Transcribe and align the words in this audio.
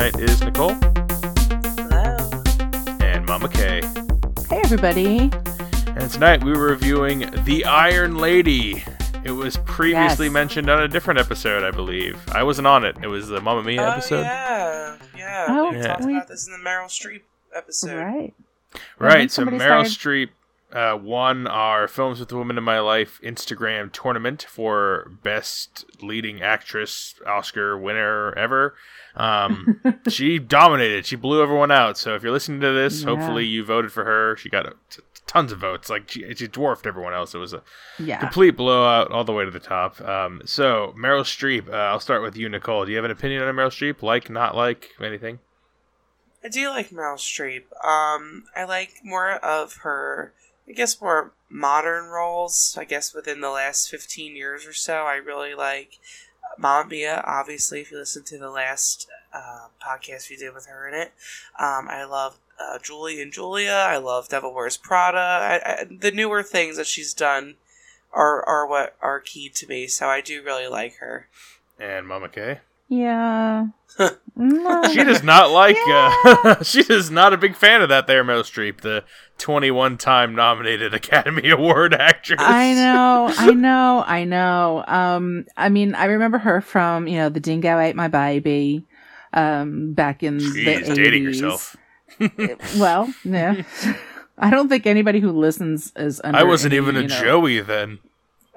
tonight 0.00 0.20
is 0.30 0.40
Nicole. 0.42 0.72
Hello. 1.76 2.16
And 3.00 3.26
Mama 3.26 3.50
K. 3.50 3.82
Hey, 4.48 4.60
everybody. 4.64 5.30
And 5.88 6.10
tonight 6.10 6.42
we 6.42 6.52
were 6.52 6.68
reviewing 6.70 7.30
The 7.44 7.66
Iron 7.66 8.16
Lady. 8.16 8.82
It 9.24 9.32
was 9.32 9.58
previously 9.58 10.26
Yes. 10.28 10.32
mentioned 10.32 10.70
on 10.70 10.82
a 10.82 10.88
different 10.88 11.20
episode, 11.20 11.64
I 11.64 11.70
believe. 11.70 12.18
I 12.32 12.42
wasn't 12.44 12.66
on 12.66 12.86
it. 12.86 12.96
It 13.02 13.08
was 13.08 13.28
the 13.28 13.42
Mamma 13.42 13.62
Mia 13.62 13.82
Oh, 13.82 13.90
episode. 13.90 14.22
yeah. 14.22 14.96
Yeah. 15.14 15.46
Oh, 15.50 15.70
we 15.70 15.76
Yeah. 15.76 15.82
talked 15.88 16.04
about 16.04 16.28
this 16.28 16.46
in 16.46 16.52
the 16.54 16.66
Meryl 16.66 16.86
Streep 16.86 17.22
episode. 17.54 17.98
Right. 17.98 18.34
Right, 18.98 19.30
so 19.30 19.44
Meryl 19.44 19.86
started- 19.86 19.90
Streep 19.92 20.28
uh, 20.72 20.96
won 20.96 21.46
our 21.48 21.88
Films 21.88 22.20
with 22.20 22.28
the 22.30 22.36
Woman 22.36 22.56
in 22.56 22.62
My 22.64 22.78
Life 22.78 23.20
Instagram 23.22 23.92
tournament 23.92 24.46
for 24.48 25.10
Best 25.22 25.84
Leading 26.00 26.40
Actress 26.40 27.16
Oscar 27.26 27.76
winner 27.76 28.32
ever. 28.38 28.76
Um, 29.16 29.80
she 30.08 30.38
dominated. 30.38 31.06
She 31.06 31.16
blew 31.16 31.42
everyone 31.42 31.70
out. 31.70 31.98
So 31.98 32.14
if 32.14 32.22
you're 32.22 32.32
listening 32.32 32.60
to 32.60 32.72
this, 32.72 33.02
Yeah. 33.02 33.06
hopefully 33.10 33.44
you 33.46 33.64
voted 33.64 33.92
for 33.92 34.04
her. 34.04 34.36
She 34.36 34.48
got 34.48 34.74
t- 34.90 35.02
tons 35.26 35.52
of 35.52 35.58
votes. 35.58 35.88
Like 35.90 36.10
she, 36.10 36.34
she 36.34 36.46
dwarfed 36.48 36.86
everyone 36.86 37.12
else. 37.14 37.34
It 37.34 37.38
was 37.38 37.52
a 37.52 37.62
Yeah. 37.98 38.18
complete 38.18 38.56
blowout 38.56 39.10
all 39.10 39.24
the 39.24 39.32
way 39.32 39.44
to 39.44 39.50
the 39.50 39.60
top. 39.60 40.00
Um, 40.00 40.42
so 40.44 40.94
Meryl 40.98 41.22
Streep. 41.22 41.68
Uh, 41.68 41.76
I'll 41.76 42.00
start 42.00 42.22
with 42.22 42.36
you, 42.36 42.48
Nicole. 42.48 42.84
Do 42.84 42.90
you 42.90 42.96
have 42.96 43.04
an 43.04 43.10
opinion 43.10 43.42
on 43.42 43.54
Meryl 43.54 43.68
Streep? 43.68 44.02
Like, 44.02 44.30
not 44.30 44.56
like, 44.56 44.90
anything? 45.02 45.38
I 46.42 46.48
do 46.48 46.68
like 46.70 46.90
Meryl 46.90 47.16
Streep. 47.18 47.64
Um, 47.86 48.44
I 48.56 48.64
like 48.64 48.94
more 49.04 49.32
of 49.32 49.76
her, 49.82 50.32
I 50.68 50.72
guess, 50.72 51.00
more 51.00 51.32
modern 51.50 52.06
roles. 52.06 52.76
I 52.80 52.84
guess 52.84 53.12
within 53.12 53.40
the 53.42 53.50
last 53.50 53.90
15 53.90 54.34
years 54.36 54.66
or 54.66 54.72
so, 54.72 55.02
I 55.02 55.16
really 55.16 55.54
like 55.54 55.98
Mamma 56.60 56.88
Mia, 56.88 57.24
obviously, 57.26 57.80
if 57.80 57.90
you 57.90 57.98
listen 57.98 58.22
to 58.24 58.38
the 58.38 58.50
last 58.50 59.08
uh, 59.32 59.68
podcast 59.84 60.28
we 60.28 60.36
did 60.36 60.54
with 60.54 60.66
her 60.66 60.88
in 60.88 60.94
it. 60.94 61.12
Um, 61.58 61.88
I 61.88 62.04
love 62.04 62.38
uh, 62.60 62.78
Julie 62.78 63.22
and 63.22 63.32
Julia. 63.32 63.72
I 63.72 63.96
love 63.96 64.28
Devil 64.28 64.54
Wears 64.54 64.76
Prada. 64.76 65.18
I, 65.18 65.60
I, 65.64 65.84
the 65.84 66.10
newer 66.10 66.42
things 66.42 66.76
that 66.76 66.86
she's 66.86 67.14
done 67.14 67.54
are, 68.12 68.46
are 68.46 68.66
what 68.66 68.96
are 69.00 69.20
key 69.20 69.48
to 69.48 69.66
me, 69.66 69.86
so 69.86 70.08
I 70.08 70.20
do 70.20 70.42
really 70.42 70.66
like 70.66 70.96
her. 70.96 71.28
And 71.78 72.06
Mama 72.06 72.28
K. 72.28 72.58
Yeah. 72.88 73.68
No. 74.40 74.88
She 74.88 75.04
does 75.04 75.22
not 75.22 75.50
like. 75.50 75.76
Uh, 75.86 76.62
she 76.62 76.80
is 76.80 77.10
not 77.10 77.34
a 77.34 77.36
big 77.36 77.54
fan 77.54 77.82
of 77.82 77.90
that. 77.90 78.06
There, 78.06 78.24
Meryl 78.24 78.40
Streep, 78.40 78.80
the 78.80 79.04
21 79.36 79.98
time 79.98 80.34
nominated 80.34 80.94
Academy 81.00 81.50
Award 81.50 81.92
actress. 81.92 82.40
I 82.42 82.72
know, 82.72 83.32
I 83.36 83.50
know, 83.52 84.02
I 84.06 84.24
know. 84.24 84.82
Um, 84.86 85.44
I 85.58 85.68
mean, 85.68 85.94
I 85.94 86.06
remember 86.06 86.38
her 86.38 86.62
from 86.62 87.06
you 87.06 87.18
know 87.18 87.28
the 87.28 87.40
Dingo 87.40 87.78
Ate 87.78 87.94
My 87.94 88.08
Baby, 88.08 88.86
um, 89.34 89.92
back 89.92 90.22
in 90.22 90.38
the 90.38 90.44
80s. 90.44 90.94
dating 90.94 91.24
yourself. 91.24 91.76
Well, 92.78 93.12
yeah. 93.24 93.62
I 94.38 94.48
don't 94.48 94.70
think 94.70 94.86
anybody 94.86 95.20
who 95.20 95.32
listens 95.32 95.92
is. 95.96 96.18
I 96.24 96.44
wasn't 96.44 96.72
any, 96.72 96.82
even 96.82 96.96
a 96.96 97.02
you 97.02 97.08
know, 97.08 97.20
Joey 97.20 97.60
then. 97.60 97.98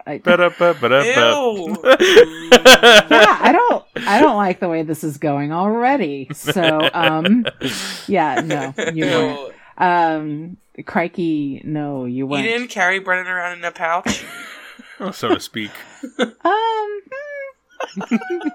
I, 0.06 0.14
Ew! 0.16 1.78
yeah, 1.84 3.38
I 3.42 3.52
don't. 3.52 3.86
I 4.08 4.20
don't 4.20 4.36
like 4.36 4.60
the 4.60 4.68
way 4.70 4.84
this 4.84 5.04
is 5.04 5.18
going 5.18 5.52
already. 5.54 6.28
So, 6.34 6.90
um, 6.94 7.46
yeah, 8.08 8.42
no, 8.42 8.74
you 8.94 9.06
weren't. 9.06 9.54
Um, 9.78 10.58
crikey, 10.86 11.62
no, 11.64 12.06
you 12.06 12.16
You 12.18 12.28
weren't. 12.28 12.44
didn't 12.44 12.68
carry 12.70 13.00
Brennan 13.00 13.28
around 13.28 13.60
in 13.60 13.64
a 13.64 13.72
pouch? 13.72 14.26
so 15.12 15.30
to 15.30 15.40
speak. 15.40 15.72
Um, 16.20 17.02
hmm. 17.12 18.50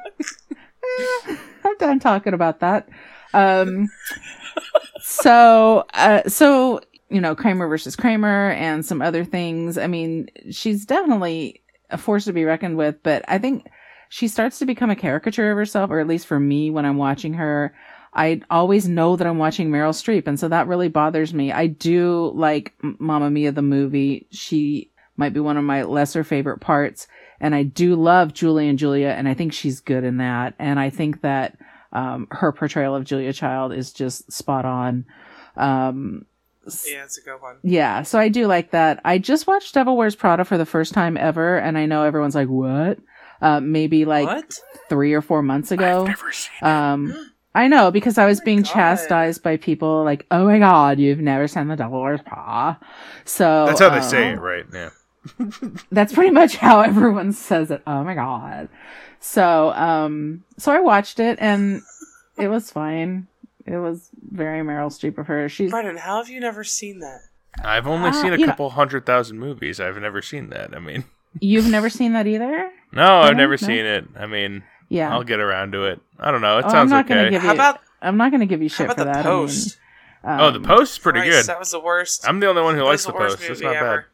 I'm 1.64 1.76
done 1.78 1.98
talking 1.98 2.34
about 2.34 2.60
that. 2.60 2.88
Um, 3.34 3.88
so, 5.00 5.84
uh, 5.94 6.28
so 6.28 6.80
you 7.10 7.20
know, 7.20 7.34
Kramer 7.34 7.68
versus 7.68 7.96
Kramer 7.96 8.50
and 8.50 8.84
some 8.84 9.00
other 9.00 9.24
things. 9.24 9.78
I 9.78 9.86
mean, 9.86 10.28
she's 10.50 10.84
definitely 10.84 11.62
a 11.90 11.98
force 11.98 12.24
to 12.26 12.32
be 12.32 12.44
reckoned 12.44 12.76
with, 12.76 13.02
but 13.02 13.24
I 13.28 13.38
think 13.38 13.66
she 14.08 14.28
starts 14.28 14.58
to 14.58 14.66
become 14.66 14.90
a 14.90 14.96
caricature 14.96 15.50
of 15.50 15.56
herself, 15.56 15.90
or 15.90 16.00
at 16.00 16.06
least 16.06 16.26
for 16.26 16.38
me 16.38 16.70
when 16.70 16.84
I'm 16.84 16.96
watching 16.96 17.34
her. 17.34 17.74
I 18.14 18.40
always 18.50 18.88
know 18.88 19.16
that 19.16 19.26
I'm 19.26 19.38
watching 19.38 19.70
Meryl 19.70 19.92
Streep, 19.92 20.26
and 20.26 20.40
so 20.40 20.48
that 20.48 20.66
really 20.66 20.88
bothers 20.88 21.34
me. 21.34 21.52
I 21.52 21.66
do 21.66 22.32
like 22.34 22.72
Mamma 22.82 23.30
Mia 23.30 23.52
the 23.52 23.62
movie. 23.62 24.26
She 24.30 24.90
might 25.16 25.34
be 25.34 25.40
one 25.40 25.56
of 25.56 25.64
my 25.64 25.82
lesser 25.82 26.24
favorite 26.24 26.60
parts, 26.60 27.06
and 27.40 27.54
I 27.54 27.64
do 27.64 27.94
love 27.94 28.32
Julie 28.32 28.68
and 28.68 28.78
Julia, 28.78 29.08
and 29.08 29.28
I 29.28 29.34
think 29.34 29.52
she's 29.52 29.80
good 29.80 30.04
in 30.04 30.18
that. 30.18 30.54
And 30.58 30.80
I 30.80 30.90
think 30.90 31.20
that 31.22 31.58
um, 31.92 32.28
her 32.30 32.52
portrayal 32.52 32.94
of 32.94 33.04
Julia 33.04 33.32
Child 33.32 33.72
is 33.72 33.92
just 33.92 34.32
spot 34.32 34.64
on. 34.64 35.04
Um, 35.56 36.24
Yeah, 36.88 37.04
it's 37.04 37.18
a 37.18 37.22
good 37.22 37.40
one. 37.40 37.56
yeah, 37.62 38.02
so 38.02 38.18
I 38.18 38.28
do 38.28 38.46
like 38.46 38.70
that. 38.72 39.00
I 39.04 39.18
just 39.18 39.46
watched 39.46 39.74
Devil 39.74 39.96
Wears 39.96 40.14
Prada 40.16 40.44
for 40.44 40.58
the 40.58 40.66
first 40.66 40.92
time 40.94 41.16
ever, 41.16 41.56
and 41.58 41.76
I 41.78 41.86
know 41.86 42.04
everyone's 42.04 42.34
like, 42.34 42.48
"What?" 42.48 42.98
Uh, 43.40 43.60
maybe 43.60 44.04
like 44.04 44.26
what? 44.26 44.60
three 44.88 45.12
or 45.12 45.22
four 45.22 45.42
months 45.42 45.70
ago. 45.70 46.02
I've 46.02 46.08
never 46.08 46.32
seen. 46.32 46.68
Um, 46.68 47.30
I 47.54 47.66
know 47.66 47.90
because 47.90 48.18
I 48.18 48.26
was 48.26 48.40
Oh 48.40 48.44
being 48.44 48.62
God. 48.62 48.70
chastised 48.72 49.42
by 49.42 49.56
people 49.56 50.04
like, 50.04 50.26
"Oh 50.30 50.44
my 50.44 50.58
god, 50.58 50.98
you've 50.98 51.18
never 51.20 51.48
seen 51.48 51.68
the 51.68 51.76
Devil 51.76 52.00
Wears 52.02 52.20
Prada." 52.22 52.78
So 53.24 53.66
That's 53.66 53.80
how 53.80 53.90
they 53.90 53.98
uh, 53.98 54.02
say 54.02 54.30
it, 54.32 54.40
right? 54.40 54.64
Yeah. 54.72 54.90
That's 55.92 56.12
pretty 56.12 56.30
much 56.30 56.56
how 56.56 56.80
everyone 56.80 57.32
says 57.32 57.70
it. 57.70 57.82
Oh 57.86 58.02
my 58.04 58.14
god. 58.14 58.68
So, 59.20 59.70
um, 59.72 60.44
so 60.58 60.70
I 60.72 60.80
watched 60.80 61.18
it 61.20 61.38
and 61.40 61.82
it 62.38 62.48
was 62.48 62.70
fine. 62.70 63.26
It 63.70 63.78
was 63.78 64.08
very 64.30 64.60
Meryl 64.64 64.88
Streep 64.90 65.18
of 65.18 65.26
her. 65.26 65.48
She's 65.48 65.70
Brennan, 65.70 65.96
how 65.98 66.16
have 66.18 66.28
you 66.28 66.40
never 66.40 66.64
seen 66.64 67.00
that? 67.00 67.20
I've 67.62 67.86
only 67.86 68.10
Uh, 68.10 68.12
seen 68.12 68.32
a 68.32 68.36
you 68.36 68.46
know- 68.46 68.52
couple 68.52 68.70
hundred 68.70 69.04
thousand 69.06 69.38
movies. 69.38 69.80
I've 69.80 69.98
never 69.98 70.22
seen 70.22 70.50
that. 70.50 70.74
I 70.74 70.78
mean, 70.78 71.04
you've 71.40 71.68
never 71.68 71.90
seen 71.90 72.12
that 72.14 72.26
either. 72.26 72.70
no, 72.92 73.20
I've 73.20 73.36
never 73.36 73.52
no. 73.52 73.56
seen 73.56 73.84
it. 73.84 74.06
I 74.18 74.26
mean, 74.26 74.62
Yeah. 74.88 75.12
I'll 75.12 75.24
get 75.24 75.40
around 75.40 75.72
to 75.72 75.84
it. 75.84 76.00
I 76.18 76.30
don't 76.30 76.40
know. 76.40 76.58
It 76.58 76.64
Oh, 76.64 76.68
I'm 76.68 76.72
sounds 76.72 76.90
not 76.90 77.04
okay. 77.10 77.30
give 77.30 77.42
How 77.42 77.52
about 77.54 77.80
I'm 78.00 78.16
not 78.16 78.30
going 78.30 78.40
to 78.40 78.46
give 78.46 78.62
you 78.62 78.68
how 78.68 78.74
shit 78.76 78.86
about 78.86 78.96
for 78.98 79.04
the 79.04 79.12
that. 79.12 79.24
post? 79.24 79.76
I 80.24 80.36
mean, 80.36 80.40
oh, 80.40 80.50
the 80.50 80.56
um, 80.58 80.64
post 80.64 80.92
is 80.92 80.98
pretty 80.98 81.20
Christ, 81.20 81.32
good. 81.32 81.46
That 81.46 81.58
was 81.58 81.70
the 81.72 81.80
worst. 81.80 82.26
I'm 82.28 82.40
the 82.40 82.48
only 82.48 82.62
one 82.62 82.74
who 82.74 82.80
that 82.80 82.86
likes 82.86 83.04
the 83.04 83.12
the 83.12 83.18
post. 83.18 83.40
It's 83.40 83.48
movie 83.60 83.64
not 83.64 83.74
bad. 83.74 84.04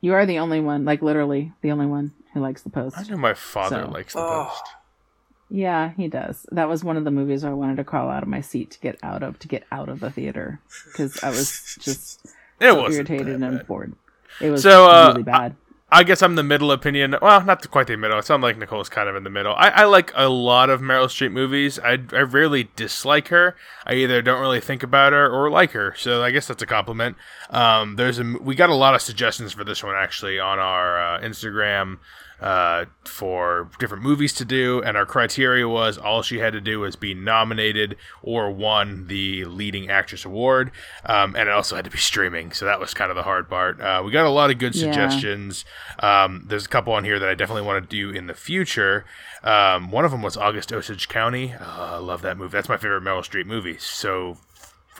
You 0.00 0.12
are 0.14 0.26
the 0.26 0.38
only 0.38 0.60
one, 0.60 0.84
like 0.84 1.02
literally 1.02 1.52
the 1.60 1.70
only 1.72 1.86
one 1.86 2.12
who 2.34 2.40
likes 2.40 2.62
the 2.62 2.70
post. 2.70 2.96
I 2.98 3.02
know 3.04 3.16
my 3.16 3.34
father 3.34 3.82
So- 3.84 3.90
likes 3.90 4.12
the 4.12 4.20
Oh. 4.20 4.48
post. 4.50 4.64
Yeah, 5.48 5.92
he 5.96 6.08
does. 6.08 6.44
That 6.50 6.68
was 6.68 6.82
one 6.82 6.96
of 6.96 7.04
the 7.04 7.10
movies 7.10 7.44
I 7.44 7.50
wanted 7.52 7.76
to 7.76 7.84
crawl 7.84 8.10
out 8.10 8.22
of 8.22 8.28
my 8.28 8.40
seat 8.40 8.70
to 8.72 8.80
get 8.80 8.98
out 9.02 9.22
of 9.22 9.38
to 9.38 9.48
get 9.48 9.64
out 9.70 9.88
of 9.88 10.00
the 10.00 10.10
theater 10.10 10.60
because 10.86 11.22
I 11.22 11.30
was 11.30 11.76
just 11.80 12.24
It 12.60 12.72
so 12.72 12.90
irritated 12.90 13.40
and 13.42 13.58
bad. 13.58 13.66
bored. 13.66 13.94
It 14.40 14.50
was 14.50 14.62
So, 14.62 14.90
uh, 14.90 15.08
really 15.10 15.22
bad. 15.22 15.54
I 15.88 16.02
guess 16.02 16.20
I'm 16.20 16.34
the 16.34 16.42
middle 16.42 16.72
opinion. 16.72 17.14
Well, 17.22 17.44
not 17.44 17.70
quite 17.70 17.86
the 17.86 17.96
middle. 17.96 18.18
It 18.18 18.24
sounds 18.24 18.42
like 18.42 18.58
Nicole's 18.58 18.88
kind 18.88 19.08
of 19.08 19.14
in 19.14 19.22
the 19.22 19.30
middle. 19.30 19.54
I, 19.54 19.68
I 19.68 19.84
like 19.84 20.10
a 20.16 20.28
lot 20.28 20.68
of 20.68 20.80
Meryl 20.80 21.06
Streep 21.06 21.30
movies. 21.30 21.78
I, 21.78 21.98
I 22.12 22.22
rarely 22.22 22.68
dislike 22.74 23.28
her. 23.28 23.54
I 23.86 23.94
either 23.94 24.20
don't 24.20 24.40
really 24.40 24.60
think 24.60 24.82
about 24.82 25.12
her 25.12 25.30
or 25.30 25.48
like 25.48 25.70
her. 25.72 25.94
So 25.96 26.24
I 26.24 26.32
guess 26.32 26.48
that's 26.48 26.60
a 26.60 26.66
compliment. 26.66 27.16
Um, 27.50 27.94
there's 27.94 28.18
a 28.18 28.24
we 28.40 28.56
got 28.56 28.68
a 28.68 28.74
lot 28.74 28.96
of 28.96 29.00
suggestions 29.00 29.52
for 29.52 29.62
this 29.62 29.84
one 29.84 29.94
actually 29.94 30.40
on 30.40 30.58
our 30.58 30.98
uh, 31.00 31.20
Instagram 31.20 31.98
uh, 32.40 32.84
for 33.04 33.70
different 33.78 34.02
movies 34.02 34.32
to 34.34 34.44
do, 34.44 34.82
and 34.82 34.96
our 34.96 35.06
criteria 35.06 35.66
was 35.68 35.96
all 35.96 36.22
she 36.22 36.38
had 36.38 36.52
to 36.52 36.60
do 36.60 36.80
was 36.80 36.94
be 36.96 37.14
nominated 37.14 37.96
or 38.22 38.50
won 38.50 39.06
the 39.06 39.44
leading 39.46 39.88
actress 39.90 40.24
award, 40.24 40.70
um, 41.04 41.34
and 41.34 41.48
it 41.48 41.52
also 41.52 41.76
had 41.76 41.84
to 41.86 41.90
be 41.90 41.96
streaming. 41.98 42.52
So 42.52 42.64
that 42.66 42.78
was 42.80 42.92
kind 42.94 43.10
of 43.10 43.16
the 43.16 43.22
hard 43.22 43.48
part. 43.48 43.80
Uh, 43.80 44.02
we 44.04 44.10
got 44.12 44.26
a 44.26 44.30
lot 44.30 44.50
of 44.50 44.58
good 44.58 44.74
Yeah. 44.74 44.82
suggestions. 44.84 45.64
Um, 46.00 46.44
there's 46.46 46.66
a 46.66 46.68
couple 46.68 46.92
on 46.92 47.04
here 47.04 47.18
that 47.18 47.28
I 47.28 47.34
definitely 47.34 47.62
want 47.62 47.88
to 47.88 47.96
do 47.96 48.10
in 48.10 48.26
the 48.26 48.34
future. 48.34 49.04
Um, 49.42 49.90
one 49.90 50.04
of 50.04 50.10
them 50.10 50.22
was 50.22 50.36
August 50.36 50.72
Osage 50.72 51.08
County. 51.08 51.54
Oh, 51.58 51.90
I 51.94 51.98
love 51.98 52.20
that 52.22 52.36
movie. 52.36 52.50
That's 52.52 52.68
my 52.68 52.76
favorite 52.76 53.02
Meryl 53.02 53.20
Streep 53.20 53.46
movie. 53.46 53.78
So 53.78 54.38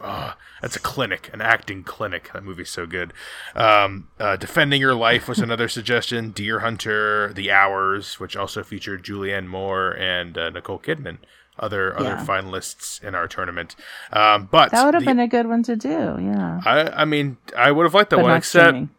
uh, 0.03 0.33
that's 0.61 0.77
a 0.77 0.81
clinic, 0.81 1.31
an 1.33 1.41
acting 1.41 1.83
clinic. 1.83 2.31
That 2.33 2.45
movie's 2.45 2.71
so 2.71 2.87
good. 2.87 3.13
Um, 3.55 4.09
uh, 4.19 4.37
Defending 4.37 4.81
Your 4.81 4.95
Life 4.95 5.29
was 5.29 5.39
another 5.39 5.69
suggestion. 5.79 6.31
Deer 6.31 6.61
Hunter, 6.61 7.33
The 7.33 7.51
Hours, 7.51 8.19
which 8.21 8.37
also 8.37 8.63
featured 8.63 9.05
Julianne 9.05 9.47
Moore 9.47 9.97
and 9.97 10.37
uh, 10.37 10.51
Nicole 10.51 10.79
Kidman. 10.79 11.19
Other 11.59 11.99
other 11.99 12.17
finalists 12.17 13.03
in 13.03 13.15
our 13.15 13.27
tournament, 13.27 13.77
um, 14.13 14.47
but 14.53 14.73
That 14.73 14.85
would 14.85 14.93
have 14.93 15.07
been 15.07 15.19
a 15.19 15.27
good 15.27 15.47
one 15.47 15.63
to 15.63 15.75
do. 15.75 15.89
Yeah, 15.89 16.61
I, 16.63 16.91
I 16.91 17.05
mean, 17.07 17.39
I 17.57 17.73
would 17.73 17.85
have 17.85 17.95
liked 17.95 18.11
that 18.11 18.17
but 18.17 18.25
one, 18.27 18.37
except 18.37 18.69
streaming. 18.69 18.91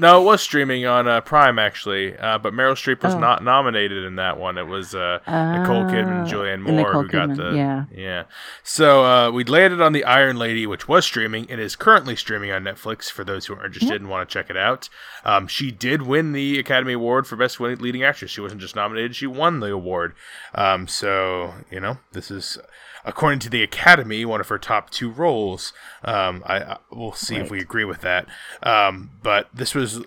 No, 0.00 0.20
it 0.20 0.24
was 0.24 0.40
streaming 0.42 0.86
on 0.86 1.06
uh, 1.06 1.20
Prime 1.20 1.58
actually, 1.58 2.16
uh, 2.18 2.38
but 2.38 2.52
Meryl 2.52 2.72
Streep 2.72 3.02
was 3.02 3.14
Oh. 3.14 3.18
not 3.18 3.44
nominated 3.44 4.04
in 4.04 4.16
that 4.16 4.38
one. 4.38 4.58
It 4.58 4.66
was 4.66 4.94
uh, 4.94 5.18
Nicole 5.28 5.84
Kidman 5.84 6.20
and 6.20 6.26
Ah, 6.26 6.30
Julianne 6.30 6.62
Moore 6.62 6.72
Nicole 6.76 7.02
who 7.02 7.08
got 7.08 7.36
the 7.36 7.52
yeah. 7.54 7.84
yeah. 7.94 8.24
So 8.64 9.04
uh, 9.04 9.30
we 9.30 9.44
landed 9.44 9.80
on 9.80 9.92
the 9.92 10.04
Iron 10.04 10.36
Lady, 10.38 10.66
which 10.66 10.88
was 10.88 11.04
streaming. 11.04 11.50
and 11.50 11.60
is 11.60 11.76
currently 11.76 12.16
streaming 12.16 12.50
on 12.50 12.64
Netflix 12.64 13.10
for 13.10 13.22
those 13.24 13.46
who 13.46 13.54
are 13.54 13.64
interested 13.66 14.00
and 14.00 14.08
want 14.10 14.28
to 14.28 14.32
check 14.32 14.50
it 14.50 14.56
out. 14.56 14.88
Um, 15.24 15.46
she 15.46 15.70
did 15.70 16.02
win 16.02 16.32
the 16.32 16.58
Academy 16.58 16.94
Award 16.94 17.26
for 17.26 17.36
Best 17.36 17.60
Leading 17.60 18.02
Actress. 18.02 18.30
She 18.30 18.40
wasn't 18.40 18.60
just 18.62 18.74
nominated; 18.74 19.14
she 19.14 19.26
won 19.26 19.60
the 19.60 19.70
award. 19.72 20.14
Um, 20.54 20.88
so 20.88 21.54
you 21.70 21.78
know, 21.80 21.98
this 22.12 22.30
is 22.30 22.58
according 23.04 23.40
to 23.40 23.50
the 23.50 23.62
Academy, 23.62 24.24
one 24.24 24.40
of 24.40 24.48
her 24.48 24.58
top 24.58 24.90
two 24.90 25.10
roles. 25.10 25.72
Um, 26.04 26.42
I, 26.46 26.58
I 26.60 26.78
we'll 26.90 27.12
see 27.12 27.36
right. 27.36 27.44
if 27.44 27.50
we 27.50 27.60
agree 27.60 27.84
with 27.84 28.00
that. 28.02 28.26
Um, 28.62 29.10
but 29.22 29.48
this 29.54 29.74
was 29.74 30.04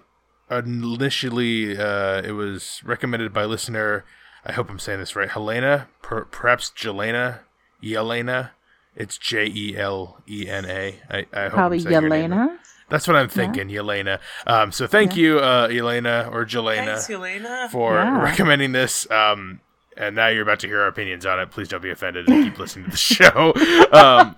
initially 0.49 1.77
uh, 1.77 2.21
it 2.21 2.33
was 2.33 2.81
recommended 2.83 3.33
by 3.33 3.45
listener. 3.45 4.05
I 4.45 4.51
hope 4.51 4.69
I'm 4.69 4.79
saying 4.79 4.99
this 4.99 5.15
right. 5.15 5.29
Helena, 5.29 5.87
per, 6.01 6.25
perhaps 6.25 6.71
Jelena, 6.75 7.39
Yelena. 7.81 8.51
It's 8.95 9.17
J 9.17 9.45
E 9.47 9.77
L 9.77 10.21
E 10.27 10.47
N 10.47 10.65
A. 10.65 10.99
I, 11.09 11.25
I 11.33 11.43
hope 11.43 11.53
probably 11.53 11.79
Yelena. 11.79 12.57
That's 12.89 13.07
what 13.07 13.15
I'm 13.15 13.29
thinking, 13.29 13.69
yeah. 13.69 13.79
Yelena. 13.79 14.19
Um, 14.45 14.71
so 14.71 14.85
thank 14.85 15.15
yeah. 15.15 15.23
you, 15.23 15.39
uh, 15.39 15.67
Yelena 15.69 16.31
or 16.31 16.45
Jelena, 16.45 16.85
Thanks, 16.85 17.07
Yelena. 17.07 17.69
for 17.69 17.95
yeah. 17.95 18.21
recommending 18.21 18.71
this. 18.71 19.09
Um, 19.09 19.61
and 19.97 20.15
now 20.15 20.27
you're 20.27 20.43
about 20.43 20.59
to 20.61 20.67
hear 20.67 20.81
our 20.81 20.87
opinions 20.87 21.25
on 21.25 21.39
it. 21.39 21.51
Please 21.51 21.67
don't 21.67 21.81
be 21.81 21.91
offended 21.91 22.27
and 22.27 22.45
keep 22.45 22.59
listening 22.59 22.85
to 22.85 22.91
the 22.91 22.97
show. 22.97 23.53
Um, 23.91 24.35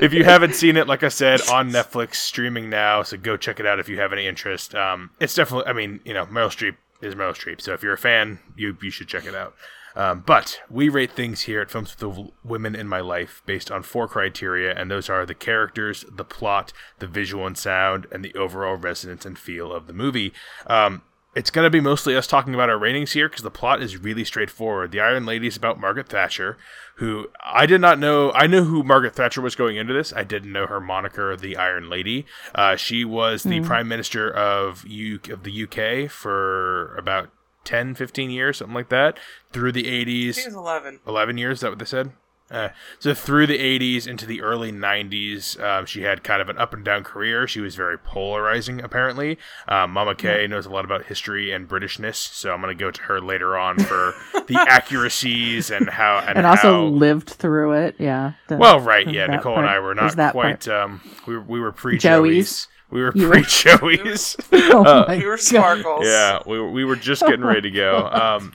if 0.00 0.12
you 0.12 0.24
haven't 0.24 0.54
seen 0.54 0.76
it, 0.76 0.86
like 0.86 1.02
I 1.02 1.08
said, 1.08 1.40
on 1.48 1.70
Netflix, 1.70 2.16
streaming 2.16 2.70
now, 2.70 3.02
so 3.02 3.16
go 3.16 3.36
check 3.36 3.60
it 3.60 3.66
out 3.66 3.78
if 3.78 3.88
you 3.88 3.98
have 4.00 4.12
any 4.12 4.26
interest. 4.26 4.74
Um, 4.74 5.10
it's 5.20 5.34
definitely, 5.34 5.68
I 5.68 5.72
mean, 5.72 6.00
you 6.04 6.14
know, 6.14 6.26
Meryl 6.26 6.48
Streep 6.48 6.76
is 7.00 7.14
Meryl 7.14 7.34
Streep, 7.34 7.60
so 7.60 7.72
if 7.72 7.82
you're 7.82 7.92
a 7.94 7.98
fan, 7.98 8.40
you 8.56 8.76
you 8.82 8.90
should 8.90 9.08
check 9.08 9.26
it 9.26 9.34
out. 9.34 9.54
Um, 9.96 10.22
but 10.24 10.60
we 10.70 10.88
rate 10.88 11.12
things 11.12 11.42
here 11.42 11.60
at 11.60 11.70
Films 11.70 11.90
with 11.90 11.98
the 11.98 12.30
Women 12.44 12.76
in 12.76 12.86
My 12.86 13.00
Life 13.00 13.42
based 13.46 13.70
on 13.70 13.82
four 13.82 14.06
criteria, 14.06 14.72
and 14.74 14.90
those 14.90 15.08
are 15.08 15.26
the 15.26 15.34
characters, 15.34 16.04
the 16.08 16.24
plot, 16.24 16.72
the 16.98 17.06
visual 17.06 17.46
and 17.46 17.58
sound, 17.58 18.06
and 18.12 18.24
the 18.24 18.34
overall 18.34 18.76
resonance 18.76 19.26
and 19.26 19.38
feel 19.38 19.72
of 19.72 19.86
the 19.86 19.92
movie. 19.92 20.32
Um, 20.66 21.02
it's 21.34 21.50
going 21.50 21.64
to 21.64 21.70
be 21.70 21.80
mostly 21.80 22.16
us 22.16 22.26
talking 22.26 22.54
about 22.54 22.68
our 22.68 22.78
ratings 22.78 23.12
here 23.12 23.28
because 23.28 23.42
the 23.42 23.50
plot 23.50 23.82
is 23.82 23.96
really 23.96 24.24
straightforward. 24.24 24.90
The 24.90 25.00
Iron 25.00 25.26
Lady 25.26 25.46
is 25.46 25.56
about 25.56 25.78
Margaret 25.78 26.08
Thatcher, 26.08 26.58
who 26.96 27.28
I 27.44 27.66
did 27.66 27.80
not 27.80 28.00
know. 28.00 28.32
I 28.32 28.48
knew 28.48 28.64
who 28.64 28.82
Margaret 28.82 29.14
Thatcher 29.14 29.40
was 29.40 29.54
going 29.54 29.76
into 29.76 29.92
this. 29.92 30.12
I 30.12 30.24
didn't 30.24 30.52
know 30.52 30.66
her 30.66 30.80
moniker, 30.80 31.36
the 31.36 31.56
Iron 31.56 31.88
Lady. 31.88 32.26
Uh, 32.54 32.74
she 32.74 33.04
was 33.04 33.44
the 33.44 33.60
mm. 33.60 33.64
Prime 33.64 33.86
Minister 33.86 34.30
of, 34.30 34.84
U- 34.86 35.20
of 35.30 35.44
the 35.44 35.62
UK 35.62 36.10
for 36.10 36.96
about 36.96 37.30
10, 37.64 37.94
15 37.94 38.30
years, 38.30 38.58
something 38.58 38.74
like 38.74 38.88
that, 38.88 39.18
through 39.52 39.70
the 39.70 39.84
80s. 39.84 40.34
She 40.34 40.46
was 40.46 40.54
11. 40.54 41.00
11 41.06 41.38
years, 41.38 41.58
is 41.58 41.60
that 41.60 41.70
what 41.70 41.78
they 41.78 41.84
said? 41.84 42.12
Uh, 42.50 42.70
so 42.98 43.14
through 43.14 43.46
the 43.46 43.58
80s 43.58 44.06
into 44.06 44.26
the 44.26 44.42
early 44.42 44.72
90s, 44.72 45.60
um, 45.62 45.86
she 45.86 46.02
had 46.02 46.24
kind 46.24 46.42
of 46.42 46.48
an 46.48 46.58
up 46.58 46.74
and 46.74 46.84
down 46.84 47.04
career. 47.04 47.46
She 47.46 47.60
was 47.60 47.76
very 47.76 47.96
polarizing, 47.96 48.80
apparently. 48.80 49.38
Um, 49.68 49.92
Mama 49.92 50.14
Kay 50.14 50.46
knows 50.46 50.66
a 50.66 50.70
lot 50.70 50.84
about 50.84 51.06
history 51.06 51.52
and 51.52 51.68
Britishness, 51.68 52.16
so 52.16 52.52
I'm 52.52 52.60
going 52.60 52.76
to 52.76 52.80
go 52.84 52.90
to 52.90 53.02
her 53.02 53.20
later 53.20 53.56
on 53.56 53.78
for 53.78 54.14
the 54.46 54.56
accuracies 54.68 55.70
and 55.70 55.88
how 55.88 56.18
and, 56.26 56.38
and 56.38 56.46
also 56.46 56.72
how... 56.72 56.84
lived 56.84 57.28
through 57.30 57.72
it. 57.72 57.94
Yeah. 57.98 58.32
The, 58.48 58.56
well, 58.56 58.80
right, 58.80 59.08
yeah. 59.08 59.26
Nicole 59.26 59.54
part. 59.54 59.66
and 59.66 59.74
I 59.74 59.78
were 59.78 59.94
not 59.94 60.32
quite. 60.32 60.66
Um, 60.66 61.00
we 61.26 61.36
were, 61.36 61.42
we 61.42 61.60
were 61.60 61.72
pre 61.72 61.98
Joey's. 61.98 62.66
We 62.90 63.02
were 63.02 63.12
pre 63.12 63.42
Joey's. 63.42 64.36
oh 64.52 64.84
uh, 64.84 65.06
we 65.08 65.24
were 65.24 65.36
sparkles. 65.36 66.04
Yeah, 66.04 66.40
we 66.46 66.58
were, 66.58 66.70
we 66.70 66.84
were 66.84 66.96
just 66.96 67.22
getting 67.22 67.44
ready 67.44 67.62
to 67.62 67.70
go. 67.70 68.10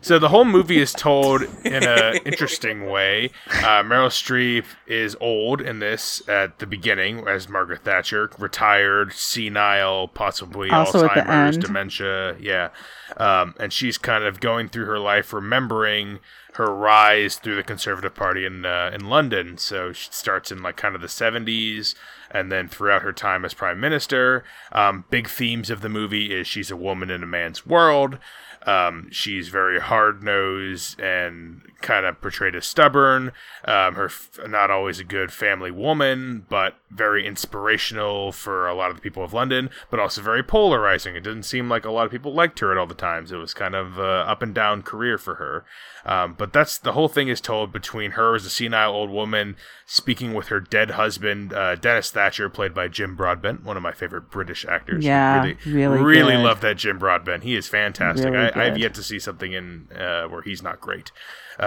So 0.00 0.18
the 0.18 0.28
whole 0.28 0.44
movie 0.44 0.78
is 0.78 0.92
told 0.92 1.42
in 1.64 1.82
an 1.82 2.18
interesting 2.24 2.86
way. 2.86 3.30
Uh, 3.48 3.82
Meryl 3.82 4.08
Streep 4.08 4.64
is 4.86 5.16
old 5.20 5.60
in 5.60 5.80
this 5.80 6.26
at 6.28 6.58
the 6.58 6.66
beginning 6.66 7.26
as 7.28 7.48
Margaret 7.48 7.82
Thatcher, 7.82 8.30
retired, 8.38 9.12
senile, 9.12 10.08
possibly 10.08 10.70
also 10.70 11.06
Alzheimer's, 11.06 11.58
dementia. 11.58 12.36
Yeah, 12.38 12.70
um, 13.16 13.54
and 13.58 13.72
she's 13.72 13.98
kind 13.98 14.24
of 14.24 14.40
going 14.40 14.68
through 14.68 14.86
her 14.86 14.98
life, 14.98 15.32
remembering 15.32 16.20
her 16.54 16.74
rise 16.74 17.36
through 17.36 17.56
the 17.56 17.62
Conservative 17.62 18.14
Party 18.14 18.46
in 18.46 18.64
uh, 18.64 18.90
in 18.94 19.08
London. 19.08 19.58
So 19.58 19.92
she 19.92 20.08
starts 20.10 20.50
in 20.50 20.62
like 20.62 20.76
kind 20.76 20.94
of 20.94 21.02
the 21.02 21.08
seventies, 21.08 21.94
and 22.30 22.50
then 22.50 22.68
throughout 22.68 23.02
her 23.02 23.12
time 23.12 23.44
as 23.44 23.54
Prime 23.54 23.78
Minister, 23.78 24.44
um, 24.72 25.04
big 25.10 25.28
themes 25.28 25.70
of 25.70 25.82
the 25.82 25.88
movie 25.88 26.34
is 26.34 26.46
she's 26.46 26.70
a 26.70 26.76
woman 26.76 27.10
in 27.10 27.22
a 27.22 27.26
man's 27.26 27.66
world. 27.66 28.18
Um, 28.66 29.08
she's 29.12 29.48
very 29.48 29.80
hard 29.80 30.22
nosed 30.22 31.00
and 31.00 31.62
kind 31.80 32.06
of 32.06 32.20
portrayed 32.20 32.54
as 32.54 32.66
stubborn. 32.66 33.32
Um, 33.64 33.94
her 33.94 34.06
f- 34.06 34.38
not 34.46 34.70
always 34.70 34.98
a 34.98 35.04
good 35.04 35.32
family 35.32 35.70
woman, 35.70 36.46
but 36.48 36.76
very 36.90 37.26
inspirational 37.26 38.32
for 38.32 38.66
a 38.66 38.74
lot 38.74 38.90
of 38.90 38.96
the 38.96 39.02
people 39.02 39.22
of 39.22 39.32
London, 39.32 39.70
but 39.90 40.00
also 40.00 40.22
very 40.22 40.42
polarizing. 40.42 41.16
It 41.16 41.24
didn't 41.24 41.44
seem 41.44 41.68
like 41.68 41.84
a 41.84 41.90
lot 41.90 42.06
of 42.06 42.12
people 42.12 42.32
liked 42.34 42.58
her 42.60 42.72
at 42.72 42.78
all 42.78 42.86
the 42.86 42.94
times. 42.94 43.32
It 43.32 43.36
was 43.36 43.54
kind 43.54 43.74
of 43.74 43.98
uh, 43.98 44.02
up 44.02 44.42
and 44.42 44.54
down 44.54 44.82
career 44.82 45.18
for 45.18 45.34
her. 45.36 45.64
Um, 46.04 46.34
but 46.38 46.52
that's 46.52 46.78
the 46.78 46.92
whole 46.92 47.08
thing 47.08 47.28
is 47.28 47.40
told 47.40 47.72
between 47.72 48.12
her 48.12 48.34
as 48.34 48.46
a 48.46 48.50
senile 48.50 48.92
old 48.92 49.10
woman 49.10 49.56
speaking 49.86 50.34
with 50.34 50.48
her 50.48 50.60
dead 50.60 50.92
husband, 50.92 51.52
uh, 51.52 51.76
Dennis 51.76 52.10
Thatcher, 52.10 52.48
played 52.48 52.74
by 52.74 52.88
Jim 52.88 53.14
Broadbent, 53.14 53.64
one 53.64 53.76
of 53.76 53.82
my 53.82 53.92
favorite 53.92 54.30
British 54.30 54.64
actors. 54.64 55.04
Yeah, 55.04 55.42
really, 55.42 55.56
really, 55.66 55.98
really 56.02 56.36
love 56.36 56.60
that 56.60 56.76
Jim 56.76 56.98
Broadbent. 56.98 57.44
He 57.44 57.54
is 57.54 57.68
fantastic. 57.68 58.32
Really 58.32 58.52
I, 58.52 58.64
have 58.66 58.78
yet 58.78 58.94
to 58.94 59.02
see 59.02 59.18
something 59.18 59.52
in 59.52 59.88
uh, 59.96 60.24
where 60.24 60.42
he's 60.42 60.62
not 60.62 60.80
great. 60.80 61.12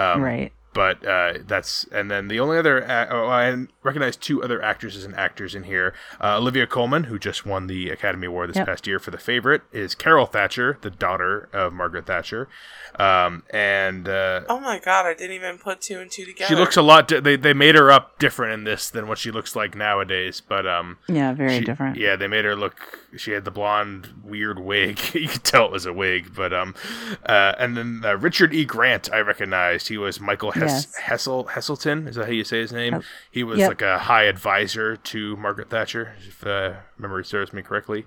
Um, 0.00 0.22
right 0.22 0.52
but 0.72 1.04
uh, 1.04 1.34
that's 1.46 1.84
and 1.92 2.10
then 2.10 2.28
the 2.28 2.38
only 2.38 2.56
other 2.56 2.84
oh, 3.10 3.28
I 3.28 3.66
recognize 3.82 4.16
two 4.16 4.42
other 4.42 4.62
actresses 4.62 5.04
and 5.04 5.14
actors 5.16 5.54
in 5.54 5.64
here. 5.64 5.94
Uh, 6.22 6.36
Olivia 6.36 6.66
Colman, 6.66 7.04
who 7.04 7.18
just 7.18 7.44
won 7.44 7.66
the 7.66 7.90
Academy 7.90 8.26
Award 8.26 8.50
this 8.50 8.56
yep. 8.56 8.66
past 8.66 8.86
year 8.86 8.98
for 8.98 9.10
The 9.10 9.18
Favorite, 9.18 9.62
is 9.72 9.94
Carol 9.94 10.26
Thatcher, 10.26 10.78
the 10.80 10.90
daughter 10.90 11.48
of 11.52 11.72
Margaret 11.72 12.06
Thatcher. 12.06 12.48
Um, 12.98 13.44
and 13.50 14.08
uh, 14.08 14.42
oh 14.48 14.60
my 14.60 14.78
god, 14.78 15.06
I 15.06 15.14
didn't 15.14 15.36
even 15.36 15.58
put 15.58 15.80
two 15.80 15.98
and 15.98 16.10
two 16.10 16.24
together. 16.24 16.48
She 16.48 16.54
looks 16.54 16.76
a 16.76 16.82
lot. 16.82 17.08
Di- 17.08 17.20
they 17.20 17.36
they 17.36 17.52
made 17.52 17.74
her 17.74 17.90
up 17.90 18.18
different 18.18 18.52
in 18.52 18.64
this 18.64 18.90
than 18.90 19.08
what 19.08 19.18
she 19.18 19.30
looks 19.30 19.56
like 19.56 19.74
nowadays. 19.74 20.40
But 20.40 20.66
um, 20.66 20.98
yeah, 21.08 21.32
very 21.32 21.58
she, 21.58 21.64
different. 21.64 21.96
Yeah, 21.96 22.16
they 22.16 22.26
made 22.26 22.44
her 22.44 22.56
look. 22.56 22.98
She 23.16 23.32
had 23.32 23.44
the 23.44 23.50
blonde 23.50 24.08
weird 24.24 24.58
wig. 24.58 25.00
you 25.14 25.28
could 25.28 25.44
tell 25.44 25.66
it 25.66 25.72
was 25.72 25.86
a 25.86 25.92
wig. 25.92 26.34
But 26.34 26.52
um, 26.52 26.74
uh, 27.26 27.54
and 27.58 27.76
then 27.76 28.02
uh, 28.04 28.16
Richard 28.16 28.52
E. 28.54 28.64
Grant, 28.64 29.12
I 29.12 29.20
recognized. 29.20 29.88
He 29.88 29.98
was 29.98 30.20
Michael 30.20 30.52
Hess- 30.60 30.86
yes. 30.86 30.96
Hessel 30.96 31.44
Heselton. 31.46 32.08
Is 32.08 32.16
that 32.16 32.26
how 32.26 32.32
you 32.32 32.44
say 32.44 32.60
his 32.60 32.72
name? 32.72 32.94
Oh, 32.94 33.02
he 33.30 33.42
was 33.42 33.58
yep. 33.58 33.68
like 33.68 33.82
a 33.82 33.98
high 33.98 34.24
advisor 34.24 34.96
to 34.96 35.36
Margaret 35.36 35.70
Thatcher, 35.70 36.14
if 36.26 36.46
uh, 36.46 36.74
memory 36.98 37.24
serves 37.24 37.52
me 37.52 37.62
correctly. 37.62 38.06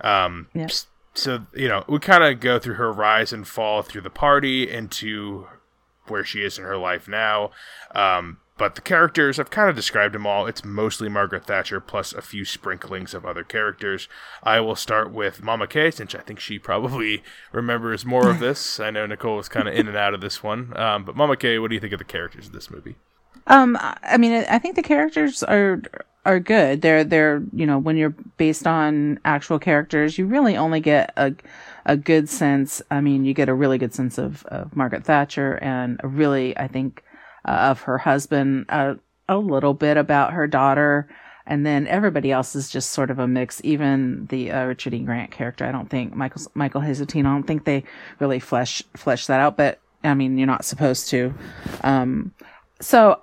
Um, 0.00 0.48
yep 0.54 0.70
so 1.18 1.46
you 1.54 1.68
know 1.68 1.84
we 1.88 1.98
kind 1.98 2.22
of 2.22 2.40
go 2.40 2.58
through 2.58 2.74
her 2.74 2.92
rise 2.92 3.32
and 3.32 3.46
fall 3.46 3.82
through 3.82 4.00
the 4.00 4.10
party 4.10 4.70
into 4.70 5.46
where 6.06 6.24
she 6.24 6.42
is 6.42 6.58
in 6.58 6.64
her 6.64 6.76
life 6.76 7.08
now 7.08 7.50
um, 7.94 8.38
but 8.58 8.74
the 8.74 8.80
characters 8.80 9.38
i've 9.38 9.50
kind 9.50 9.70
of 9.70 9.76
described 9.76 10.14
them 10.14 10.26
all. 10.26 10.46
It's 10.46 10.64
mostly 10.64 11.08
margaret 11.08 11.46
thatcher 11.46 11.80
plus 11.80 12.12
a 12.12 12.20
few 12.20 12.44
sprinklings 12.44 13.14
of 13.14 13.24
other 13.24 13.44
characters. 13.44 14.08
I 14.42 14.60
will 14.60 14.76
start 14.76 15.10
with 15.10 15.42
mama 15.42 15.66
kay 15.66 15.90
since 15.90 16.14
i 16.14 16.18
think 16.18 16.40
she 16.40 16.58
probably 16.58 17.22
remembers 17.52 18.04
more 18.04 18.28
of 18.28 18.40
this. 18.40 18.78
I 18.78 18.90
know 18.90 19.06
nicole 19.06 19.36
was 19.36 19.48
kind 19.48 19.68
of 19.68 19.74
in 19.74 19.88
and 19.88 19.96
out 19.96 20.14
of 20.14 20.20
this 20.20 20.42
one. 20.42 20.76
Um, 20.76 21.04
but 21.04 21.16
mama 21.16 21.36
kay 21.36 21.58
what 21.58 21.68
do 21.68 21.74
you 21.74 21.80
think 21.80 21.94
of 21.94 21.98
the 21.98 22.04
characters 22.04 22.48
of 22.48 22.52
this 22.52 22.70
movie? 22.70 22.96
Um, 23.46 23.78
I 23.80 24.18
mean, 24.18 24.44
I 24.48 24.58
think 24.58 24.76
the 24.76 24.82
characters 24.82 25.42
are 25.42 25.80
are 26.26 26.38
good. 26.38 26.82
They're 26.82 27.04
they're 27.04 27.42
you 27.52 27.66
know 27.66 27.78
when 27.78 27.96
you're 27.96 28.14
based 28.36 28.66
on 28.66 29.18
actual 29.24 29.58
characters, 29.58 30.18
you 30.18 30.26
really 30.26 30.56
only 30.56 30.80
get 30.80 31.12
a 31.16 31.34
a 31.86 31.96
good 31.96 32.28
sense. 32.28 32.82
I 32.90 33.00
mean, 33.00 33.24
you 33.24 33.32
get 33.32 33.48
a 33.48 33.54
really 33.54 33.78
good 33.78 33.94
sense 33.94 34.18
of, 34.18 34.44
of 34.46 34.76
Margaret 34.76 35.04
Thatcher 35.04 35.58
and 35.62 35.98
a 36.04 36.08
really 36.08 36.56
I 36.58 36.68
think 36.68 37.02
uh, 37.44 37.70
of 37.70 37.82
her 37.82 37.98
husband. 37.98 38.66
Uh, 38.68 38.94
a 39.28 39.36
little 39.36 39.74
bit 39.74 39.96
about 39.96 40.32
her 40.32 40.46
daughter. 40.46 41.08
And 41.46 41.64
then 41.64 41.86
everybody 41.86 42.30
else 42.30 42.54
is 42.54 42.68
just 42.68 42.90
sort 42.90 43.10
of 43.10 43.18
a 43.18 43.26
mix. 43.26 43.60
Even 43.64 44.26
the 44.26 44.50
uh, 44.50 44.64
Richard 44.64 44.94
E. 44.94 44.98
Grant 45.00 45.30
character, 45.30 45.64
I 45.64 45.72
don't 45.72 45.88
think 45.88 46.14
Michael 46.14 46.42
Michael 46.54 46.82
Heseltine. 46.82 47.20
I 47.20 47.32
don't 47.32 47.44
think 47.44 47.64
they 47.64 47.84
really 48.18 48.38
flesh 48.38 48.82
flesh 48.94 49.26
that 49.26 49.40
out. 49.40 49.56
But 49.56 49.80
I 50.04 50.14
mean, 50.14 50.36
you're 50.36 50.46
not 50.46 50.64
supposed 50.64 51.08
to. 51.10 51.32
Um, 51.82 52.34
so 52.80 53.22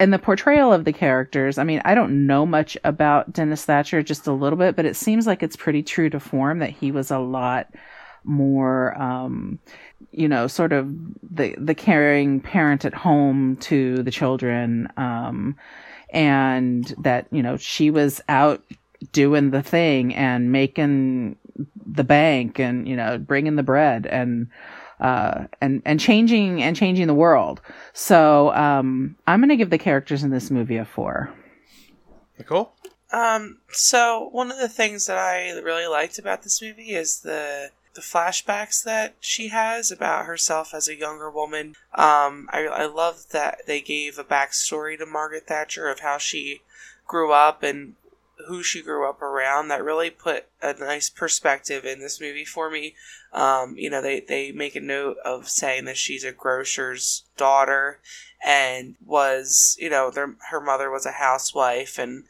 and 0.00 0.12
the 0.12 0.18
portrayal 0.18 0.72
of 0.72 0.86
the 0.86 0.92
characters, 0.92 1.58
I 1.58 1.64
mean, 1.64 1.82
I 1.84 1.94
don't 1.94 2.26
know 2.26 2.46
much 2.46 2.76
about 2.84 3.32
Dennis 3.32 3.64
Thatcher, 3.64 4.02
just 4.02 4.26
a 4.26 4.32
little 4.32 4.58
bit, 4.58 4.74
but 4.74 4.86
it 4.86 4.96
seems 4.96 5.26
like 5.26 5.42
it's 5.42 5.56
pretty 5.56 5.82
true 5.82 6.08
to 6.08 6.18
form 6.18 6.58
that 6.60 6.70
he 6.70 6.90
was 6.90 7.10
a 7.10 7.18
lot 7.18 7.68
more, 8.24 9.00
um, 9.00 9.58
you 10.12 10.28
know, 10.28 10.46
sort 10.46 10.72
of 10.72 10.88
the 11.22 11.54
the 11.58 11.74
caring 11.74 12.40
parent 12.40 12.84
at 12.84 12.94
home 12.94 13.56
to 13.56 14.02
the 14.02 14.10
children, 14.10 14.88
um, 14.96 15.56
and 16.10 16.94
that 16.98 17.26
you 17.30 17.42
know 17.42 17.56
she 17.56 17.90
was 17.90 18.20
out 18.28 18.62
doing 19.12 19.50
the 19.50 19.62
thing 19.62 20.14
and 20.14 20.52
making 20.52 21.36
the 21.86 22.04
bank 22.04 22.58
and 22.58 22.88
you 22.88 22.96
know 22.96 23.18
bringing 23.18 23.56
the 23.56 23.62
bread 23.62 24.06
and 24.06 24.48
uh, 25.00 25.46
and 25.60 25.82
and 25.84 25.98
changing 25.98 26.62
and 26.62 26.76
changing 26.76 27.06
the 27.06 27.14
world. 27.14 27.60
So 27.92 28.52
um, 28.54 29.16
I'm 29.26 29.40
going 29.40 29.48
to 29.48 29.56
give 29.56 29.70
the 29.70 29.78
characters 29.78 30.22
in 30.22 30.30
this 30.30 30.50
movie 30.50 30.76
a 30.76 30.84
four. 30.84 31.32
Nicole. 32.38 32.72
Um. 33.12 33.58
So 33.70 34.28
one 34.32 34.50
of 34.50 34.58
the 34.58 34.68
things 34.68 35.06
that 35.06 35.18
I 35.18 35.50
really 35.60 35.86
liked 35.86 36.18
about 36.18 36.42
this 36.42 36.62
movie 36.62 36.94
is 36.94 37.20
the 37.20 37.70
the 37.94 38.00
flashbacks 38.00 38.82
that 38.84 39.16
she 39.20 39.48
has 39.48 39.90
about 39.90 40.26
herself 40.26 40.72
as 40.72 40.88
a 40.88 40.96
younger 40.96 41.30
woman. 41.30 41.74
Um, 41.94 42.48
I, 42.50 42.66
I 42.66 42.86
love 42.86 43.26
that 43.32 43.66
they 43.66 43.80
gave 43.80 44.18
a 44.18 44.24
backstory 44.24 44.98
to 44.98 45.06
Margaret 45.06 45.46
Thatcher 45.46 45.88
of 45.88 46.00
how 46.00 46.18
she 46.18 46.62
grew 47.06 47.32
up 47.32 47.62
and 47.62 47.94
who 48.46 48.62
she 48.62 48.82
grew 48.82 49.08
up 49.08 49.20
around. 49.20 49.68
That 49.68 49.84
really 49.84 50.10
put 50.10 50.46
a 50.62 50.72
nice 50.74 51.10
perspective 51.10 51.84
in 51.84 52.00
this 52.00 52.20
movie 52.20 52.44
for 52.44 52.70
me. 52.70 52.94
Um, 53.32 53.74
you 53.76 53.90
know, 53.90 54.00
they, 54.00 54.20
they 54.20 54.52
make 54.52 54.76
a 54.76 54.80
note 54.80 55.18
of 55.24 55.48
saying 55.48 55.84
that 55.86 55.96
she's 55.96 56.24
a 56.24 56.32
grocer's 56.32 57.24
daughter 57.36 57.98
and 58.44 58.94
was, 59.04 59.76
you 59.78 59.90
know, 59.90 60.10
their, 60.10 60.34
her 60.50 60.60
mother 60.60 60.90
was 60.90 61.06
a 61.06 61.12
housewife 61.12 61.98
and 61.98 62.24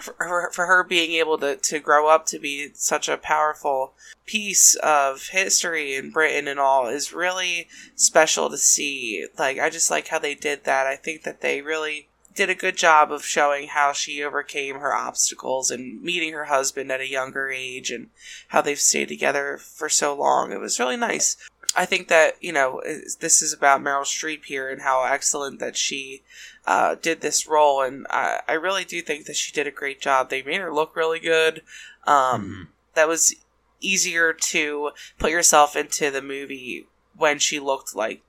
for 0.00 0.14
her, 0.18 0.50
for 0.52 0.66
her 0.66 0.84
being 0.84 1.12
able 1.12 1.38
to, 1.38 1.56
to 1.56 1.78
grow 1.78 2.08
up 2.08 2.26
to 2.26 2.38
be 2.38 2.70
such 2.74 3.08
a 3.08 3.16
powerful 3.16 3.92
piece 4.24 4.74
of 4.76 5.28
history 5.28 5.94
in 5.94 6.10
Britain 6.10 6.46
and 6.48 6.60
all 6.60 6.86
is 6.86 7.12
really 7.12 7.68
special 7.94 8.48
to 8.50 8.58
see. 8.58 9.26
Like, 9.38 9.58
I 9.58 9.70
just 9.70 9.90
like 9.90 10.08
how 10.08 10.18
they 10.18 10.34
did 10.34 10.64
that. 10.64 10.86
I 10.86 10.96
think 10.96 11.22
that 11.24 11.40
they 11.40 11.60
really 11.60 12.08
did 12.34 12.48
a 12.48 12.54
good 12.54 12.76
job 12.76 13.12
of 13.12 13.24
showing 13.24 13.68
how 13.68 13.92
she 13.92 14.22
overcame 14.22 14.76
her 14.76 14.94
obstacles 14.94 15.70
and 15.70 16.02
meeting 16.02 16.32
her 16.32 16.46
husband 16.46 16.90
at 16.90 17.00
a 17.00 17.08
younger 17.08 17.50
age 17.50 17.90
and 17.90 18.08
how 18.48 18.62
they've 18.62 18.78
stayed 18.78 19.08
together 19.08 19.58
for 19.58 19.88
so 19.88 20.14
long. 20.14 20.52
It 20.52 20.60
was 20.60 20.80
really 20.80 20.96
nice. 20.96 21.36
I 21.74 21.86
think 21.86 22.08
that, 22.08 22.36
you 22.40 22.52
know, 22.52 22.82
this 23.20 23.42
is 23.42 23.52
about 23.52 23.82
Meryl 23.82 24.02
Streep 24.02 24.44
here 24.44 24.68
and 24.68 24.82
how 24.82 25.04
excellent 25.04 25.58
that 25.60 25.76
she 25.76 26.22
uh, 26.66 26.96
did 26.96 27.20
this 27.20 27.46
role. 27.46 27.82
And 27.82 28.06
I, 28.10 28.40
I 28.48 28.52
really 28.52 28.84
do 28.84 29.02
think 29.02 29.26
that 29.26 29.36
she 29.36 29.52
did 29.52 29.66
a 29.66 29.72
great 29.72 30.00
job. 30.00 30.30
They 30.30 30.42
made 30.42 30.60
her 30.60 30.72
look 30.72 30.96
really 30.96 31.20
good. 31.20 31.62
Um, 32.06 32.42
mm-hmm. 32.42 32.62
That 32.94 33.08
was 33.08 33.34
easier 33.80 34.32
to 34.32 34.90
put 35.18 35.30
yourself 35.30 35.74
into 35.76 36.10
the 36.10 36.22
movie 36.22 36.86
when 37.16 37.38
she 37.38 37.58
looked 37.58 37.94
like 37.96 38.22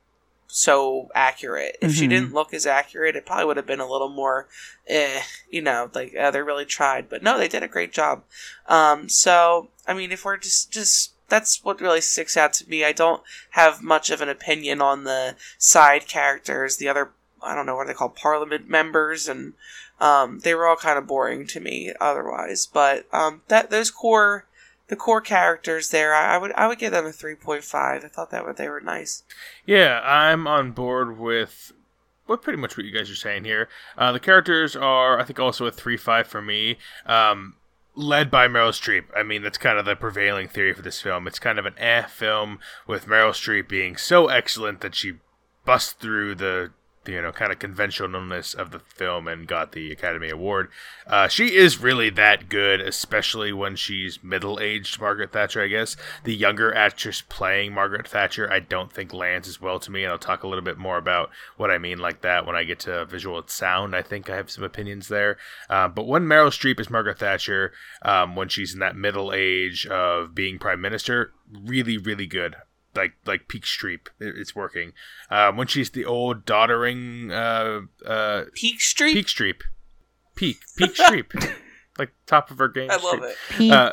so 0.47 1.09
accurate. 1.15 1.77
If 1.81 1.91
mm-hmm. 1.91 1.99
she 1.99 2.07
didn't 2.07 2.33
look 2.33 2.53
as 2.53 2.65
accurate, 2.65 3.15
it 3.15 3.25
probably 3.25 3.45
would 3.45 3.57
have 3.57 3.65
been 3.65 3.79
a 3.79 3.89
little 3.89 4.09
more, 4.09 4.47
eh, 4.87 5.21
you 5.49 5.61
know, 5.61 5.89
like 5.93 6.15
uh, 6.15 6.31
they 6.31 6.41
really 6.41 6.65
tried. 6.65 7.09
But 7.09 7.23
no, 7.23 7.37
they 7.37 7.47
did 7.47 7.63
a 7.63 7.67
great 7.67 7.91
job. 7.91 8.23
Um, 8.67 9.09
so 9.09 9.69
I 9.87 9.93
mean, 9.93 10.11
if 10.11 10.25
we're 10.25 10.37
just 10.37 10.71
just 10.71 11.13
that's 11.29 11.63
what 11.63 11.81
really 11.81 12.01
sticks 12.01 12.37
out 12.37 12.53
to 12.53 12.69
me. 12.69 12.83
I 12.83 12.91
don't 12.91 13.23
have 13.51 13.81
much 13.81 14.11
of 14.11 14.21
an 14.21 14.29
opinion 14.29 14.81
on 14.81 15.03
the 15.03 15.35
side 15.57 16.07
characters, 16.07 16.77
the 16.77 16.87
other 16.87 17.11
I 17.43 17.55
don't 17.55 17.65
know 17.65 17.75
what 17.75 17.87
they 17.87 17.93
call 17.93 18.09
parliament 18.09 18.69
members, 18.69 19.27
and 19.27 19.53
um, 19.99 20.39
they 20.39 20.53
were 20.53 20.67
all 20.67 20.75
kind 20.75 20.97
of 20.97 21.07
boring 21.07 21.47
to 21.47 21.59
me 21.59 21.93
otherwise. 21.99 22.65
But 22.65 23.05
um, 23.13 23.41
that 23.47 23.69
those 23.69 23.91
core 23.91 24.45
the 24.87 24.95
core 24.95 25.21
characters 25.21 25.89
there, 25.89 26.13
I, 26.13 26.35
I, 26.35 26.37
would 26.37 26.51
I 26.53 26.67
would 26.67 26.79
give 26.79 26.91
them 26.91 27.05
a 27.05 27.11
three 27.11 27.35
point 27.35 27.63
five. 27.63 28.03
I 28.03 28.07
thought 28.07 28.31
that 28.31 28.57
they 28.57 28.69
were 28.69 28.81
nice. 28.81 29.23
Yeah, 29.65 30.01
I'm 30.03 30.47
on 30.47 30.71
board 30.71 31.17
with 31.17 31.71
what 32.25 32.41
pretty 32.41 32.59
much 32.59 32.77
what 32.77 32.85
you 32.85 32.91
guys 32.91 33.09
are 33.09 33.15
saying 33.15 33.45
here. 33.45 33.69
Uh, 33.97 34.11
the 34.11 34.19
characters 34.19 34.75
are, 34.75 35.19
I 35.19 35.23
think, 35.23 35.39
also 35.39 35.65
a 35.65 35.71
three 35.71 35.97
five 35.97 36.27
for 36.27 36.41
me. 36.41 36.77
Um, 37.05 37.55
led 37.95 38.31
by 38.31 38.47
Meryl 38.47 38.69
Streep. 38.69 39.05
I 39.15 39.23
mean, 39.23 39.43
that's 39.43 39.57
kind 39.57 39.77
of 39.77 39.85
the 39.85 39.95
prevailing 39.95 40.47
theory 40.47 40.73
for 40.73 40.81
this 40.81 41.01
film. 41.01 41.27
It's 41.27 41.39
kind 41.39 41.59
of 41.59 41.65
an 41.65 41.77
eh 41.77 42.03
film 42.03 42.59
with 42.87 43.05
Meryl 43.05 43.31
Streep 43.31 43.67
being 43.67 43.97
so 43.97 44.27
excellent 44.27 44.81
that 44.81 44.95
she 44.95 45.13
busts 45.65 45.93
through 45.93 46.35
the 46.35 46.71
you 47.05 47.21
know 47.21 47.31
kind 47.31 47.51
of 47.51 47.59
conventionalness 47.59 48.55
of 48.55 48.71
the 48.71 48.79
film 48.79 49.27
and 49.27 49.47
got 49.47 49.71
the 49.71 49.91
Academy 49.91 50.29
Award. 50.29 50.69
Uh, 51.05 51.27
she 51.27 51.55
is 51.55 51.81
really 51.81 52.09
that 52.11 52.49
good, 52.49 52.81
especially 52.81 53.51
when 53.51 53.75
she's 53.75 54.23
middle-aged 54.23 54.99
Margaret 54.99 55.31
Thatcher. 55.31 55.61
I 55.61 55.67
guess 55.67 55.95
the 56.23 56.35
younger 56.35 56.73
actress 56.73 57.21
playing 57.21 57.73
Margaret 57.73 58.07
Thatcher, 58.07 58.51
I 58.51 58.59
don't 58.59 58.91
think 58.91 59.13
lands 59.13 59.47
as 59.47 59.61
well 59.61 59.79
to 59.79 59.91
me, 59.91 60.03
and 60.03 60.11
I'll 60.11 60.19
talk 60.19 60.43
a 60.43 60.47
little 60.47 60.63
bit 60.63 60.77
more 60.77 60.97
about 60.97 61.29
what 61.57 61.71
I 61.71 61.77
mean 61.77 61.99
like 61.99 62.21
that 62.21 62.45
when 62.45 62.55
I 62.55 62.63
get 62.63 62.79
to 62.81 63.05
visual 63.05 63.37
and 63.37 63.49
sound. 63.49 63.95
I 63.95 64.01
think 64.01 64.29
I 64.29 64.35
have 64.35 64.49
some 64.49 64.63
opinions 64.63 65.07
there. 65.07 65.37
Uh, 65.69 65.87
but 65.87 66.07
when 66.07 66.23
Meryl 66.23 66.47
Streep 66.47 66.79
is 66.79 66.89
Margaret 66.89 67.19
Thatcher, 67.19 67.73
um, 68.01 68.35
when 68.35 68.49
she's 68.49 68.73
in 68.73 68.79
that 68.79 68.95
middle 68.95 69.33
age 69.33 69.85
of 69.87 70.33
being 70.33 70.59
prime 70.59 70.81
minister, 70.81 71.31
really, 71.51 71.97
really 71.97 72.27
good 72.27 72.55
like 72.95 73.13
like 73.25 73.47
Peak 73.47 73.63
Streep. 73.63 74.07
it's 74.19 74.55
working. 74.55 74.93
Um, 75.29 75.57
when 75.57 75.67
she's 75.67 75.91
the 75.91 76.05
old 76.05 76.45
doddering 76.45 77.31
uh, 77.31 77.81
uh, 78.05 78.45
Peak 78.53 78.79
Streep, 78.79 79.13
Peak 79.13 79.27
Streep, 79.27 79.61
Peak 80.35 80.57
Peak 80.77 80.95
Streep, 80.95 81.53
like 81.99 82.11
top 82.25 82.51
of 82.51 82.57
her 82.57 82.67
game. 82.67 82.91
I 82.91 82.97
love 82.97 83.23
it. 83.23 83.35
Peak 83.49 83.71
uh, 83.71 83.91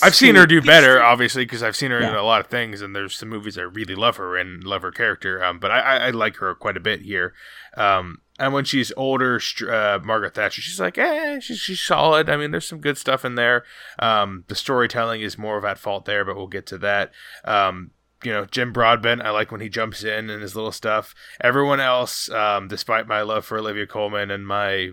I've 0.00 0.14
seen 0.14 0.36
her 0.36 0.46
do 0.46 0.62
better, 0.62 1.02
obviously, 1.02 1.44
because 1.44 1.62
I've 1.62 1.76
seen 1.76 1.90
her 1.90 2.00
yeah. 2.00 2.10
in 2.10 2.14
a 2.14 2.22
lot 2.22 2.40
of 2.40 2.46
things, 2.46 2.80
and 2.80 2.94
there's 2.94 3.16
some 3.16 3.28
movies 3.28 3.58
I 3.58 3.62
really 3.62 3.94
love 3.94 4.16
her 4.16 4.36
and 4.36 4.62
love 4.62 4.82
her 4.82 4.92
character. 4.92 5.42
Um, 5.42 5.58
but 5.58 5.70
I, 5.70 5.80
I, 5.80 5.96
I 5.96 6.10
like 6.10 6.36
her 6.36 6.54
quite 6.54 6.76
a 6.76 6.80
bit 6.80 7.02
here. 7.02 7.34
Um, 7.76 8.20
and 8.38 8.52
when 8.52 8.64
she's 8.64 8.92
older, 8.96 9.40
uh, 9.68 9.98
Margaret 10.02 10.34
Thatcher, 10.34 10.62
she's 10.62 10.80
like, 10.80 10.98
eh, 10.98 11.40
she's, 11.40 11.58
she's 11.58 11.80
solid. 11.80 12.30
I 12.30 12.36
mean, 12.36 12.52
there's 12.52 12.66
some 12.66 12.80
good 12.80 12.96
stuff 12.96 13.24
in 13.24 13.34
there. 13.34 13.64
Um, 13.98 14.44
the 14.48 14.54
storytelling 14.54 15.20
is 15.20 15.36
more 15.36 15.58
of 15.58 15.64
at 15.64 15.78
fault 15.78 16.04
there, 16.04 16.24
but 16.24 16.36
we'll 16.36 16.46
get 16.46 16.66
to 16.66 16.78
that. 16.78 17.12
Um, 17.44 17.90
you 18.24 18.32
know 18.32 18.44
Jim 18.46 18.72
Broadbent. 18.72 19.22
I 19.22 19.30
like 19.30 19.50
when 19.50 19.60
he 19.60 19.68
jumps 19.68 20.04
in 20.04 20.30
and 20.30 20.42
his 20.42 20.54
little 20.54 20.72
stuff. 20.72 21.14
Everyone 21.40 21.80
else, 21.80 22.30
um, 22.30 22.68
despite 22.68 23.06
my 23.06 23.22
love 23.22 23.44
for 23.44 23.58
Olivia 23.58 23.86
Colman 23.86 24.30
and 24.30 24.46
my 24.46 24.90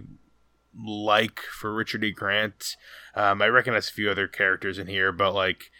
like 0.75 1.39
for 1.39 1.73
Richard 1.73 2.03
E. 2.03 2.11
Grant, 2.11 2.75
um, 3.15 3.41
I 3.41 3.47
recognize 3.47 3.89
a 3.89 3.93
few 3.93 4.09
other 4.09 4.27
characters 4.27 4.77
in 4.77 4.87
here, 4.87 5.11
but 5.11 5.33
like 5.33 5.71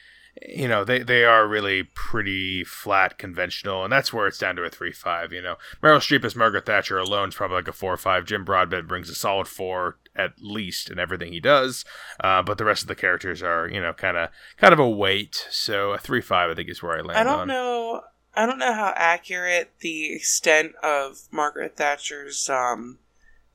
you 0.48 0.68
know 0.68 0.84
they, 0.84 1.04
they 1.04 1.24
are 1.24 1.48
really 1.48 1.84
pretty 1.84 2.64
flat 2.64 3.18
conventional 3.18 3.84
and 3.84 3.92
that's 3.92 4.14
where 4.14 4.28
it's 4.28 4.38
down 4.38 4.56
to 4.56 4.64
a 4.64 4.70
3-5 4.70 5.32
you 5.32 5.42
know. 5.42 5.56
Meryl 5.82 5.98
streep 5.98 6.24
as 6.24 6.36
margaret 6.36 6.66
thatcher 6.66 6.98
alone 6.98 7.30
is 7.30 7.36
probably 7.36 7.58
like 7.58 7.68
a 7.68 7.72
4-5 7.72 8.26
jim 8.26 8.44
broadbent 8.44 8.88
brings 8.88 9.10
a 9.10 9.16
solid 9.16 9.48
4 9.48 9.98
at 10.16 10.34
least 10.40 10.90
in 10.90 11.00
everything 11.00 11.32
he 11.32 11.40
does 11.40 11.86
uh, 12.22 12.42
but 12.42 12.58
the 12.58 12.66
rest 12.66 12.82
of 12.82 12.88
the 12.88 12.96
characters 12.96 13.44
are 13.44 13.68
you 13.68 13.82
know 13.82 13.94
kind 13.94 14.18
of 14.18 14.30
kind 14.58 14.74
of 14.74 14.80
a 14.80 14.90
weight. 14.90 15.48
So 15.50 15.94
a 15.94 15.98
3-5 15.98 16.52
i 16.52 16.56
think 16.56 16.70
is 16.70 16.82
where 16.82 16.98
i 16.98 17.02
land 17.02 17.20
i 17.20 17.24
don't 17.24 17.42
on. 17.42 17.48
know 17.48 18.02
i 18.36 18.46
don't 18.46 18.60
know 18.60 18.74
how 18.74 18.94
accurate 18.96 19.72
the 19.80 20.14
extent 20.14 20.74
of 20.84 21.22
margaret 21.32 21.76
thatcher's 21.76 22.50
um, 22.50 23.00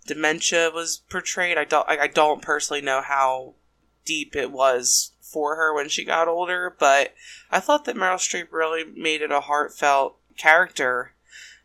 dementia 0.07 0.71
was 0.71 1.03
portrayed. 1.11 1.59
I 1.59 1.65
don't 1.65 1.89
I, 1.89 1.99
I 2.01 2.07
don't 2.07 2.43
personally 2.43 2.83
know 2.83 3.01
how 3.01 3.55
deep 4.05 4.37
it 4.37 4.51
was 4.51 5.13
for 5.35 5.57
her 5.57 5.75
when 5.75 5.89
she 5.89 6.05
got 6.05 6.29
older, 6.29 6.75
but 6.79 7.13
I 7.51 7.59
thought 7.59 7.85
that 7.85 7.97
Meryl 7.97 8.15
Streep 8.15 8.53
really 8.53 8.85
made 8.85 9.21
it 9.21 9.33
a 9.33 9.41
heartfelt 9.41 10.17
character, 10.39 11.13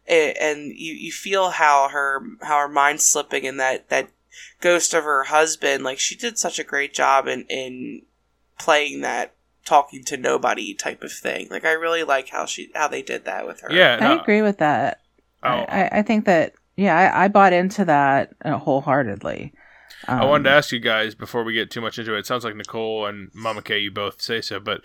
and 0.07 0.73
you, 0.75 0.93
you 0.93 1.11
feel 1.11 1.51
how 1.51 1.87
her 1.89 2.21
how 2.41 2.59
her 2.61 2.67
mind's 2.67 3.05
slipping 3.05 3.45
and 3.45 3.59
that 3.59 3.89
that 3.89 4.09
ghost 4.59 4.93
of 4.95 5.03
her 5.03 5.25
husband. 5.25 5.83
Like 5.83 5.99
she 5.99 6.15
did 6.15 6.39
such 6.39 6.57
a 6.57 6.63
great 6.63 6.93
job 6.93 7.27
in 7.27 7.43
in 7.43 8.01
playing 8.57 9.01
that 9.01 9.35
talking 9.65 10.03
to 10.05 10.17
nobody 10.17 10.73
type 10.73 11.03
of 11.03 11.11
thing. 11.11 11.47
Like 11.51 11.63
I 11.63 11.73
really 11.73 12.03
like 12.03 12.29
how 12.29 12.47
she 12.47 12.71
how 12.73 12.87
they 12.87 13.03
did 13.03 13.25
that 13.25 13.45
with 13.45 13.61
her. 13.61 13.71
Yeah, 13.71 13.97
no. 13.97 14.17
I 14.17 14.21
agree 14.21 14.41
with 14.41 14.57
that. 14.57 15.01
Oh. 15.43 15.49
I, 15.49 15.99
I 15.99 16.01
think 16.01 16.25
that 16.25 16.53
yeah, 16.75 16.97
I, 16.97 17.25
I 17.25 17.27
bought 17.27 17.53
into 17.53 17.85
that 17.85 18.33
uh, 18.43 18.57
wholeheartedly. 18.57 19.53
Um, 20.07 20.21
I 20.21 20.25
wanted 20.25 20.45
to 20.45 20.51
um, 20.51 20.57
ask 20.57 20.71
you 20.71 20.79
guys 20.79 21.15
before 21.15 21.43
we 21.43 21.53
get 21.53 21.71
too 21.71 21.81
much 21.81 21.99
into 21.99 22.15
it. 22.15 22.19
It 22.19 22.25
sounds 22.25 22.43
like 22.43 22.55
Nicole 22.55 23.05
and 23.05 23.31
Mama 23.33 23.61
K, 23.61 23.79
you 23.79 23.91
both 23.91 24.21
say 24.21 24.41
so, 24.41 24.59
but 24.59 24.81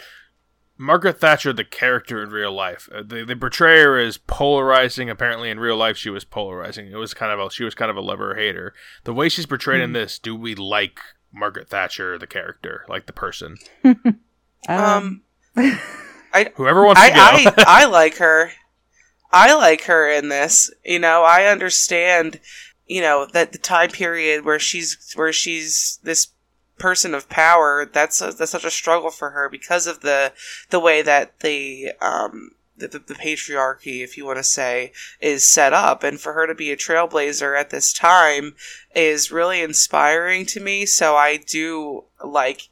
Margaret 0.76 1.20
Thatcher, 1.20 1.52
the 1.52 1.64
character 1.64 2.22
in 2.22 2.30
real 2.30 2.52
life, 2.52 2.88
uh, 2.92 3.02
they, 3.04 3.22
they 3.22 3.34
portray 3.34 3.80
her 3.82 3.98
as 3.98 4.18
polarizing. 4.18 5.08
Apparently, 5.08 5.50
in 5.50 5.60
real 5.60 5.76
life, 5.76 5.96
she 5.96 6.10
was 6.10 6.24
polarizing. 6.24 6.90
It 6.90 6.96
was 6.96 7.14
kind 7.14 7.32
of 7.32 7.38
a, 7.38 7.50
she 7.50 7.64
was 7.64 7.74
kind 7.74 7.90
of 7.90 7.96
a 7.96 8.00
lover 8.00 8.34
hater. 8.34 8.74
The 9.04 9.14
way 9.14 9.28
she's 9.28 9.46
portrayed 9.46 9.76
mm-hmm. 9.76 9.84
in 9.84 9.90
hmm. 9.90 9.94
this, 9.94 10.18
do 10.18 10.34
we 10.34 10.54
like 10.54 10.98
Margaret 11.32 11.68
Thatcher, 11.68 12.18
the 12.18 12.26
character, 12.26 12.84
like 12.88 13.06
the 13.06 13.12
person? 13.12 13.56
um, 14.68 15.22
I 15.56 16.50
whoever 16.56 16.84
wants 16.84 17.00
I, 17.00 17.08
to 17.10 17.14
go. 17.14 17.50
I, 17.58 17.82
I 17.82 17.84
like 17.84 18.16
her. 18.16 18.50
I 19.30 19.54
like 19.54 19.82
her 19.82 20.10
in 20.10 20.28
this. 20.28 20.70
You 20.84 20.98
know, 20.98 21.22
I 21.22 21.46
understand 21.46 22.40
you 22.86 23.00
know 23.00 23.26
that 23.32 23.52
the 23.52 23.58
time 23.58 23.90
period 23.90 24.44
where 24.44 24.58
she's 24.58 25.12
where 25.14 25.32
she's 25.32 25.98
this 26.02 26.28
person 26.78 27.14
of 27.14 27.28
power 27.28 27.88
that's 27.92 28.20
a, 28.20 28.32
that's 28.32 28.50
such 28.50 28.64
a 28.64 28.70
struggle 28.70 29.10
for 29.10 29.30
her 29.30 29.48
because 29.48 29.86
of 29.86 30.00
the 30.00 30.32
the 30.70 30.80
way 30.80 31.02
that 31.02 31.40
the 31.40 31.92
um 32.00 32.50
the, 32.76 32.88
the, 32.88 32.98
the 32.98 33.14
patriarchy 33.14 34.02
if 34.02 34.16
you 34.16 34.24
want 34.24 34.38
to 34.38 34.44
say 34.44 34.92
is 35.20 35.50
set 35.50 35.72
up. 35.72 36.02
And 36.02 36.20
for 36.20 36.32
her 36.32 36.46
to 36.46 36.54
be 36.54 36.70
a 36.72 36.76
trailblazer 36.76 37.58
at 37.58 37.70
this 37.70 37.92
time 37.92 38.54
is 38.94 39.30
really 39.30 39.60
inspiring 39.60 40.44
to 40.46 40.60
me. 40.60 40.86
So 40.86 41.16
i 41.16 41.36
do 41.36 42.04
like 42.24 42.68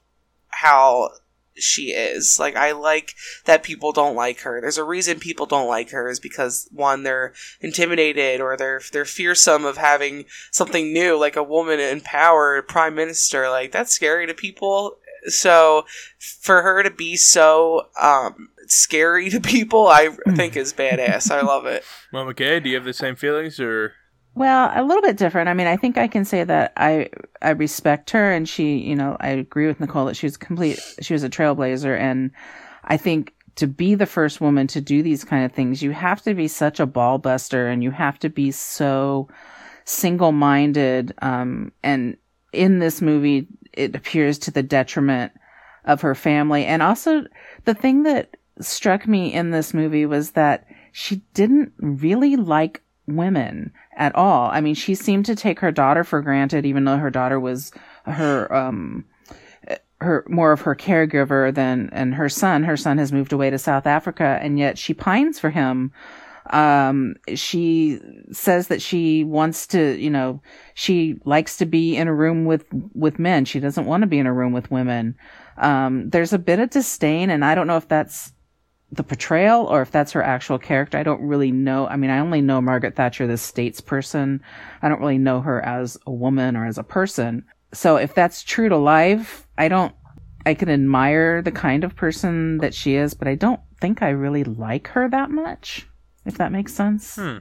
how 0.48 1.10
she 1.56 1.92
is. 1.92 2.38
Like 2.38 2.56
I 2.56 2.72
like 2.72 3.14
that 3.44 3.62
people 3.62 3.92
don't 3.92 4.16
like 4.16 4.40
her. 4.40 4.60
There's 4.60 4.78
a 4.78 4.84
reason 4.84 5.18
people 5.18 5.46
don't 5.46 5.68
like 5.68 5.90
her 5.90 6.08
is 6.08 6.20
because 6.20 6.68
one 6.72 7.02
they're 7.02 7.32
intimidated 7.60 8.40
or 8.40 8.56
they're 8.56 8.80
they're 8.92 9.04
fearsome 9.04 9.64
of 9.64 9.76
having 9.76 10.24
something 10.50 10.92
new 10.92 11.18
like 11.18 11.36
a 11.36 11.42
woman 11.42 11.80
in 11.80 12.00
power, 12.00 12.62
prime 12.62 12.94
minister. 12.94 13.48
Like 13.48 13.72
that's 13.72 13.92
scary 13.92 14.26
to 14.26 14.34
people. 14.34 14.96
So 15.26 15.84
for 16.18 16.62
her 16.62 16.82
to 16.82 16.90
be 16.90 17.16
so 17.16 17.88
um 18.00 18.48
scary 18.66 19.30
to 19.30 19.40
people, 19.40 19.88
I 19.88 20.08
think 20.34 20.56
is 20.56 20.72
badass. 20.72 21.30
I 21.30 21.42
love 21.42 21.66
it. 21.66 21.84
Well, 22.12 22.24
McKay, 22.24 22.62
do 22.62 22.70
you 22.70 22.76
have 22.76 22.84
the 22.84 22.92
same 22.92 23.16
feelings 23.16 23.60
or? 23.60 23.94
Well, 24.34 24.72
a 24.74 24.82
little 24.82 25.02
bit 25.02 25.18
different. 25.18 25.48
I 25.48 25.54
mean, 25.54 25.66
I 25.66 25.76
think 25.76 25.98
I 25.98 26.08
can 26.08 26.24
say 26.24 26.42
that 26.42 26.72
I 26.76 27.10
I 27.42 27.50
respect 27.50 28.10
her, 28.10 28.32
and 28.32 28.48
she, 28.48 28.78
you 28.78 28.96
know, 28.96 29.16
I 29.20 29.28
agree 29.28 29.66
with 29.66 29.78
Nicole 29.80 30.06
that 30.06 30.16
she 30.16 30.26
was 30.26 30.38
complete. 30.38 30.80
She 31.02 31.12
was 31.12 31.22
a 31.22 31.28
trailblazer, 31.28 31.98
and 31.98 32.30
I 32.84 32.96
think 32.96 33.34
to 33.56 33.66
be 33.66 33.94
the 33.94 34.06
first 34.06 34.40
woman 34.40 34.66
to 34.68 34.80
do 34.80 35.02
these 35.02 35.24
kind 35.24 35.44
of 35.44 35.52
things, 35.52 35.82
you 35.82 35.90
have 35.90 36.22
to 36.22 36.32
be 36.32 36.48
such 36.48 36.80
a 36.80 36.86
ball 36.86 37.18
buster, 37.18 37.68
and 37.68 37.82
you 37.82 37.90
have 37.90 38.18
to 38.20 38.30
be 38.30 38.50
so 38.50 39.28
single 39.84 40.32
minded. 40.32 41.12
Um, 41.20 41.72
and 41.82 42.16
in 42.54 42.78
this 42.78 43.02
movie, 43.02 43.48
it 43.74 43.94
appears 43.94 44.38
to 44.40 44.50
the 44.50 44.62
detriment 44.62 45.32
of 45.84 46.00
her 46.00 46.14
family, 46.14 46.64
and 46.64 46.82
also 46.82 47.24
the 47.66 47.74
thing 47.74 48.04
that 48.04 48.36
struck 48.60 49.06
me 49.06 49.30
in 49.32 49.50
this 49.50 49.74
movie 49.74 50.06
was 50.06 50.30
that 50.30 50.66
she 50.92 51.16
didn't 51.34 51.72
really 51.78 52.36
like 52.36 52.82
women 53.06 53.72
at 53.94 54.14
all. 54.14 54.50
I 54.50 54.60
mean, 54.60 54.74
she 54.74 54.94
seemed 54.94 55.26
to 55.26 55.36
take 55.36 55.60
her 55.60 55.72
daughter 55.72 56.04
for 56.04 56.20
granted, 56.22 56.64
even 56.64 56.84
though 56.84 56.96
her 56.96 57.10
daughter 57.10 57.38
was 57.38 57.72
her, 58.04 58.52
um, 58.54 59.04
her 60.00 60.24
more 60.28 60.52
of 60.52 60.62
her 60.62 60.74
caregiver 60.74 61.54
than, 61.54 61.90
and 61.92 62.14
her 62.14 62.28
son, 62.28 62.64
her 62.64 62.76
son 62.76 62.98
has 62.98 63.12
moved 63.12 63.32
away 63.32 63.50
to 63.50 63.58
South 63.58 63.86
Africa 63.86 64.38
and 64.40 64.58
yet 64.58 64.78
she 64.78 64.94
pines 64.94 65.38
for 65.38 65.50
him. 65.50 65.92
Um, 66.50 67.14
she 67.34 68.00
says 68.32 68.66
that 68.66 68.82
she 68.82 69.22
wants 69.22 69.68
to, 69.68 69.96
you 69.96 70.10
know, 70.10 70.42
she 70.74 71.16
likes 71.24 71.56
to 71.58 71.66
be 71.66 71.96
in 71.96 72.08
a 72.08 72.14
room 72.14 72.46
with, 72.46 72.64
with 72.94 73.18
men. 73.18 73.44
She 73.44 73.60
doesn't 73.60 73.86
want 73.86 74.00
to 74.02 74.08
be 74.08 74.18
in 74.18 74.26
a 74.26 74.32
room 74.32 74.52
with 74.52 74.70
women. 74.70 75.14
Um, 75.56 76.10
there's 76.10 76.32
a 76.32 76.38
bit 76.38 76.58
of 76.58 76.70
disdain 76.70 77.30
and 77.30 77.44
I 77.44 77.54
don't 77.54 77.68
know 77.68 77.76
if 77.76 77.86
that's, 77.86 78.32
the 78.92 79.02
portrayal 79.02 79.64
or 79.64 79.80
if 79.80 79.90
that's 79.90 80.12
her 80.12 80.22
actual 80.22 80.58
character. 80.58 80.98
I 80.98 81.02
don't 81.02 81.22
really 81.22 81.50
know. 81.50 81.88
I 81.88 81.96
mean, 81.96 82.10
I 82.10 82.18
only 82.18 82.42
know 82.42 82.60
Margaret 82.60 82.94
Thatcher, 82.94 83.26
the 83.26 83.34
statesperson. 83.34 84.40
I 84.82 84.88
don't 84.88 85.00
really 85.00 85.18
know 85.18 85.40
her 85.40 85.64
as 85.64 85.96
a 86.06 86.12
woman 86.12 86.56
or 86.56 86.66
as 86.66 86.76
a 86.76 86.82
person. 86.82 87.44
So 87.72 87.96
if 87.96 88.14
that's 88.14 88.42
true 88.42 88.68
to 88.68 88.76
life, 88.76 89.48
I 89.56 89.68
don't, 89.68 89.94
I 90.44 90.52
can 90.54 90.68
admire 90.68 91.40
the 91.40 91.52
kind 91.52 91.84
of 91.84 91.96
person 91.96 92.58
that 92.58 92.74
she 92.74 92.96
is, 92.96 93.14
but 93.14 93.28
I 93.28 93.34
don't 93.34 93.60
think 93.80 94.02
I 94.02 94.10
really 94.10 94.44
like 94.44 94.88
her 94.88 95.08
that 95.08 95.30
much, 95.30 95.88
if 96.26 96.36
that 96.36 96.52
makes 96.52 96.74
sense. 96.74 97.16
Hmm. 97.16 97.38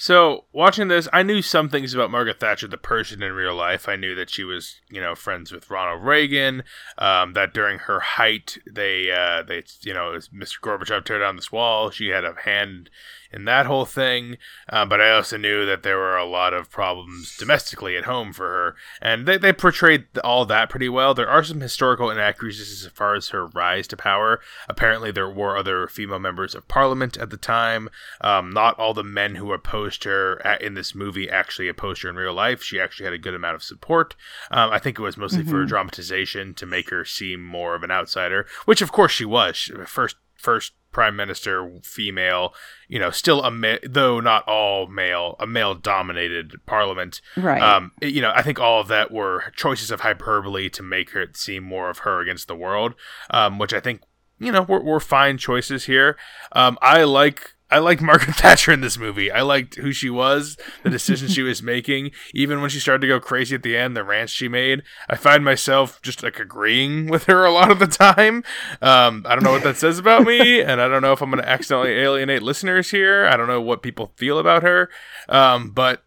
So 0.00 0.44
watching 0.52 0.86
this, 0.86 1.08
I 1.12 1.24
knew 1.24 1.42
some 1.42 1.68
things 1.68 1.92
about 1.92 2.12
Margaret 2.12 2.38
Thatcher, 2.38 2.68
the 2.68 2.78
person 2.78 3.20
in 3.20 3.32
real 3.32 3.56
life. 3.56 3.88
I 3.88 3.96
knew 3.96 4.14
that 4.14 4.30
she 4.30 4.44
was, 4.44 4.80
you 4.88 5.00
know, 5.00 5.16
friends 5.16 5.50
with 5.50 5.68
Ronald 5.68 6.04
Reagan. 6.04 6.62
Um, 6.98 7.32
that 7.32 7.52
during 7.52 7.80
her 7.80 7.98
height, 7.98 8.58
they, 8.64 9.10
uh, 9.10 9.42
they, 9.42 9.64
you 9.80 9.92
know, 9.92 10.16
Mr. 10.32 10.60
Gorbachev 10.60 11.04
tear 11.04 11.18
down 11.18 11.34
this 11.34 11.50
wall. 11.50 11.90
She 11.90 12.10
had 12.10 12.24
a 12.24 12.34
hand 12.44 12.90
in 13.32 13.44
that 13.44 13.66
whole 13.66 13.84
thing. 13.84 14.36
Uh, 14.68 14.86
but 14.86 15.00
I 15.00 15.10
also 15.10 15.36
knew 15.36 15.66
that 15.66 15.82
there 15.82 15.98
were 15.98 16.16
a 16.16 16.24
lot 16.24 16.54
of 16.54 16.70
problems 16.70 17.36
domestically 17.36 17.96
at 17.96 18.04
home 18.04 18.32
for 18.32 18.46
her, 18.46 18.76
and 19.02 19.26
they, 19.26 19.36
they 19.36 19.52
portrayed 19.52 20.06
all 20.22 20.46
that 20.46 20.70
pretty 20.70 20.88
well. 20.88 21.14
There 21.14 21.28
are 21.28 21.44
some 21.44 21.60
historical 21.60 22.10
inaccuracies 22.10 22.84
as 22.84 22.92
far 22.92 23.14
as 23.14 23.28
her 23.28 23.46
rise 23.48 23.86
to 23.88 23.96
power. 23.96 24.40
Apparently, 24.68 25.10
there 25.10 25.28
were 25.28 25.56
other 25.56 25.86
female 25.88 26.18
members 26.18 26.54
of 26.54 26.68
parliament 26.68 27.16
at 27.16 27.30
the 27.30 27.36
time. 27.36 27.88
Um, 28.20 28.50
not 28.50 28.78
all 28.78 28.94
the 28.94 29.04
men 29.04 29.34
who 29.34 29.52
opposed 29.52 29.87
her 30.04 30.44
at, 30.46 30.62
in 30.62 30.74
this 30.74 30.94
movie 30.94 31.28
actually 31.28 31.68
a 31.68 31.74
poster 31.74 32.08
in 32.08 32.16
real 32.16 32.34
life. 32.34 32.62
She 32.62 32.80
actually 32.80 33.04
had 33.04 33.14
a 33.14 33.18
good 33.18 33.34
amount 33.34 33.56
of 33.56 33.62
support. 33.62 34.14
Um, 34.50 34.70
I 34.70 34.78
think 34.78 34.98
it 34.98 35.02
was 35.02 35.16
mostly 35.16 35.40
mm-hmm. 35.40 35.50
for 35.50 35.64
dramatization 35.64 36.54
to 36.54 36.66
make 36.66 36.90
her 36.90 37.04
seem 37.04 37.44
more 37.44 37.74
of 37.74 37.82
an 37.82 37.90
outsider, 37.90 38.46
which 38.64 38.82
of 38.82 38.92
course 38.92 39.12
she 39.12 39.24
was. 39.24 39.70
First 39.86 40.16
first 40.38 40.72
prime 40.90 41.16
minister 41.16 41.70
female 41.82 42.54
you 42.86 42.98
know 42.98 43.10
still 43.10 43.42
a 43.42 43.50
ma- 43.50 43.76
though 43.86 44.20
not 44.20 44.46
all 44.48 44.86
male 44.86 45.36
a 45.38 45.46
male 45.46 45.74
dominated 45.74 46.54
parliament 46.64 47.20
right 47.36 47.60
um 47.60 47.92
you 48.00 48.22
know 48.22 48.32
i 48.34 48.40
think 48.40 48.58
all 48.58 48.80
of 48.80 48.88
that 48.88 49.10
were 49.10 49.52
choices 49.54 49.90
of 49.90 50.00
hyperbole 50.00 50.70
to 50.70 50.82
make 50.82 51.10
her 51.10 51.26
seem 51.34 51.62
more 51.62 51.90
of 51.90 51.98
her 51.98 52.20
against 52.20 52.48
the 52.48 52.54
world 52.54 52.94
um 53.30 53.58
which 53.58 53.74
i 53.74 53.80
think 53.80 54.00
you 54.38 54.50
know 54.50 54.62
were, 54.62 54.82
were 54.82 55.00
fine 55.00 55.36
choices 55.36 55.84
here 55.84 56.16
um 56.52 56.78
i 56.80 57.02
like 57.02 57.54
I 57.70 57.78
liked 57.78 58.00
Margaret 58.00 58.34
Thatcher 58.36 58.72
in 58.72 58.80
this 58.80 58.98
movie. 58.98 59.30
I 59.30 59.42
liked 59.42 59.76
who 59.76 59.92
she 59.92 60.08
was, 60.08 60.56
the 60.82 60.90
decisions 60.90 61.34
she 61.34 61.42
was 61.42 61.62
making. 61.62 62.12
Even 62.32 62.60
when 62.60 62.70
she 62.70 62.80
started 62.80 63.02
to 63.02 63.08
go 63.08 63.20
crazy 63.20 63.54
at 63.54 63.62
the 63.62 63.76
end, 63.76 63.96
the 63.96 64.04
rants 64.04 64.32
she 64.32 64.48
made, 64.48 64.82
I 65.08 65.16
find 65.16 65.44
myself 65.44 66.00
just 66.02 66.22
like 66.22 66.40
agreeing 66.40 67.06
with 67.10 67.24
her 67.24 67.44
a 67.44 67.52
lot 67.52 67.70
of 67.70 67.78
the 67.78 67.86
time. 67.86 68.44
Um, 68.80 69.24
I 69.28 69.34
don't 69.34 69.44
know 69.44 69.52
what 69.52 69.64
that 69.64 69.76
says 69.76 69.98
about 69.98 70.24
me, 70.24 70.60
and 70.62 70.80
I 70.80 70.88
don't 70.88 71.02
know 71.02 71.12
if 71.12 71.20
I'm 71.20 71.30
going 71.30 71.42
to 71.42 71.48
accidentally 71.48 71.92
alienate 71.92 72.42
listeners 72.42 72.90
here. 72.90 73.26
I 73.26 73.36
don't 73.36 73.48
know 73.48 73.60
what 73.60 73.82
people 73.82 74.12
feel 74.16 74.38
about 74.38 74.62
her, 74.62 74.88
um, 75.28 75.70
but 75.70 76.04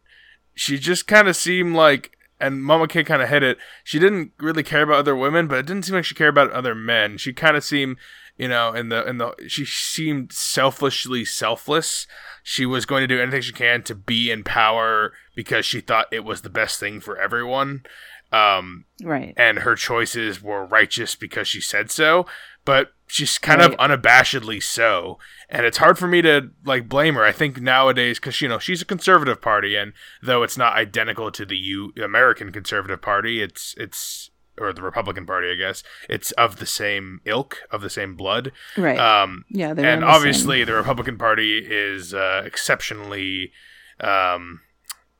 she 0.55 0.77
just 0.77 1.07
kind 1.07 1.27
of 1.27 1.35
seemed 1.35 1.75
like 1.75 2.17
and 2.41 2.63
Mama 2.63 2.87
K 2.87 3.03
kind 3.03 3.21
of 3.21 3.29
hit 3.29 3.43
it. 3.43 3.59
She 3.83 3.99
didn't 3.99 4.31
really 4.39 4.63
care 4.63 4.81
about 4.81 4.97
other 4.97 5.15
women, 5.15 5.47
but 5.47 5.59
it 5.59 5.67
didn't 5.67 5.85
seem 5.85 5.95
like 5.95 6.05
she 6.05 6.15
cared 6.15 6.35
about 6.35 6.51
other 6.51 6.73
men. 6.73 7.17
She 7.17 7.33
kind 7.33 7.55
of 7.55 7.63
seemed 7.63 7.97
you 8.37 8.47
know, 8.47 8.71
and 8.71 8.91
the 8.91 9.05
and 9.05 9.19
the 9.19 9.35
she 9.47 9.65
seemed 9.65 10.31
selfishly 10.31 11.25
selfless. 11.25 12.07
She 12.43 12.65
was 12.65 12.85
going 12.85 13.01
to 13.01 13.07
do 13.07 13.21
anything 13.21 13.41
she 13.41 13.53
can 13.53 13.83
to 13.83 13.95
be 13.95 14.31
in 14.31 14.43
power 14.43 15.13
because 15.35 15.65
she 15.65 15.81
thought 15.81 16.07
it 16.11 16.23
was 16.23 16.41
the 16.41 16.49
best 16.49 16.79
thing 16.79 16.99
for 16.99 17.17
everyone. 17.17 17.83
Um, 18.31 18.85
right. 19.03 19.33
And 19.35 19.59
her 19.59 19.75
choices 19.75 20.41
were 20.41 20.65
righteous 20.65 21.15
because 21.15 21.47
she 21.47 21.59
said 21.59 21.91
so, 21.91 22.25
but 22.63 22.93
she's 23.05 23.37
kind 23.37 23.59
right. 23.59 23.73
of 23.73 23.77
unabashedly 23.77 24.63
so. 24.63 25.19
And 25.49 25.65
it's 25.65 25.79
hard 25.79 25.97
for 25.97 26.07
me 26.07 26.21
to 26.21 26.49
like 26.65 26.87
blame 26.87 27.15
her. 27.15 27.25
I 27.25 27.33
think 27.33 27.61
nowadays, 27.61 28.19
because 28.19 28.39
you 28.41 28.47
know 28.47 28.59
she's 28.59 28.81
a 28.81 28.85
conservative 28.85 29.41
party, 29.41 29.75
and 29.75 29.93
though 30.23 30.43
it's 30.43 30.57
not 30.57 30.77
identical 30.77 31.29
to 31.31 31.45
the 31.45 31.57
U 31.57 31.93
American 32.01 32.51
Conservative 32.51 33.01
Party, 33.01 33.41
it's 33.41 33.75
it's 33.77 34.30
or 34.61 34.73
the 34.73 34.81
Republican 34.81 35.25
Party, 35.25 35.51
I 35.51 35.55
guess. 35.55 35.83
It's 36.09 36.31
of 36.33 36.57
the 36.57 36.65
same 36.65 37.21
ilk, 37.25 37.57
of 37.71 37.81
the 37.81 37.89
same 37.89 38.15
blood. 38.15 38.51
Right. 38.77 38.99
Um, 38.99 39.45
yeah. 39.49 39.73
And 39.77 40.03
obviously, 40.03 40.59
same. 40.59 40.67
the 40.67 40.73
Republican 40.73 41.17
Party 41.17 41.59
is 41.59 42.13
uh, 42.13 42.43
exceptionally. 42.45 43.51
Um, 43.99 44.61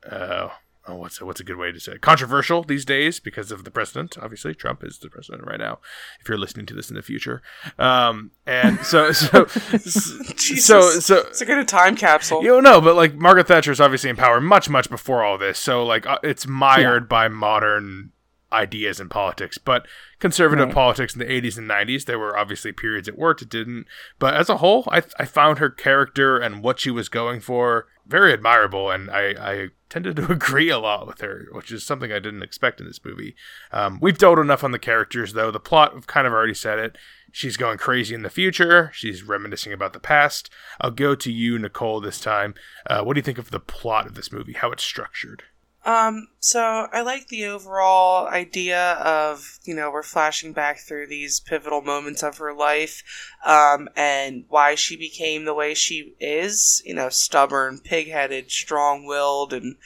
uh, 0.08 0.48
oh, 0.86 0.96
what's 0.96 1.20
a, 1.20 1.26
what's 1.26 1.40
a 1.40 1.44
good 1.44 1.56
way 1.56 1.72
to 1.72 1.80
say 1.80 1.92
it? 1.92 2.00
controversial 2.00 2.62
these 2.62 2.84
days 2.84 3.20
because 3.20 3.52
of 3.52 3.64
the 3.64 3.70
president. 3.70 4.16
Obviously, 4.20 4.54
Trump 4.54 4.82
is 4.84 4.98
the 4.98 5.08
president 5.08 5.46
right 5.46 5.58
now. 5.58 5.78
If 6.20 6.28
you're 6.28 6.38
listening 6.38 6.66
to 6.66 6.74
this 6.74 6.90
in 6.90 6.96
the 6.96 7.02
future, 7.02 7.42
um, 7.78 8.32
and 8.46 8.80
so 8.80 9.12
so 9.12 9.46
so 9.46 10.80
so 11.00 11.18
it's 11.18 11.40
like 11.40 11.48
in 11.48 11.58
a 11.58 11.64
time 11.64 11.96
capsule. 11.96 12.42
You 12.42 12.48
don't 12.48 12.64
know, 12.64 12.80
but 12.80 12.96
like 12.96 13.14
Margaret 13.14 13.48
Thatcher 13.48 13.72
is 13.72 13.80
obviously 13.80 14.10
in 14.10 14.16
power 14.16 14.40
much 14.40 14.68
much 14.68 14.90
before 14.90 15.22
all 15.22 15.38
this. 15.38 15.58
So 15.58 15.84
like 15.84 16.06
uh, 16.06 16.18
it's 16.22 16.46
mired 16.46 17.04
yeah. 17.04 17.08
by 17.08 17.28
modern 17.28 18.12
ideas 18.52 19.00
in 19.00 19.08
politics. 19.08 19.58
But 19.58 19.86
conservative 20.18 20.66
right. 20.66 20.74
politics 20.74 21.14
in 21.14 21.18
the 21.18 21.24
80s 21.24 21.58
and 21.58 21.68
90s, 21.68 22.04
there 22.04 22.18
were 22.18 22.36
obviously 22.36 22.72
periods 22.72 23.08
it 23.08 23.18
worked, 23.18 23.42
it 23.42 23.48
didn't. 23.48 23.86
But 24.18 24.34
as 24.34 24.48
a 24.48 24.58
whole, 24.58 24.84
I, 24.90 25.02
I 25.18 25.24
found 25.24 25.58
her 25.58 25.70
character 25.70 26.38
and 26.38 26.62
what 26.62 26.80
she 26.80 26.90
was 26.90 27.08
going 27.08 27.40
for 27.40 27.86
very 28.06 28.32
admirable, 28.32 28.90
and 28.90 29.10
I, 29.10 29.34
I 29.38 29.68
tended 29.88 30.16
to 30.16 30.32
agree 30.32 30.68
a 30.68 30.78
lot 30.78 31.06
with 31.06 31.20
her, 31.20 31.46
which 31.52 31.70
is 31.70 31.84
something 31.84 32.12
I 32.12 32.18
didn't 32.18 32.42
expect 32.42 32.80
in 32.80 32.86
this 32.86 33.04
movie. 33.04 33.34
Um, 33.72 33.98
we've 34.00 34.18
dwelled 34.18 34.38
enough 34.38 34.64
on 34.64 34.72
the 34.72 34.78
characters, 34.78 35.32
though. 35.32 35.50
The 35.50 35.60
plot, 35.60 35.92
I've 35.96 36.06
kind 36.06 36.26
of 36.26 36.32
already 36.32 36.54
said 36.54 36.78
it. 36.78 36.96
She's 37.30 37.56
going 37.56 37.78
crazy 37.78 38.14
in 38.14 38.22
the 38.22 38.30
future. 38.30 38.90
She's 38.92 39.22
reminiscing 39.22 39.72
about 39.72 39.94
the 39.94 40.00
past. 40.00 40.50
I'll 40.80 40.90
go 40.90 41.14
to 41.14 41.32
you, 41.32 41.58
Nicole, 41.58 42.00
this 42.00 42.20
time. 42.20 42.54
Uh, 42.86 43.02
what 43.02 43.14
do 43.14 43.18
you 43.18 43.22
think 43.22 43.38
of 43.38 43.50
the 43.50 43.60
plot 43.60 44.06
of 44.06 44.14
this 44.14 44.32
movie? 44.32 44.52
How 44.52 44.70
it's 44.70 44.84
structured? 44.84 45.44
Um, 45.84 46.28
so 46.38 46.86
I 46.92 47.02
like 47.02 47.28
the 47.28 47.46
overall 47.46 48.28
idea 48.28 48.92
of, 48.92 49.58
you 49.64 49.74
know, 49.74 49.90
we're 49.90 50.04
flashing 50.04 50.52
back 50.52 50.78
through 50.78 51.08
these 51.08 51.40
pivotal 51.40 51.82
moments 51.82 52.22
of 52.22 52.38
her 52.38 52.54
life, 52.54 53.02
um, 53.44 53.88
and 53.96 54.44
why 54.48 54.76
she 54.76 54.96
became 54.96 55.44
the 55.44 55.54
way 55.54 55.74
she 55.74 56.14
is, 56.20 56.82
you 56.84 56.94
know, 56.94 57.08
stubborn, 57.08 57.80
pig-headed, 57.82 58.50
strong-willed, 58.50 59.52
and, 59.52 59.76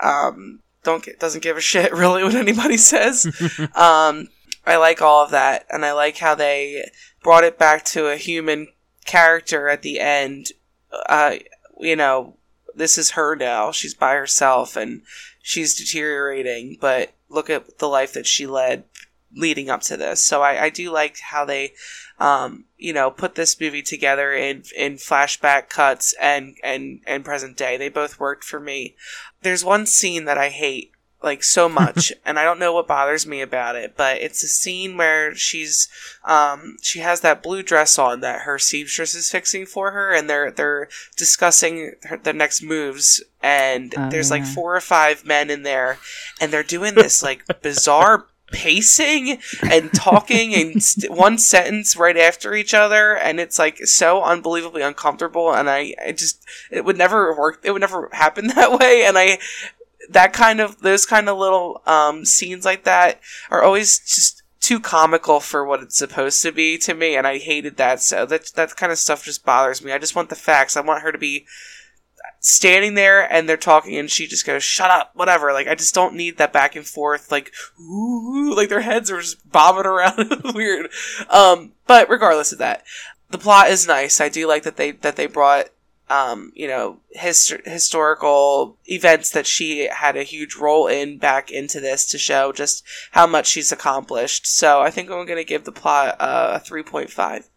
um, 0.00 0.60
don't 0.84 1.04
get, 1.04 1.18
doesn't 1.18 1.42
give 1.42 1.56
a 1.56 1.60
shit 1.72 1.92
really 1.92 2.22
what 2.22 2.36
anybody 2.36 2.76
says. 2.76 3.26
um, 3.74 4.28
I 4.64 4.76
like 4.76 5.02
all 5.02 5.24
of 5.24 5.30
that, 5.32 5.66
and 5.68 5.84
I 5.84 5.92
like 5.92 6.18
how 6.18 6.36
they 6.36 6.88
brought 7.24 7.44
it 7.44 7.58
back 7.58 7.84
to 7.86 8.06
a 8.06 8.16
human 8.16 8.68
character 9.04 9.68
at 9.68 9.82
the 9.82 9.98
end, 9.98 10.52
uh, 11.08 11.36
you 11.80 11.96
know, 11.96 12.36
this 12.74 12.98
is 12.98 13.10
her 13.10 13.34
now. 13.34 13.72
She's 13.72 13.94
by 13.94 14.14
herself 14.14 14.76
and 14.76 15.02
she's 15.42 15.74
deteriorating, 15.74 16.76
but 16.80 17.12
look 17.28 17.50
at 17.50 17.78
the 17.78 17.88
life 17.88 18.12
that 18.12 18.26
she 18.26 18.46
led 18.46 18.84
leading 19.34 19.70
up 19.70 19.80
to 19.82 19.96
this. 19.96 20.22
So 20.22 20.42
I, 20.42 20.64
I 20.64 20.70
do 20.70 20.90
like 20.90 21.18
how 21.20 21.44
they, 21.44 21.72
um, 22.18 22.64
you 22.76 22.92
know, 22.92 23.10
put 23.10 23.34
this 23.34 23.60
movie 23.60 23.82
together 23.82 24.32
in 24.32 24.64
in 24.76 24.94
flashback 24.94 25.68
cuts 25.68 26.14
and 26.20 26.56
and 26.62 27.00
and 27.06 27.24
present 27.24 27.56
day. 27.56 27.76
They 27.76 27.88
both 27.88 28.18
worked 28.18 28.44
for 28.44 28.60
me. 28.60 28.96
There's 29.42 29.64
one 29.64 29.86
scene 29.86 30.24
that 30.24 30.38
I 30.38 30.48
hate 30.48 30.92
like 31.22 31.42
so 31.42 31.68
much 31.68 32.12
and 32.24 32.38
i 32.38 32.44
don't 32.44 32.58
know 32.58 32.72
what 32.72 32.86
bothers 32.88 33.26
me 33.26 33.40
about 33.40 33.76
it 33.76 33.94
but 33.96 34.18
it's 34.18 34.42
a 34.42 34.48
scene 34.48 34.96
where 34.96 35.34
she's 35.34 35.88
um 36.24 36.76
she 36.82 37.00
has 37.00 37.20
that 37.20 37.42
blue 37.42 37.62
dress 37.62 37.98
on 37.98 38.20
that 38.20 38.42
her 38.42 38.58
seamstress 38.58 39.14
is 39.14 39.30
fixing 39.30 39.66
for 39.66 39.90
her 39.90 40.12
and 40.12 40.28
they're 40.30 40.50
they're 40.50 40.88
discussing 41.16 41.92
her, 42.04 42.16
the 42.16 42.32
next 42.32 42.62
moves 42.62 43.22
and 43.42 43.94
Oh, 43.96 44.08
there's 44.10 44.30
like 44.30 44.44
four 44.44 44.76
or 44.76 44.80
five 44.80 45.24
men 45.24 45.50
in 45.50 45.62
there 45.62 45.98
and 46.40 46.52
they're 46.52 46.62
doing 46.62 46.94
this 46.94 47.22
like 47.22 47.44
bizarre 47.62 48.26
pacing 48.52 49.38
and 49.70 49.92
talking 49.94 50.52
in 50.52 50.80
st- 50.80 51.12
one 51.16 51.38
sentence 51.38 51.96
right 51.96 52.16
after 52.16 52.52
each 52.54 52.74
other 52.74 53.16
and 53.16 53.38
it's 53.38 53.58
like 53.58 53.78
so 53.86 54.22
unbelievably 54.22 54.82
uncomfortable 54.82 55.54
and 55.54 55.70
I, 55.70 55.94
I 56.04 56.12
just 56.12 56.44
it 56.70 56.84
would 56.84 56.98
never 56.98 57.32
work 57.36 57.60
it 57.62 57.70
would 57.70 57.80
never 57.80 58.08
happen 58.12 58.48
that 58.48 58.76
way 58.78 59.04
and 59.04 59.16
i 59.16 59.38
that 60.10 60.32
kind 60.32 60.60
of 60.60 60.80
those 60.80 61.06
kind 61.06 61.28
of 61.28 61.38
little 61.38 61.82
um, 61.86 62.24
scenes 62.24 62.64
like 62.64 62.84
that 62.84 63.20
are 63.50 63.62
always 63.62 63.98
just 64.00 64.42
too 64.60 64.78
comical 64.78 65.40
for 65.40 65.64
what 65.64 65.82
it's 65.82 65.96
supposed 65.96 66.42
to 66.42 66.52
be 66.52 66.76
to 66.76 66.92
me 66.92 67.16
and 67.16 67.26
i 67.26 67.38
hated 67.38 67.78
that 67.78 67.98
so 67.98 68.26
that 68.26 68.52
that 68.56 68.76
kind 68.76 68.92
of 68.92 68.98
stuff 68.98 69.24
just 69.24 69.44
bothers 69.44 69.82
me. 69.82 69.92
I 69.92 69.98
just 69.98 70.14
want 70.14 70.28
the 70.28 70.34
facts. 70.34 70.76
I 70.76 70.82
want 70.82 71.02
her 71.02 71.12
to 71.12 71.18
be 71.18 71.46
standing 72.40 72.94
there 72.94 73.30
and 73.32 73.48
they're 73.48 73.56
talking 73.56 73.96
and 73.96 74.10
she 74.10 74.26
just 74.26 74.46
goes 74.46 74.62
shut 74.62 74.90
up 74.90 75.12
whatever. 75.14 75.52
Like 75.52 75.68
i 75.68 75.74
just 75.74 75.94
don't 75.94 76.14
need 76.14 76.38
that 76.38 76.52
back 76.52 76.76
and 76.76 76.86
forth 76.86 77.30
like 77.30 77.52
ooh 77.80 78.54
like 78.54 78.68
their 78.68 78.80
heads 78.80 79.10
are 79.10 79.20
just 79.20 79.50
bobbing 79.50 79.86
around. 79.86 80.42
Weird. 80.54 80.90
Um 81.30 81.72
but 81.86 82.10
regardless 82.10 82.52
of 82.52 82.58
that 82.58 82.84
the 83.30 83.38
plot 83.38 83.70
is 83.70 83.86
nice. 83.86 84.20
I 84.20 84.28
do 84.28 84.46
like 84.46 84.64
that 84.64 84.76
they 84.76 84.90
that 84.92 85.16
they 85.16 85.26
brought 85.26 85.68
um, 86.10 86.52
you 86.54 86.66
know, 86.66 86.98
his- 87.10 87.56
historical 87.64 88.76
events 88.86 89.30
that 89.30 89.46
she 89.46 89.86
had 89.86 90.16
a 90.16 90.24
huge 90.24 90.56
role 90.56 90.88
in 90.88 91.18
back 91.18 91.50
into 91.50 91.80
this 91.80 92.04
to 92.06 92.18
show 92.18 92.52
just 92.52 92.84
how 93.12 93.26
much 93.26 93.46
she's 93.46 93.70
accomplished. 93.70 94.46
So 94.46 94.82
I 94.82 94.90
think 94.90 95.08
I'm 95.08 95.24
going 95.24 95.38
to 95.38 95.44
give 95.44 95.64
the 95.64 95.72
plot 95.72 96.16
uh, 96.20 96.60
a 96.60 96.68
3.5. 96.68 97.48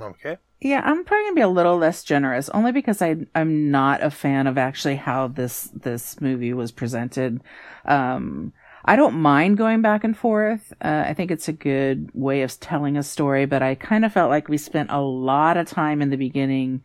Okay. 0.00 0.36
Yeah, 0.60 0.80
I'm 0.84 1.04
probably 1.04 1.24
gonna 1.24 1.34
be 1.34 1.40
a 1.40 1.48
little 1.48 1.76
less 1.76 2.04
generous, 2.04 2.48
only 2.50 2.70
because 2.70 3.02
I 3.02 3.16
I'm 3.34 3.72
not 3.72 4.00
a 4.00 4.12
fan 4.12 4.46
of 4.46 4.56
actually 4.56 4.94
how 4.94 5.26
this 5.26 5.68
this 5.74 6.20
movie 6.20 6.52
was 6.52 6.70
presented. 6.70 7.40
Um, 7.84 8.52
I 8.84 8.94
don't 8.94 9.20
mind 9.20 9.58
going 9.58 9.82
back 9.82 10.04
and 10.04 10.16
forth. 10.16 10.72
Uh, 10.80 11.04
I 11.06 11.14
think 11.14 11.32
it's 11.32 11.48
a 11.48 11.52
good 11.52 12.10
way 12.14 12.42
of 12.42 12.60
telling 12.60 12.96
a 12.96 13.02
story, 13.02 13.44
but 13.44 13.60
I 13.60 13.74
kind 13.74 14.04
of 14.04 14.12
felt 14.12 14.30
like 14.30 14.48
we 14.48 14.56
spent 14.56 14.92
a 14.92 15.00
lot 15.00 15.56
of 15.56 15.68
time 15.68 16.00
in 16.00 16.10
the 16.10 16.16
beginning 16.16 16.82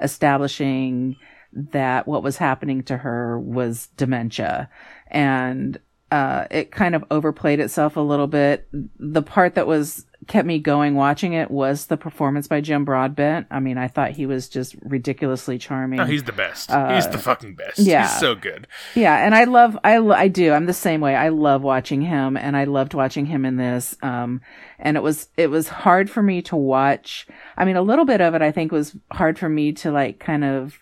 establishing 0.00 1.16
that 1.52 2.06
what 2.06 2.22
was 2.22 2.36
happening 2.36 2.82
to 2.84 2.96
her 2.96 3.38
was 3.38 3.88
dementia, 3.96 4.68
and 5.08 5.78
uh, 6.10 6.46
it 6.50 6.70
kind 6.70 6.94
of 6.94 7.04
overplayed 7.10 7.60
itself 7.60 7.96
a 7.96 8.00
little 8.00 8.26
bit. 8.26 8.68
The 8.72 9.22
part 9.22 9.54
that 9.54 9.66
was 9.66 10.06
kept 10.28 10.46
me 10.46 10.58
going 10.58 10.94
watching 10.94 11.32
it 11.32 11.50
was 11.50 11.86
the 11.86 11.96
performance 11.96 12.46
by 12.46 12.60
Jim 12.60 12.84
Broadbent. 12.84 13.46
I 13.50 13.58
mean, 13.60 13.78
I 13.78 13.88
thought 13.88 14.12
he 14.12 14.26
was 14.26 14.48
just 14.48 14.76
ridiculously 14.82 15.58
charming. 15.58 15.98
Oh, 15.98 16.04
he's 16.04 16.22
the 16.24 16.32
best. 16.32 16.70
Uh, 16.70 16.94
he's 16.94 17.08
the 17.08 17.18
fucking 17.18 17.54
best. 17.54 17.78
yeah. 17.78 18.02
He's 18.06 18.20
so 18.20 18.34
good. 18.34 18.68
Yeah, 18.94 19.16
and 19.16 19.34
I 19.34 19.44
love 19.44 19.76
I 19.82 19.98
lo- 19.98 20.14
I 20.14 20.28
do. 20.28 20.52
I'm 20.52 20.66
the 20.66 20.72
same 20.72 21.00
way. 21.00 21.16
I 21.16 21.30
love 21.30 21.62
watching 21.62 22.02
him 22.02 22.36
and 22.36 22.56
I 22.56 22.64
loved 22.64 22.94
watching 22.94 23.26
him 23.26 23.44
in 23.44 23.56
this. 23.56 23.96
Um 24.02 24.40
and 24.78 24.96
it 24.96 25.02
was 25.02 25.28
it 25.36 25.48
was 25.48 25.68
hard 25.68 26.08
for 26.10 26.22
me 26.22 26.42
to 26.42 26.56
watch. 26.56 27.26
I 27.56 27.64
mean, 27.64 27.76
a 27.76 27.82
little 27.82 28.04
bit 28.04 28.20
of 28.20 28.34
it 28.34 28.42
I 28.42 28.52
think 28.52 28.70
was 28.70 28.96
hard 29.10 29.38
for 29.38 29.48
me 29.48 29.72
to 29.72 29.90
like 29.90 30.20
kind 30.20 30.44
of 30.44 30.78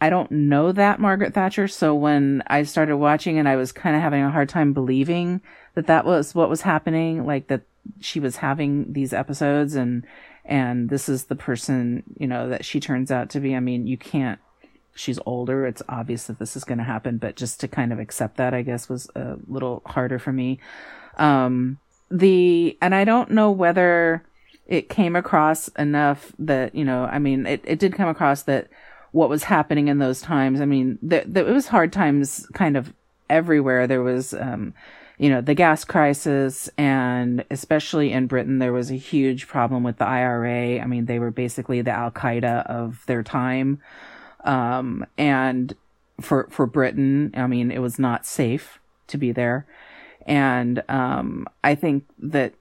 I 0.00 0.08
don't 0.08 0.30
know 0.30 0.72
that 0.72 0.98
Margaret 0.98 1.34
Thatcher, 1.34 1.68
so 1.68 1.94
when 1.94 2.42
I 2.46 2.62
started 2.62 2.96
watching 2.96 3.38
and 3.38 3.46
I 3.46 3.56
was 3.56 3.70
kind 3.70 3.94
of 3.94 4.00
having 4.00 4.22
a 4.22 4.30
hard 4.30 4.48
time 4.48 4.72
believing 4.72 5.42
that 5.74 5.88
that 5.88 6.06
was 6.06 6.34
what 6.34 6.48
was 6.48 6.62
happening, 6.62 7.26
like 7.26 7.48
that 7.48 7.60
she 8.00 8.20
was 8.20 8.36
having 8.36 8.92
these 8.92 9.12
episodes 9.12 9.74
and 9.74 10.06
and 10.44 10.88
this 10.88 11.08
is 11.08 11.24
the 11.24 11.36
person, 11.36 12.02
you 12.18 12.26
know, 12.26 12.48
that 12.48 12.64
she 12.64 12.80
turns 12.80 13.10
out 13.10 13.30
to 13.30 13.40
be. 13.40 13.54
I 13.54 13.60
mean, 13.60 13.86
you 13.86 13.96
can't 13.96 14.40
she's 14.94 15.18
older. 15.26 15.66
It's 15.66 15.82
obvious 15.88 16.24
that 16.24 16.38
this 16.38 16.56
is 16.56 16.64
going 16.64 16.78
to 16.78 16.84
happen, 16.84 17.18
but 17.18 17.36
just 17.36 17.60
to 17.60 17.68
kind 17.68 17.92
of 17.92 17.98
accept 17.98 18.36
that, 18.36 18.54
I 18.54 18.62
guess, 18.62 18.88
was 18.88 19.08
a 19.14 19.36
little 19.46 19.82
harder 19.86 20.18
for 20.18 20.32
me. 20.32 20.58
Um, 21.16 21.78
the, 22.10 22.76
and 22.82 22.94
I 22.94 23.04
don't 23.04 23.30
know 23.30 23.50
whether 23.50 24.24
it 24.66 24.88
came 24.88 25.16
across 25.16 25.68
enough 25.68 26.32
that, 26.38 26.74
you 26.74 26.84
know, 26.84 27.04
I 27.04 27.18
mean, 27.18 27.46
it, 27.46 27.62
it 27.64 27.78
did 27.78 27.94
come 27.94 28.08
across 28.08 28.42
that 28.42 28.68
what 29.12 29.28
was 29.28 29.44
happening 29.44 29.88
in 29.88 29.98
those 29.98 30.20
times. 30.20 30.60
I 30.60 30.66
mean, 30.66 30.98
th- 31.08 31.24
th- 31.24 31.46
it 31.46 31.52
was 31.52 31.68
hard 31.68 31.92
times 31.92 32.46
kind 32.54 32.76
of 32.76 32.92
everywhere. 33.28 33.86
There 33.86 34.02
was, 34.02 34.34
um, 34.34 34.74
you 35.20 35.28
know, 35.28 35.40
the 35.40 35.54
gas 35.54 35.84
crisis 35.84 36.68
and 36.76 37.44
especially 37.50 38.10
in 38.10 38.26
Britain, 38.26 38.58
there 38.58 38.72
was 38.72 38.90
a 38.90 38.96
huge 38.96 39.46
problem 39.46 39.84
with 39.84 39.98
the 39.98 40.06
IRA. 40.06 40.80
I 40.80 40.86
mean, 40.86 41.04
they 41.04 41.18
were 41.18 41.30
basically 41.30 41.82
the 41.82 41.92
Al 41.92 42.10
Qaeda 42.10 42.66
of 42.66 43.04
their 43.06 43.22
time 43.22 43.80
um, 44.44 45.06
and 45.18 45.74
for 46.20 46.48
for 46.50 46.66
Britain, 46.66 47.32
I 47.34 47.46
mean, 47.46 47.70
it 47.70 47.78
was 47.78 47.98
not 47.98 48.26
safe 48.26 48.78
to 49.08 49.18
be 49.18 49.32
there, 49.32 49.66
and 50.26 50.82
um, 50.88 51.46
I 51.64 51.74
think 51.74 52.04
that 52.18 52.54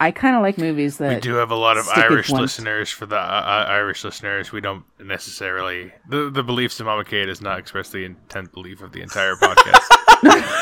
I 0.00 0.10
kind 0.10 0.36
of 0.36 0.42
like 0.42 0.58
movies 0.58 0.98
that 0.98 1.14
we 1.14 1.20
do 1.20 1.34
have 1.34 1.50
a 1.50 1.56
lot 1.56 1.76
of 1.76 1.88
Irish 1.88 2.30
listeners. 2.30 2.90
For 2.90 3.06
the 3.06 3.16
uh, 3.16 3.18
uh, 3.18 3.66
Irish 3.68 4.04
listeners, 4.04 4.52
we 4.52 4.60
don't 4.60 4.84
necessarily 4.98 5.92
the 6.08 6.30
the 6.30 6.42
beliefs 6.42 6.78
of 6.80 6.86
Mama 6.86 7.04
K 7.04 7.24
does 7.26 7.40
not 7.40 7.58
express 7.58 7.90
the 7.90 8.04
intent 8.04 8.52
belief 8.52 8.82
of 8.82 8.92
the 8.92 9.00
entire 9.00 9.34
podcast. 9.34 9.84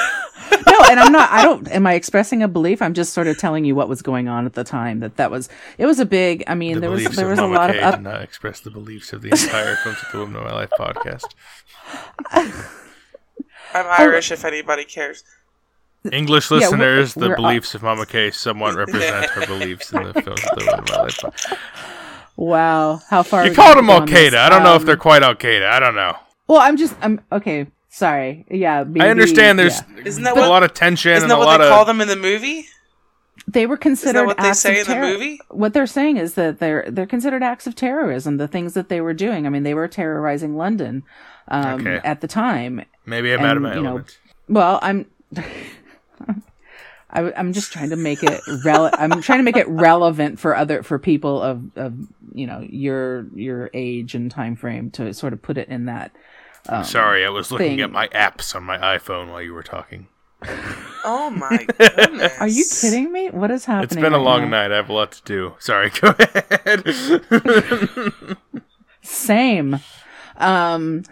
no, 0.86 0.90
and 0.90 1.00
I'm 1.00 1.12
not. 1.12 1.30
I 1.30 1.42
don't. 1.42 1.68
Am 1.68 1.86
I 1.86 1.94
expressing 1.94 2.42
a 2.42 2.48
belief? 2.48 2.80
I'm 2.82 2.94
just 2.94 3.12
sort 3.12 3.26
of 3.26 3.38
telling 3.38 3.64
you 3.64 3.74
what 3.74 3.88
was 3.88 4.02
going 4.02 4.28
on 4.28 4.46
at 4.46 4.54
the 4.54 4.64
time. 4.64 5.00
That 5.00 5.16
that 5.16 5.30
was. 5.30 5.48
It 5.78 5.86
was 5.86 5.98
a 6.00 6.06
big. 6.06 6.44
I 6.46 6.54
mean, 6.54 6.74
the 6.74 6.80
there 6.80 6.90
was 6.90 7.04
there 7.16 7.24
of 7.26 7.30
was 7.30 7.38
a 7.38 7.46
lot 7.46 7.70
K 7.70 7.78
of 7.78 7.84
up. 7.84 7.96
do 7.96 8.02
not 8.02 8.22
express 8.22 8.60
the 8.60 8.70
beliefs 8.70 9.12
of 9.12 9.22
the 9.22 9.28
entire 9.30 9.76
Films 9.82 9.98
with 10.00 10.12
the 10.12 10.18
Woman 10.18 10.36
of 10.36 10.44
My 10.44 10.52
Life 10.52 10.70
podcast. 10.78 11.24
I'm 13.74 13.86
Irish 13.98 14.30
if 14.32 14.44
anybody 14.44 14.84
cares. 14.84 15.24
English 16.12 16.50
Yeah, 16.50 16.58
we're- 16.58 16.70
listeners, 16.70 17.14
the 17.14 17.26
we're 17.28 17.32
up- 17.32 17.36
beliefs 17.38 17.74
of 17.74 17.82
Mama 17.82 18.06
K 18.06 18.30
somewhat 18.30 18.74
represent 18.76 19.26
her 19.30 19.46
beliefs 19.46 19.92
in 19.92 20.04
the 20.04 20.12
Films 20.14 20.40
with 20.42 20.58
the 20.58 20.64
Woman 20.66 20.80
of 20.80 20.88
My 20.88 20.96
Life 21.02 21.16
podcast. 21.18 21.56
Wow, 22.36 23.00
how 23.08 23.22
far 23.22 23.40
You 23.42 23.46
are 23.46 23.50
we 23.50 23.56
called 23.56 23.78
them 23.78 23.90
Al? 23.90 24.02
Qaeda. 24.06 24.34
I 24.34 24.48
don't 24.48 24.62
know 24.62 24.74
if 24.74 24.80
Um, 24.82 24.86
they're 24.86 24.96
quite 24.96 25.22
Al 25.22 25.34
Qaeda. 25.34 25.68
I 25.68 25.80
don't 25.80 25.94
know. 25.94 26.16
Well, 26.48 26.60
I'm 26.60 26.76
just. 26.76 26.94
I'm 27.02 27.20
okay. 27.32 27.66
Sorry. 27.96 28.44
Yeah. 28.50 28.84
I 29.00 29.08
understand 29.08 29.58
there's 29.58 29.80
yeah. 29.96 30.04
Isn't 30.04 30.24
that 30.24 30.36
a 30.36 30.40
what- 30.40 30.50
lot 30.50 30.62
of 30.62 30.74
tension 30.74 31.12
Isn't 31.12 31.24
and 31.24 31.30
that 31.30 31.36
a 31.36 31.38
what 31.38 31.46
lot 31.46 31.58
they 31.58 31.68
call 31.70 31.86
them 31.86 32.02
in 32.02 32.08
the 32.08 32.16
movie? 32.16 32.66
They 33.48 33.64
were 33.64 33.78
considered 33.78 34.26
what 34.26 34.36
they 34.36 34.48
acts 34.48 34.58
say 34.58 34.80
of 34.82 34.88
in 34.90 35.00
the 35.00 35.06
movie? 35.06 35.40
What 35.48 35.72
they're 35.72 35.86
saying 35.86 36.18
is 36.18 36.34
that 36.34 36.58
they're 36.58 36.84
they're 36.90 37.06
considered 37.06 37.42
acts 37.42 37.66
of 37.66 37.74
terrorism. 37.74 38.36
The 38.36 38.48
things 38.48 38.74
that 38.74 38.90
they 38.90 39.00
were 39.00 39.14
doing. 39.14 39.46
I 39.46 39.48
mean, 39.48 39.62
they 39.62 39.72
were 39.72 39.88
terrorizing 39.88 40.56
London 40.58 41.04
um, 41.48 41.80
Okay. 41.80 42.00
at 42.04 42.20
the 42.20 42.28
time. 42.28 42.84
Maybe 43.06 43.32
I'm 43.32 43.40
out 43.40 43.56
of 43.56 43.62
my 43.62 43.76
you 43.76 43.82
know, 43.82 43.88
element. 43.88 44.18
Well, 44.46 44.78
I'm. 44.82 45.06
I, 47.08 47.30
am 47.30 47.54
just 47.54 47.72
trying 47.72 47.90
to 47.90 47.96
make 47.96 48.22
it 48.22 48.42
rele- 48.64 48.94
I'm 48.98 49.22
trying 49.22 49.38
to 49.38 49.44
make 49.44 49.56
it 49.56 49.68
relevant 49.68 50.38
for 50.38 50.54
other 50.54 50.82
for 50.82 50.98
people 50.98 51.40
of, 51.40 51.62
of 51.76 51.94
you 52.34 52.46
know 52.46 52.60
your 52.68 53.28
your 53.34 53.70
age 53.72 54.14
and 54.14 54.30
time 54.30 54.54
frame 54.54 54.90
to 54.92 55.14
sort 55.14 55.32
of 55.32 55.40
put 55.40 55.56
it 55.56 55.68
in 55.68 55.86
that. 55.86 56.12
Um, 56.68 56.84
Sorry, 56.84 57.24
I 57.24 57.28
was 57.30 57.50
looking 57.50 57.68
thing. 57.68 57.80
at 57.80 57.90
my 57.90 58.08
apps 58.08 58.54
on 58.54 58.64
my 58.64 58.78
iPhone 58.78 59.30
while 59.30 59.42
you 59.42 59.54
were 59.54 59.62
talking. 59.62 60.08
Oh 61.04 61.30
my 61.30 61.66
goodness. 61.78 62.38
Are 62.40 62.48
you 62.48 62.64
kidding 62.80 63.10
me? 63.12 63.30
What 63.30 63.50
is 63.50 63.64
happening? 63.64 63.84
It's 63.84 63.94
been 63.94 64.12
a 64.12 64.18
right 64.18 64.24
long 64.24 64.42
now? 64.42 64.62
night. 64.62 64.72
I 64.72 64.76
have 64.76 64.88
a 64.90 64.92
lot 64.92 65.12
to 65.12 65.22
do. 65.24 65.54
Sorry, 65.58 65.90
go 66.00 66.14
ahead. 66.18 66.84
Same. 69.02 69.78
Um, 70.36 71.04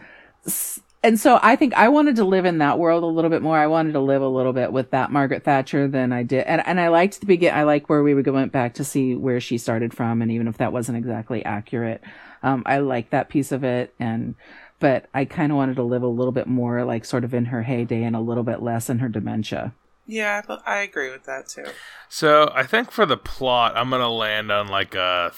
and 1.02 1.20
so 1.20 1.38
I 1.42 1.56
think 1.56 1.74
I 1.74 1.88
wanted 1.88 2.16
to 2.16 2.24
live 2.24 2.44
in 2.44 2.58
that 2.58 2.78
world 2.78 3.02
a 3.02 3.06
little 3.06 3.30
bit 3.30 3.42
more. 3.42 3.58
I 3.58 3.66
wanted 3.66 3.92
to 3.92 4.00
live 4.00 4.22
a 4.22 4.28
little 4.28 4.52
bit 4.52 4.72
with 4.72 4.90
that 4.90 5.12
Margaret 5.12 5.44
Thatcher 5.44 5.86
than 5.86 6.12
I 6.12 6.22
did. 6.22 6.44
And, 6.44 6.66
and 6.66 6.80
I 6.80 6.88
liked 6.88 7.20
the 7.20 7.26
begin. 7.26 7.54
I 7.54 7.62
like 7.64 7.88
where 7.88 8.02
we 8.02 8.14
would 8.14 8.24
go 8.24 8.32
went 8.32 8.52
back 8.52 8.74
to 8.74 8.84
see 8.84 9.14
where 9.14 9.40
she 9.40 9.58
started 9.58 9.94
from. 9.94 10.22
And 10.22 10.30
even 10.30 10.48
if 10.48 10.58
that 10.58 10.72
wasn't 10.72 10.98
exactly 10.98 11.44
accurate, 11.44 12.02
um, 12.42 12.62
I 12.66 12.78
like 12.78 13.10
that 13.10 13.28
piece 13.28 13.52
of 13.52 13.64
it. 13.64 13.94
And, 13.98 14.34
but 14.80 15.06
I 15.14 15.24
kind 15.24 15.52
of 15.52 15.56
wanted 15.56 15.76
to 15.76 15.82
live 15.82 16.02
a 16.02 16.08
little 16.08 16.32
bit 16.32 16.46
more 16.46 16.84
like 16.84 17.04
sort 17.04 17.24
of 17.24 17.32
in 17.34 17.46
her 17.46 17.62
heyday 17.62 18.02
and 18.02 18.14
a 18.16 18.20
little 18.20 18.44
bit 18.44 18.62
less 18.62 18.90
in 18.90 18.98
her 18.98 19.08
dementia. 19.08 19.74
Yeah, 20.06 20.42
I 20.66 20.78
agree 20.78 21.10
with 21.10 21.24
that 21.24 21.48
too. 21.48 21.64
so 22.08 22.50
I 22.54 22.64
think 22.64 22.90
for 22.90 23.06
the 23.06 23.16
plot, 23.16 23.72
I'm 23.76 23.90
gonna 23.90 24.10
land 24.10 24.52
on 24.52 24.68
like 24.68 24.94
a 24.94 25.32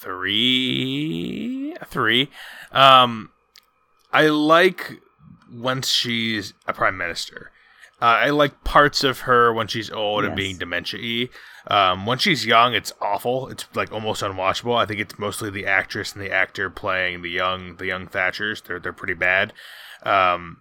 three, 0.00 1.74
a 1.80 1.84
three. 1.84 2.30
Um, 2.72 3.30
I 4.12 4.28
like 4.28 5.00
once 5.52 5.88
she's 5.88 6.54
a 6.66 6.72
prime 6.72 6.96
minister. 6.96 7.50
Uh, 8.00 8.04
I 8.26 8.30
like 8.30 8.62
parts 8.62 9.04
of 9.04 9.20
her 9.20 9.52
when 9.52 9.68
she's 9.68 9.90
old 9.90 10.24
and 10.24 10.36
being 10.36 10.58
dementia-y. 10.58 11.28
Um, 11.68 12.04
when 12.06 12.18
she's 12.18 12.44
young, 12.44 12.74
it's 12.74 12.92
awful. 13.00 13.48
It's 13.48 13.66
like 13.74 13.90
almost 13.90 14.22
unwatchable. 14.22 14.76
I 14.76 14.84
think 14.86 15.00
it's 15.00 15.18
mostly 15.18 15.48
the 15.50 15.66
actress 15.66 16.12
and 16.12 16.22
the 16.22 16.30
actor 16.30 16.68
playing 16.70 17.22
the 17.22 17.30
young 17.30 17.76
the 17.76 17.86
young 17.86 18.06
Thatchers. 18.06 18.62
They're 18.62 18.78
they're 18.78 18.92
pretty 18.92 19.14
bad. 19.14 19.52
Um, 20.02 20.58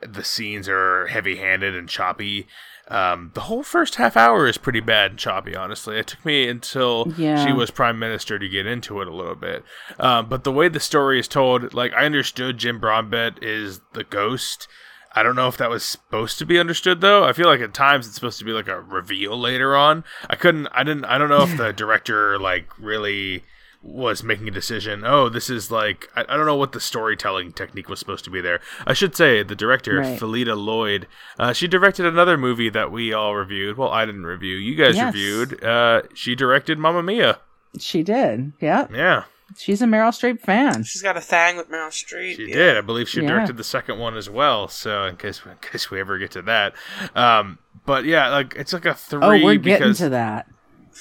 the 0.00 0.22
scenes 0.22 0.68
are 0.68 1.06
heavy-handed 1.06 1.74
and 1.74 1.88
choppy. 1.88 2.46
Um, 2.88 3.32
the 3.34 3.40
whole 3.42 3.64
first 3.64 3.96
half 3.96 4.16
hour 4.16 4.46
is 4.46 4.58
pretty 4.58 4.78
bad 4.80 5.12
and 5.12 5.18
choppy. 5.18 5.56
Honestly, 5.56 5.98
it 5.98 6.06
took 6.06 6.24
me 6.24 6.46
until 6.46 7.12
Yeah. 7.16 7.44
she 7.44 7.52
was 7.52 7.70
prime 7.72 7.98
minister 7.98 8.38
to 8.38 8.48
get 8.48 8.66
into 8.66 9.00
it 9.00 9.08
a 9.08 9.14
little 9.14 9.34
bit. 9.34 9.64
Um, 9.98 10.28
but 10.28 10.44
the 10.44 10.52
way 10.52 10.68
the 10.68 10.78
story 10.78 11.18
is 11.18 11.26
told, 11.26 11.74
like 11.74 11.92
I 11.94 12.04
understood 12.04 12.58
Jim 12.58 12.78
Broadbent 12.78 13.42
is 13.42 13.80
the 13.94 14.04
ghost. 14.04 14.68
I 15.16 15.22
don't 15.22 15.34
know 15.34 15.48
if 15.48 15.56
that 15.56 15.70
was 15.70 15.82
supposed 15.82 16.38
to 16.38 16.46
be 16.46 16.58
understood 16.58 17.00
though. 17.00 17.24
I 17.24 17.32
feel 17.32 17.46
like 17.46 17.60
at 17.60 17.72
times 17.74 18.06
it's 18.06 18.14
supposed 18.14 18.38
to 18.38 18.44
be 18.44 18.52
like 18.52 18.68
a 18.68 18.80
reveal 18.80 19.36
later 19.40 19.74
on. 19.74 20.04
I 20.30 20.36
couldn't. 20.36 20.68
I 20.68 20.84
didn't. 20.84 21.06
I 21.06 21.16
don't 21.18 21.30
know 21.30 21.42
if 21.42 21.56
the 21.56 21.72
director 21.76 22.38
like 22.38 22.68
really 22.78 23.42
was 23.82 24.22
making 24.24 24.48
a 24.48 24.50
decision. 24.50 25.04
Oh, 25.04 25.28
this 25.28 25.48
is 25.48 25.70
like 25.70 26.08
I, 26.16 26.22
I 26.28 26.36
don't 26.36 26.44
know 26.46 26.56
what 26.56 26.72
the 26.72 26.80
storytelling 26.80 27.52
technique 27.52 27.88
was 27.88 27.98
supposed 27.98 28.24
to 28.24 28.30
be 28.30 28.40
there. 28.40 28.60
I 28.86 28.92
should 28.94 29.14
say 29.16 29.42
the 29.42 29.54
director 29.54 29.98
Right. 30.00 30.18
Phyllida 30.18 30.54
Lloyd. 30.56 31.06
Uh, 31.38 31.52
she 31.52 31.66
directed 31.68 32.04
another 32.04 32.36
movie 32.36 32.68
that 32.70 32.90
we 32.92 33.12
all 33.12 33.34
reviewed. 33.36 33.76
Well, 33.78 33.90
I 33.90 34.04
didn't 34.04 34.24
review. 34.26 34.56
You 34.56 34.74
guys 34.76 34.96
Yes. 34.96 35.14
reviewed. 35.14 35.64
Uh, 35.64 36.02
she 36.14 36.34
directed 36.34 36.78
Mamma 36.78 37.02
Mia. 37.02 37.38
She 37.78 38.02
did. 38.02 38.52
Yep. 38.60 38.90
Yeah, 38.92 39.24
She's 39.56 39.80
a 39.80 39.86
Meryl 39.86 40.08
Streep 40.10 40.40
fan. 40.40 40.82
She's 40.82 41.02
got 41.02 41.16
a 41.16 41.20
thing 41.20 41.56
with 41.56 41.70
Meryl 41.70 41.88
Streep. 41.88 42.36
she 42.36 42.46
yeah. 42.48 42.54
did. 42.54 42.76
I 42.76 42.80
believe 42.80 43.08
she 43.08 43.22
Yeah. 43.22 43.28
directed 43.28 43.56
the 43.56 43.64
second 43.64 43.98
one 43.98 44.16
as 44.16 44.28
well. 44.28 44.66
So 44.68 45.04
in 45.04 45.16
case 45.16 45.40
in 45.46 45.56
case 45.60 45.90
we 45.90 46.00
ever 46.00 46.18
get 46.18 46.32
to 46.32 46.42
that, 46.42 46.74
um, 47.14 47.58
but 47.84 48.04
yeah, 48.04 48.28
like 48.30 48.54
it's 48.56 48.72
like 48.72 48.84
a 48.86 48.94
three. 48.94 49.20
Oh, 49.22 49.44
we're 49.44 49.54
getting 49.56 49.84
because, 49.84 49.98
to 49.98 50.08
that. 50.10 50.46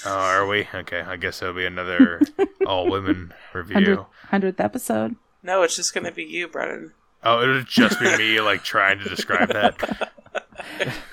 Oh, 0.06 0.10
are 0.12 0.46
we? 0.48 0.68
Okay, 0.74 1.02
I 1.02 1.16
guess 1.16 1.42
it'll 1.42 1.54
be 1.56 1.66
another 1.66 2.22
all 2.68 2.90
women 2.90 3.34
review. 3.54 4.06
hundredth 4.30 4.60
episode. 4.60 5.16
No, 5.42 5.64
it's 5.64 5.76
just 5.76 5.94
gonna 5.94 6.12
be 6.12 6.24
you, 6.24 6.48
Brennan. 6.48 6.94
Oh, 7.26 7.42
it 7.42 7.48
would 7.48 7.66
just 7.66 8.00
be 8.00 8.16
me 8.18 8.40
like 8.40 8.64
trying 8.64 9.00
to 9.00 9.10
describe 9.10 9.50
that. 9.50 10.12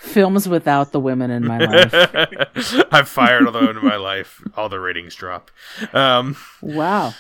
Films 0.00 0.46
without 0.46 0.92
the 0.92 1.00
women 1.00 1.30
in 1.30 1.46
my 1.46 1.58
life. 1.58 1.94
I've 2.92 3.08
fired 3.08 3.46
all 3.46 3.52
the 3.52 3.60
women 3.60 3.78
in 3.78 3.84
my 3.86 3.96
life. 3.96 4.42
All 4.56 4.68
the 4.68 4.78
ratings 4.78 5.14
drop. 5.14 5.50
Um, 5.92 6.36
wow. 6.60 7.14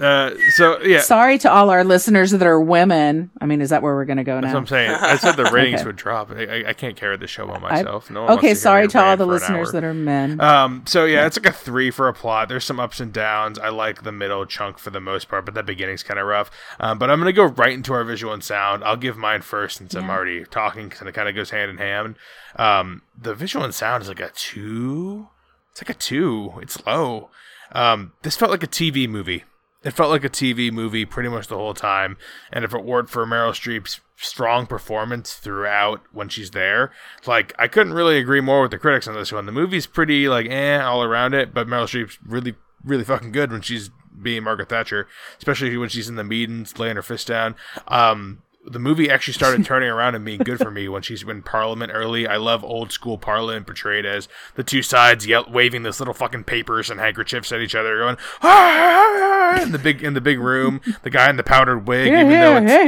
Uh, 0.00 0.34
so 0.56 0.80
yeah, 0.82 1.00
Sorry 1.00 1.38
to 1.38 1.50
all 1.50 1.70
our 1.70 1.84
listeners 1.84 2.30
that 2.32 2.46
are 2.46 2.60
women. 2.60 3.30
I 3.40 3.46
mean, 3.46 3.60
is 3.60 3.70
that 3.70 3.82
where 3.82 3.94
we're 3.94 4.04
going 4.04 4.18
to 4.18 4.24
go 4.24 4.40
that's 4.40 4.46
what 4.46 4.52
now? 4.52 4.58
I'm 4.58 4.66
saying. 4.66 4.90
I 4.90 5.16
said 5.16 5.32
the 5.32 5.44
ratings 5.52 5.80
Okay. 5.80 5.86
would 5.86 5.96
drop. 5.96 6.30
I, 6.30 6.64
I, 6.68 6.72
can't 6.72 6.96
carry 6.96 7.16
the 7.16 7.26
show 7.26 7.46
by 7.46 7.58
myself. 7.58 8.10
no 8.10 8.24
one 8.24 8.38
Okay, 8.38 8.54
sorry 8.54 8.88
to 8.88 9.02
all 9.02 9.16
the 9.16 9.26
listeners 9.26 9.72
that 9.72 9.84
are 9.84 9.94
men. 9.94 10.40
Um, 10.40 10.84
so 10.86 11.04
yeah, 11.04 11.26
it's 11.26 11.36
like 11.38 11.46
a 11.46 11.56
three 11.56 11.90
for 11.90 12.08
a 12.08 12.14
plot. 12.14 12.48
There's 12.48 12.64
some 12.64 12.78
ups 12.80 13.00
and 13.00 13.12
downs. 13.12 13.58
I 13.58 13.68
like 13.70 14.02
the 14.02 14.12
middle 14.12 14.44
chunk 14.46 14.78
for 14.78 14.90
the 14.90 15.00
most 15.00 15.28
part, 15.28 15.44
but 15.44 15.54
the 15.54 15.62
beginning's 15.62 16.02
kind 16.02 16.20
of 16.20 16.26
rough. 16.26 16.50
Um, 16.80 16.98
but 16.98 17.10
I'm 17.10 17.18
gonna 17.18 17.32
go 17.32 17.44
right 17.44 17.72
into 17.72 17.92
our 17.92 18.04
visual 18.04 18.32
and 18.32 18.42
sound. 18.44 18.84
I'll 18.84 18.96
give 18.96 19.16
mine 19.16 19.42
first 19.42 19.78
since 19.78 19.94
I'm 19.94 20.10
already 20.10 20.44
talking, 20.44 20.88
because 20.88 21.06
it 21.06 21.12
kind 21.12 21.28
of 21.28 21.34
goes 21.34 21.50
hand 21.50 21.70
in 21.70 21.78
hand. 21.78 22.16
Um, 22.56 23.02
the 23.20 23.34
visual 23.34 23.64
and 23.64 23.74
sound 23.74 24.02
is 24.02 24.08
like 24.08 24.20
a 24.20 24.30
two. 24.34 25.28
It's 25.72 25.82
like 25.82 25.90
a 25.96 25.98
two. 25.98 26.54
It's 26.60 26.84
low. 26.86 27.30
Um, 27.72 28.12
this 28.22 28.36
felt 28.36 28.50
like 28.50 28.62
a 28.62 28.68
TV 28.68 29.08
movie. 29.08 29.44
It 29.84 29.92
felt 29.92 30.10
like 30.10 30.24
a 30.24 30.30
TV 30.30 30.72
movie 30.72 31.04
pretty 31.04 31.28
much 31.28 31.46
the 31.46 31.56
whole 31.56 31.74
time. 31.74 32.16
And 32.52 32.64
if 32.64 32.74
it 32.74 32.84
weren't 32.84 33.10
for 33.10 33.24
Meryl 33.26 33.52
Streep's 33.52 34.00
strong 34.16 34.66
performance 34.66 35.34
throughout 35.34 36.00
when 36.12 36.28
she's 36.28 36.50
there, 36.50 36.90
like 37.26 37.54
I 37.58 37.68
couldn't 37.68 37.92
really 37.92 38.18
agree 38.18 38.40
more 38.40 38.62
with 38.62 38.72
the 38.72 38.78
critics 38.78 39.06
on 39.06 39.14
this 39.14 39.30
one. 39.30 39.46
The 39.46 39.52
movie's 39.52 39.86
pretty 39.86 40.28
like 40.28 40.46
eh 40.50 40.80
all 40.80 41.02
around 41.02 41.34
it, 41.34 41.54
but 41.54 41.68
Meryl 41.68 41.84
Streep's 41.84 42.18
really 42.24 42.54
really 42.84 43.04
fucking 43.04 43.32
good 43.32 43.52
when 43.52 43.60
she's 43.60 43.90
being 44.20 44.42
Margaret 44.42 44.68
Thatcher, 44.68 45.06
especially 45.38 45.76
when 45.76 45.88
she's 45.88 46.08
in 46.08 46.16
the 46.16 46.24
meetings 46.24 46.78
laying 46.78 46.96
her 46.96 47.02
fist 47.02 47.28
down. 47.28 47.54
Um, 47.86 48.42
the 48.68 48.78
movie 48.78 49.10
actually 49.10 49.34
started 49.34 49.64
turning 49.64 49.88
around 49.88 50.14
and 50.14 50.24
being 50.24 50.38
good 50.38 50.58
for 50.58 50.70
me 50.70 50.88
when 50.88 51.02
she's 51.02 51.22
in 51.22 51.42
Parliament 51.42 51.92
early. 51.94 52.26
I 52.26 52.36
love 52.36 52.64
old 52.64 52.92
school 52.92 53.18
Parliament 53.18 53.66
portrayed 53.66 54.06
as 54.06 54.28
the 54.54 54.64
two 54.64 54.82
sides 54.82 55.26
yell- 55.26 55.46
waving 55.50 55.82
this 55.82 56.00
little 56.00 56.14
fucking 56.14 56.44
papers 56.44 56.90
and 56.90 57.00
handkerchiefs 57.00 57.52
at 57.52 57.60
each 57.60 57.74
other, 57.74 57.98
going 57.98 58.16
ah! 58.42 59.62
in 59.62 59.72
the 59.72 59.78
big 59.78 60.02
in 60.02 60.14
the 60.14 60.20
big 60.20 60.38
room. 60.38 60.80
The 61.02 61.10
guy 61.10 61.30
in 61.30 61.36
the 61.36 61.42
powdered 61.42 61.86
wig, 61.86 62.06
Here, 62.06 62.18
even 62.18 62.30
though 62.30 62.60
here, 62.60 62.62
it's 62.62 62.72
here, 62.72 62.86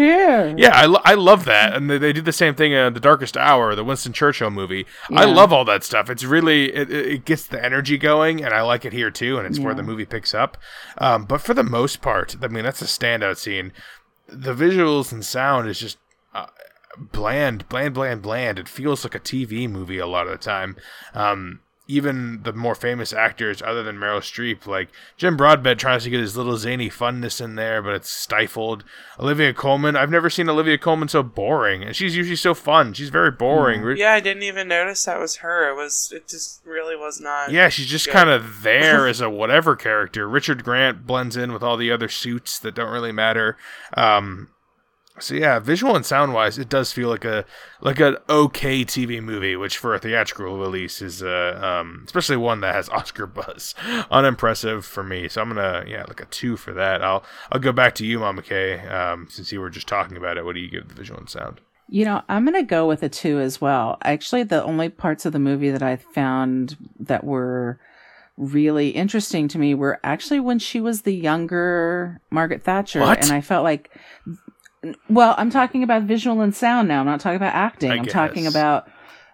here. 0.49 0.55
yeah, 0.59 0.71
I, 0.75 0.87
lo- 0.87 1.03
I 1.05 1.15
love 1.15 1.45
that, 1.47 1.75
and 1.75 1.91
they, 1.91 1.99
they 1.99 2.13
do 2.13 2.21
the 2.21 2.33
same 2.33 2.55
thing 2.55 2.73
in 2.73 2.93
the 2.95 3.01
Darkest 3.01 3.37
Hour, 3.37 3.75
the 3.75 3.85
Winston 3.85 4.13
Churchill 4.13 4.51
movie. 4.51 4.87
I 5.11 5.25
love 5.25 5.53
all 5.53 5.65
that 5.65 5.85
stuff. 5.85 6.11
It's 6.11 6.25
really 6.25 6.75
it, 6.75 6.91
it 6.91 7.07
it 7.07 7.25
gets 7.25 7.47
the 7.47 7.63
energy 7.63 7.99
going, 7.99 8.45
and 8.45 8.55
I 8.55 8.63
like 8.63 8.85
it 8.85 8.93
here 8.93 9.11
too, 9.11 9.39
and 9.39 9.47
it's 9.47 9.59
where 9.59 9.75
the 9.75 9.83
movie 9.83 10.07
picks 10.07 10.35
up. 10.35 10.57
Um, 10.99 11.25
but 11.25 11.41
for 11.41 11.55
the 11.55 11.63
most 11.63 12.01
part, 12.03 12.37
I 12.43 12.49
mean, 12.49 12.65
that's 12.65 12.83
a 12.83 12.87
standout 12.87 13.37
scene. 13.37 13.73
The 14.33 14.55
visuals 14.55 15.13
and 15.13 15.25
sound 15.25 15.69
is 15.69 15.79
just 15.79 15.99
uh, 16.35 16.47
bland, 16.99 17.69
bland, 17.69 17.95
bland, 17.95 18.23
bland. 18.23 18.59
It 18.59 18.69
feels 18.69 19.05
like 19.05 19.15
a 19.15 19.21
TV 19.21 19.69
movie 19.69 19.99
a 19.99 20.07
lot 20.07 20.27
of 20.27 20.33
the 20.33 20.39
time. 20.39 20.77
Um, 21.15 21.61
even 21.91 22.43
the 22.45 22.53
more 22.53 22.75
famous 22.75 23.13
actors, 23.13 23.61
other 23.63 23.83
than 23.83 23.97
Meryl 23.97 24.21
Streep, 24.21 24.67
like 24.67 24.89
Jim 25.17 25.37
Broadbent, 25.37 25.81
tries 25.81 26.05
to 26.05 26.11
get 26.11 26.21
his 26.21 26.37
little 26.37 26.57
zany 26.57 26.89
funness 26.89 27.41
in 27.43 27.57
there, 27.57 27.83
but 27.83 27.95
it's 27.95 28.09
stifled. 28.11 28.85
Olivia 29.19 29.53
Colman, 29.53 29.97
I've 29.97 30.11
never 30.11 30.31
seen 30.31 30.49
Olivia 30.49 30.79
Colman 30.79 31.09
so 31.09 31.23
boring, 31.23 31.83
and 31.83 31.95
she's 31.97 32.17
usually 32.17 32.37
so 32.37 32.55
fun. 32.55 32.93
She's 32.95 33.09
very 33.11 33.31
boring. 33.31 33.83
Re- 33.83 33.99
Yeah, 33.99 34.13
I 34.13 34.21
didn't 34.21 34.45
even 34.45 34.69
notice 34.69 35.05
that 35.05 35.19
was 35.19 35.37
her. 35.37 35.69
It 35.71 35.75
was. 35.75 36.13
It 36.15 36.29
just 36.29 36.63
really 36.65 36.97
was 36.97 37.21
not. 37.21 37.51
Yeah, 37.51 37.69
she's 37.69 37.87
just 37.87 38.09
kind 38.09 38.31
of 38.31 38.63
there 38.63 39.07
as 39.09 39.21
a 39.21 39.29
whatever 39.29 39.77
character. 39.77 40.29
Richard 40.29 40.65
Grant 40.65 41.07
blends 41.07 41.37
in 41.37 41.53
with 41.53 41.63
all 41.63 41.77
the 41.77 41.91
other 41.91 42.09
suits 42.09 42.59
that 42.61 42.75
don't 42.75 42.93
really 42.93 43.13
matter. 43.13 43.57
Um, 43.97 44.49
so 45.21 45.35
yeah, 45.35 45.59
visual 45.59 45.97
and 45.97 46.05
sound 46.05 46.35
wise, 46.35 46.59
it 46.59 46.69
does 46.69 46.93
feel 46.93 47.09
like 47.09 47.25
a 47.25 47.45
like 47.81 48.01
an 48.01 48.17
okay 48.29 48.85
TV 48.85 49.23
movie, 49.23 49.57
which 49.57 49.79
for 49.79 49.95
a 49.95 49.99
theatrical 49.99 50.59
release 50.59 51.01
is 51.03 51.23
uh, 51.23 51.59
um, 51.63 52.03
especially 52.07 52.37
one 52.37 52.61
that 52.61 52.75
has 52.75 52.89
Oscar 52.91 53.27
buzz, 53.27 53.75
unimpressive 54.11 54.85
for 54.85 55.03
me. 55.03 55.29
So 55.29 55.41
I'm 55.41 55.49
gonna 55.49 55.85
yeah 55.87 56.05
like 56.09 56.21
a 56.21 56.27
two 56.27 56.57
for 56.57 56.73
that. 56.75 57.03
I'll 57.03 57.25
I'll 57.53 57.61
go 57.61 57.73
back 57.73 57.95
to 57.97 58.07
you, 58.07 58.19
Mama 58.19 58.43
Kay, 58.43 58.81
um, 58.89 59.29
since 59.31 59.53
you 59.53 59.61
were 59.61 59.71
just 59.71 59.87
talking 59.87 60.17
about 60.17 60.37
it. 60.37 60.45
What 60.45 60.55
do 60.55 60.61
you 60.61 60.71
give 60.71 60.89
the 60.89 60.95
visual 60.95 61.19
and 61.19 61.29
sound? 61.29 61.61
You 61.93 62.05
know, 62.05 62.23
I'm 62.29 62.45
going 62.45 62.55
to 62.55 62.63
go 62.63 62.87
with 62.87 63.03
a 63.03 63.09
two 63.09 63.41
as 63.41 63.61
well. 63.61 63.99
Actually, 64.03 64.45
the 64.45 64.63
only 64.63 64.89
parts 64.89 65.27
of 65.27 65.33
the 65.33 65.41
movie 65.41 65.71
that 65.71 65.83
I 65.83 65.97
found 65.97 66.77
that 67.01 67.25
were 67.25 67.81
really 68.37 68.91
interesting 68.91 69.49
to 69.49 69.59
me 69.59 69.75
were 69.75 69.99
actually 70.03 70.39
when 70.41 70.59
she 70.59 70.81
was 70.81 71.03
the 71.03 71.15
younger 71.15 72.21
Margaret 72.31 72.63
Thatcher. 72.63 73.01
What? 73.01 73.23
And 73.23 73.33
I 73.33 73.41
felt 73.41 73.65
like, 73.65 73.91
well, 75.09 75.35
I'm 75.39 75.51
talking 75.51 75.83
about 75.83 76.03
visual 76.05 76.41
and 76.41 76.55
sound 76.55 76.89
now. 76.89 77.01
I'm 77.01 77.07
not 77.07 77.21
talking 77.21 77.37
about 77.37 77.55
acting. 77.55 77.91
I 77.91 77.97
I'm 77.97 78.07
talking 78.07 78.47
about 78.47 78.89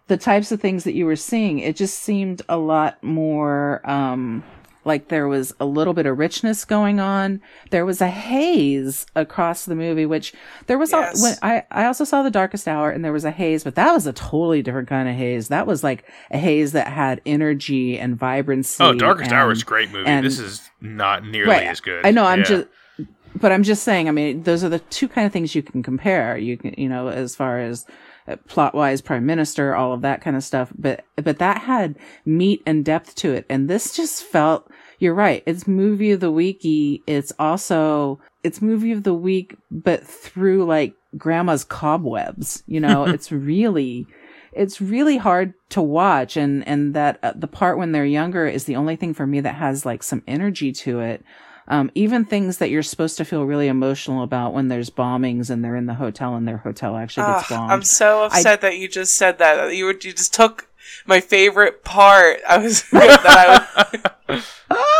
the 0.08 0.16
types 0.16 0.52
of 0.52 0.60
things 0.60 0.84
that 0.84 0.94
you 0.94 1.06
were 1.06 1.16
seeing. 1.16 1.58
It 1.58 1.76
just 1.76 1.98
seemed 2.00 2.42
a 2.48 2.56
lot 2.56 3.02
more, 3.02 3.80
um, 3.88 4.44
like 4.84 5.08
there 5.08 5.26
was 5.26 5.52
a 5.58 5.64
little 5.66 5.94
bit 5.94 6.06
of 6.06 6.16
richness 6.16 6.64
going 6.64 7.00
on. 7.00 7.40
There 7.70 7.84
was 7.84 8.00
a 8.00 8.06
haze 8.06 9.04
across 9.16 9.64
the 9.64 9.74
movie, 9.74 10.06
which 10.06 10.32
there 10.68 10.78
was 10.78 10.92
Yes. 10.92 11.16
al- 11.16 11.22
when 11.28 11.34
I 11.42 11.64
I 11.72 11.86
also 11.86 12.04
saw 12.04 12.22
the 12.22 12.30
Darkest 12.30 12.68
Hour, 12.68 12.90
and 12.90 13.04
there 13.04 13.12
was 13.12 13.24
a 13.24 13.32
haze, 13.32 13.64
but 13.64 13.74
that 13.74 13.92
was 13.92 14.06
a 14.06 14.12
totally 14.12 14.62
different 14.62 14.88
kind 14.88 15.08
of 15.08 15.16
haze. 15.16 15.48
That 15.48 15.66
was 15.66 15.82
like 15.82 16.04
a 16.30 16.38
haze 16.38 16.70
that 16.72 16.86
had 16.86 17.20
energy 17.26 17.98
and 17.98 18.16
vibrancy. 18.16 18.82
Oh, 18.82 18.92
Darkest 18.94 19.30
and- 19.32 19.38
Hour 19.40 19.50
is 19.50 19.62
a 19.62 19.64
great 19.64 19.90
movie. 19.90 20.06
and- 20.08 20.24
this 20.24 20.38
is 20.38 20.70
not 20.80 21.24
nearly 21.26 21.50
Right. 21.50 21.66
as 21.66 21.80
good. 21.80 22.06
I 22.06 22.12
know. 22.12 22.24
I'm 22.24 22.40
Yeah. 22.40 22.44
just, 22.44 22.68
but 23.34 23.52
I'm 23.52 23.62
just 23.62 23.82
saying. 23.82 24.08
I 24.08 24.12
mean, 24.12 24.42
those 24.42 24.64
are 24.64 24.68
the 24.68 24.78
two 24.78 25.08
kind 25.08 25.26
of 25.26 25.32
things 25.32 25.54
you 25.54 25.62
can 25.62 25.82
compare. 25.82 26.36
You 26.38 26.56
can, 26.56 26.74
you 26.78 26.88
know, 26.88 27.08
as 27.08 27.34
far 27.36 27.58
as 27.58 27.86
plot 28.48 28.74
wise, 28.74 29.00
prime 29.00 29.26
minister, 29.26 29.74
all 29.74 29.92
of 29.92 30.02
that 30.02 30.20
kind 30.20 30.36
of 30.36 30.44
stuff. 30.44 30.72
But 30.76 31.04
but 31.16 31.38
that 31.38 31.62
had 31.62 31.96
meat 32.24 32.62
and 32.66 32.84
depth 32.84 33.14
to 33.16 33.32
it, 33.32 33.46
and 33.48 33.68
this 33.68 33.94
just 33.94 34.22
felt. 34.24 34.70
You're 34.98 35.14
right. 35.14 35.42
It's 35.44 35.66
movie 35.66 36.12
of 36.12 36.20
the 36.20 36.32
weeky. 36.32 37.02
It's 37.06 37.30
also 37.38 38.18
it's 38.42 38.62
movie 38.62 38.92
of 38.92 39.02
the 39.02 39.12
week, 39.12 39.54
but 39.70 40.06
through 40.06 40.64
like 40.64 40.94
grandma's 41.18 41.64
cobwebs. 41.64 42.62
You 42.66 42.80
know, 42.80 43.04
it's 43.06 43.30
really 43.30 44.06
it's 44.52 44.80
really 44.80 45.18
hard 45.18 45.52
to 45.70 45.82
watch 45.82 46.36
and 46.36 46.66
and 46.66 46.94
that 46.94 47.18
uh, 47.22 47.34
the 47.36 47.46
part 47.46 47.78
when 47.78 47.92
they're 47.92 48.06
younger 48.06 48.46
is 48.46 48.64
the 48.64 48.76
only 48.76 48.96
thing 48.96 49.12
for 49.12 49.26
me 49.26 49.40
that 49.40 49.56
has 49.56 49.84
like 49.84 50.02
some 50.02 50.22
energy 50.26 50.72
to 50.72 51.00
it 51.00 51.22
um, 51.68 51.90
even 51.94 52.24
things 52.24 52.58
that 52.58 52.70
you're 52.70 52.82
supposed 52.82 53.16
to 53.16 53.24
feel 53.24 53.44
really 53.44 53.68
emotional 53.68 54.22
about 54.22 54.54
when 54.54 54.68
there's 54.68 54.90
bombings 54.90 55.50
and 55.50 55.64
they're 55.64 55.76
in 55.76 55.86
the 55.86 55.94
hotel 55.94 56.34
and 56.34 56.46
their 56.46 56.58
hotel 56.58 56.96
actually 56.96 57.26
gets 57.26 57.50
Ugh, 57.50 57.58
bombed 57.58 57.72
I'm 57.72 57.82
so 57.82 58.24
upset 58.24 58.60
that 58.60 58.78
you 58.78 58.88
just 58.88 59.16
said 59.16 59.38
that. 59.38 59.74
You 59.74 59.86
were, 59.86 59.92
you 59.92 60.12
just 60.12 60.32
took 60.32 60.68
my 61.06 61.20
favorite 61.20 61.84
part. 61.84 62.40
I 62.48 62.58
was 62.58 62.82
that 62.90 63.68
I 63.76 64.02
was, 64.28 64.56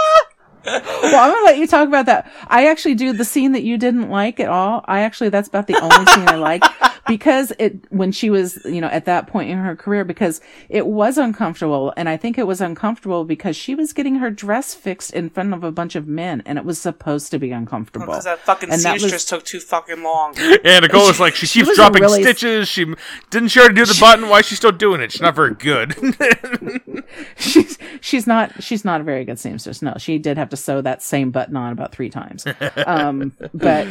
well 0.67 1.21
i'm 1.21 1.31
gonna 1.31 1.45
let 1.45 1.59
you 1.59 1.67
talk 1.69 1.87
about 1.87 2.07
that 2.07 2.29
i 2.49 2.67
actually 2.67 2.97
do 2.97 3.13
the 3.13 3.25
scene 3.25 3.53
that 3.53 3.63
you 3.63 3.79
didn't 3.79 4.11
like 4.11 4.41
at 4.41 4.49
all 4.49 4.85
i 4.87 5.03
actually 5.03 5.29
that's 5.29 5.47
about 5.47 5.69
the 5.69 5.81
only 5.81 6.05
scene 6.07 6.29
i 6.29 6.35
like 6.35 6.61
because 7.07 7.53
it 7.59 7.91
when 7.91 8.13
she 8.13 8.31
was 8.31 8.59
you 8.65 8.81
know 8.81 8.89
at 8.89 9.05
that 9.05 9.27
point 9.27 9.51
in 9.51 9.59
her 9.59 9.77
career 9.77 10.05
because 10.05 10.41
it 10.69 10.87
was 10.87 11.19
uncomfortable 11.19 11.93
and 11.97 12.09
I 12.09 12.17
think 12.17 12.39
it 12.39 12.47
was 12.47 12.61
uncomfortable 12.61 13.25
because 13.25 13.57
she 13.57 13.75
was 13.75 13.93
getting 13.93 14.17
her 14.17 14.31
dress 14.31 14.75
fixed 14.75 15.13
in 15.13 15.31
front 15.31 15.55
of 15.55 15.63
a 15.65 15.73
bunch 15.73 15.95
of 15.97 16.07
men 16.09 16.43
and 16.47 16.59
it 16.59 16.65
was 16.65 16.79
supposed 16.81 17.31
to 17.31 17.39
be 17.39 17.51
uncomfortable. 17.53 18.07
Because 18.07 18.25
that 18.25 18.41
fucking 18.41 18.71
And 18.71 18.83
that 18.83 18.93
was- 18.95 19.03
seamstress 19.03 19.25
took 19.25 19.45
too 19.45 19.61
fucking 19.61 20.03
long. 20.03 20.35
And 20.65 20.83
Nicole 20.83 21.07
was 21.07 21.21
like, 21.21 21.35
she, 21.35 21.47
She 21.47 21.61
keeps 21.61 21.69
was 21.69 21.77
dropping 21.77 22.03
really- 22.03 22.23
stitches. 22.23 22.69
She 22.69 22.85
didn't 23.31 23.49
she 23.49 23.61
already 23.61 23.75
do 23.75 23.85
the 23.87 23.97
button. 24.01 24.29
Why 24.29 24.41
is 24.41 24.47
she 24.47 24.55
still 24.57 24.73
doing 24.73 25.01
it? 25.01 25.13
She's 25.13 25.21
not 25.23 25.35
very 25.35 25.55
good. 25.55 25.95
she's 27.37 27.79
she's 28.01 28.27
not 28.27 28.63
she's 28.63 28.85
not 28.85 29.01
a 29.01 29.05
very 29.05 29.25
good 29.25 29.39
seamstress. 29.39 29.83
No, 29.83 29.95
she 29.99 30.19
did 30.19 30.37
have 30.39 30.49
to 30.51 30.57
sew 30.57 30.81
that 30.83 31.03
same 31.03 31.31
button 31.31 31.57
on 31.57 31.73
about 31.73 31.93
three 31.93 32.11
times. 32.11 32.45
Um, 32.87 33.33
but 33.55 33.87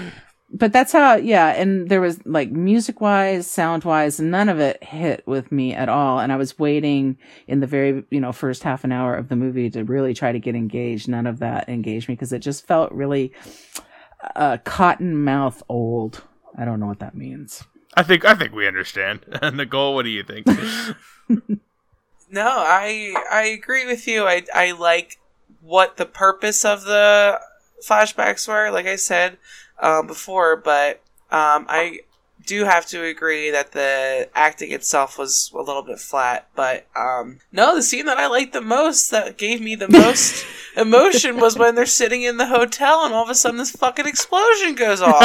but 0.49 0.71
that's 0.71 0.91
how 0.91 1.15
yeah. 1.15 1.49
And 1.49 1.89
there 1.89 2.01
was 2.01 2.25
like 2.25 2.51
music 2.51 3.01
wise, 3.01 3.47
sound 3.47 3.84
wise, 3.84 4.19
none 4.19 4.49
of 4.49 4.60
it 4.60 4.84
hit 4.84 5.25
with 5.25 5.51
me 5.51 5.73
at 5.73 5.89
all. 5.89 6.19
And 6.19 6.31
I 6.31 6.38
was 6.38 6.58
waiting 6.60 7.17
in 7.47 7.60
the 7.60 7.67
very 7.67 8.03
you 8.10 8.19
know 8.19 8.31
first 8.31 8.63
half 8.63 8.84
an 8.84 8.91
hour 8.91 9.15
of 9.15 9.29
the 9.29 9.36
movie 9.36 9.69
to 9.71 9.84
really 9.84 10.13
try 10.13 10.31
to 10.31 10.39
get 10.39 10.55
engaged. 10.55 11.08
None 11.08 11.27
of 11.27 11.39
that 11.39 11.67
engaged 11.67 12.08
me 12.08 12.15
because 12.15 12.31
it 12.31 12.39
just 12.39 12.67
felt 12.67 12.91
really 12.91 13.34
uh, 14.36 14.58
cotton 14.63 15.23
mouth 15.23 15.62
old. 15.67 16.23
I 16.58 16.65
don't 16.65 16.79
know 16.79 16.88
what 16.88 16.99
that 16.99 17.15
means. 17.15 17.63
I 17.95 18.03
think 18.03 18.23
I 18.23 18.36
think 18.36 18.53
we 18.53 18.67
understand. 18.67 19.25
Nicole, 19.53 19.95
what 19.95 20.03
do 20.03 20.10
you 20.10 20.23
think? 20.23 20.47
No, 22.27 22.47
I 22.47 23.15
I 23.31 23.43
agree 23.43 23.86
with 23.86 24.08
you. 24.08 24.25
I 24.25 24.43
I 24.53 24.71
like 24.71 25.19
what 25.62 25.97
the 25.97 26.05
purpose 26.05 26.65
of 26.65 26.84
the 26.84 27.39
flashbacks 27.88 28.47
were, 28.47 28.71
like 28.71 28.88
I 28.88 28.95
said 28.95 29.38
um, 29.80 30.08
before, 30.08 30.56
but 30.58 31.02
um, 31.32 31.66
I 31.70 32.00
do 32.45 32.65
have 32.65 32.86
to 32.88 33.03
agree 33.03 33.49
that 33.51 33.71
the 33.71 34.29
acting 34.36 34.71
itself 34.71 35.17
was 35.17 35.51
a 35.53 35.62
little 35.62 35.81
bit 35.81 35.99
flat. 35.99 36.47
But 36.55 36.88
um, 36.95 37.39
no, 37.51 37.75
the 37.75 37.84
scene 37.84 38.05
that 38.05 38.17
I 38.17 38.27
liked 38.27 38.53
the 38.53 38.62
most, 38.62 39.10
that 39.12 39.38
gave 39.38 39.62
me 39.62 39.75
the 39.75 39.88
most 39.89 40.45
emotion, 40.77 41.38
was 41.38 41.58
when 41.58 41.75
they're 41.75 41.86
sitting 41.86 42.23
in 42.23 42.38
the 42.38 42.45
hotel 42.47 43.03
and 43.05 43.13
all 43.13 43.23
of 43.23 43.29
a 43.29 43.36
sudden 43.36 43.58
this 43.58 43.71
fucking 43.71 44.05
explosion 44.05 44.75
goes 44.75 45.01
off. 45.01 45.15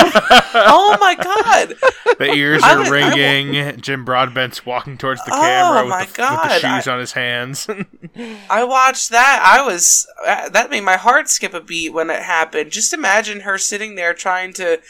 oh 0.54 0.96
my 1.00 1.14
god! 1.14 1.74
The 2.18 2.32
ears 2.32 2.62
I 2.62 2.74
are 2.74 2.78
would- 2.78 2.86
I 2.88 3.14
ringing. 3.14 3.80
Jim 3.80 4.04
Broadbent's 4.04 4.64
walking 4.66 4.98
towards 4.98 5.24
the 5.24 5.32
Oh, 5.32 5.40
camera 5.40 5.82
with, 5.82 5.90
my 5.90 6.04
the, 6.04 6.40
with 6.42 6.62
the 6.62 6.74
shoes 6.76 6.88
I- 6.88 6.92
on 6.92 7.00
his 7.00 7.12
hands. 7.12 7.68
I 8.50 8.64
watched 8.64 9.10
that. 9.10 9.40
I 9.44 9.62
was 9.64 10.06
uh, 10.26 10.48
that 10.50 10.70
made 10.70 10.82
my 10.82 10.96
heart 10.96 11.28
skip 11.28 11.54
a 11.54 11.60
beat 11.60 11.92
when 11.92 12.10
it 12.10 12.22
happened. 12.22 12.70
Just 12.70 12.92
imagine 12.92 13.40
her 13.40 13.58
sitting 13.58 13.94
there 13.94 14.14
trying 14.14 14.52
to 14.54 14.80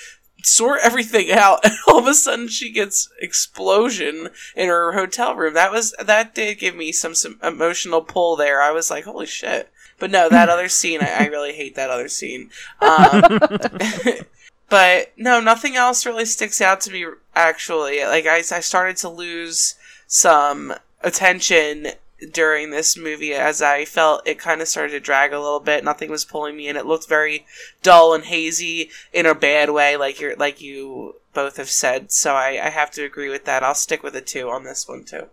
sort 0.42 0.80
everything 0.82 1.30
out, 1.32 1.64
and 1.64 1.74
all 1.86 1.98
of 1.98 2.06
a 2.06 2.14
sudden 2.14 2.48
she 2.48 2.72
gets 2.72 3.08
explosion 3.20 4.28
in 4.54 4.68
her 4.68 4.92
hotel 4.92 5.34
room. 5.34 5.54
That 5.54 5.72
was 5.72 5.94
that 6.02 6.34
did 6.34 6.58
give 6.58 6.74
me 6.74 6.92
some 6.92 7.14
some 7.14 7.38
emotional 7.42 8.02
pull 8.02 8.36
there. 8.36 8.62
I 8.62 8.70
was 8.70 8.90
like, 8.90 9.04
holy 9.04 9.26
shit. 9.26 9.70
But 9.98 10.10
no, 10.10 10.28
that 10.28 10.48
other 10.48 10.68
scene, 10.68 11.00
I, 11.00 11.24
I 11.24 11.26
really 11.26 11.52
hate 11.52 11.76
that 11.76 11.90
other 11.90 12.08
scene. 12.08 12.50
Um, 12.80 13.22
but 14.68 15.12
no, 15.16 15.40
nothing 15.40 15.76
else 15.76 16.06
really 16.06 16.24
sticks 16.24 16.60
out 16.60 16.80
to 16.82 16.90
me. 16.90 17.06
Actually, 17.34 18.00
like 18.04 18.26
I, 18.26 18.38
I 18.38 18.60
started 18.60 18.96
to 18.98 19.08
lose 19.08 19.76
some 20.06 20.74
attention 21.02 21.88
during 22.32 22.70
this 22.70 22.96
movie 22.96 23.32
as 23.32 23.62
I 23.62 23.84
felt 23.84 24.26
it 24.26 24.38
kind 24.38 24.60
of 24.60 24.68
started 24.68 24.92
to 24.92 25.00
drag 25.00 25.32
a 25.32 25.40
little 25.40 25.60
bit. 25.60 25.84
Nothing 25.84 26.10
was 26.10 26.24
pulling 26.24 26.56
me 26.56 26.68
in. 26.68 26.76
It 26.76 26.86
looked 26.86 27.08
very 27.08 27.46
dull 27.82 28.14
and 28.14 28.24
hazy 28.24 28.90
in 29.12 29.26
a 29.26 29.34
bad 29.34 29.70
way, 29.70 29.96
like 29.96 30.20
you're 30.20 30.36
like 30.36 30.60
you 30.60 31.16
both 31.32 31.56
have 31.56 31.70
said. 31.70 32.12
So 32.12 32.34
I, 32.34 32.60
I 32.62 32.70
have 32.70 32.90
to 32.92 33.04
agree 33.04 33.28
with 33.28 33.44
that. 33.44 33.62
I'll 33.62 33.74
stick 33.74 34.02
with 34.02 34.16
a 34.16 34.20
two 34.20 34.50
on 34.50 34.64
this 34.64 34.88
one 34.88 35.04
too. 35.04 35.26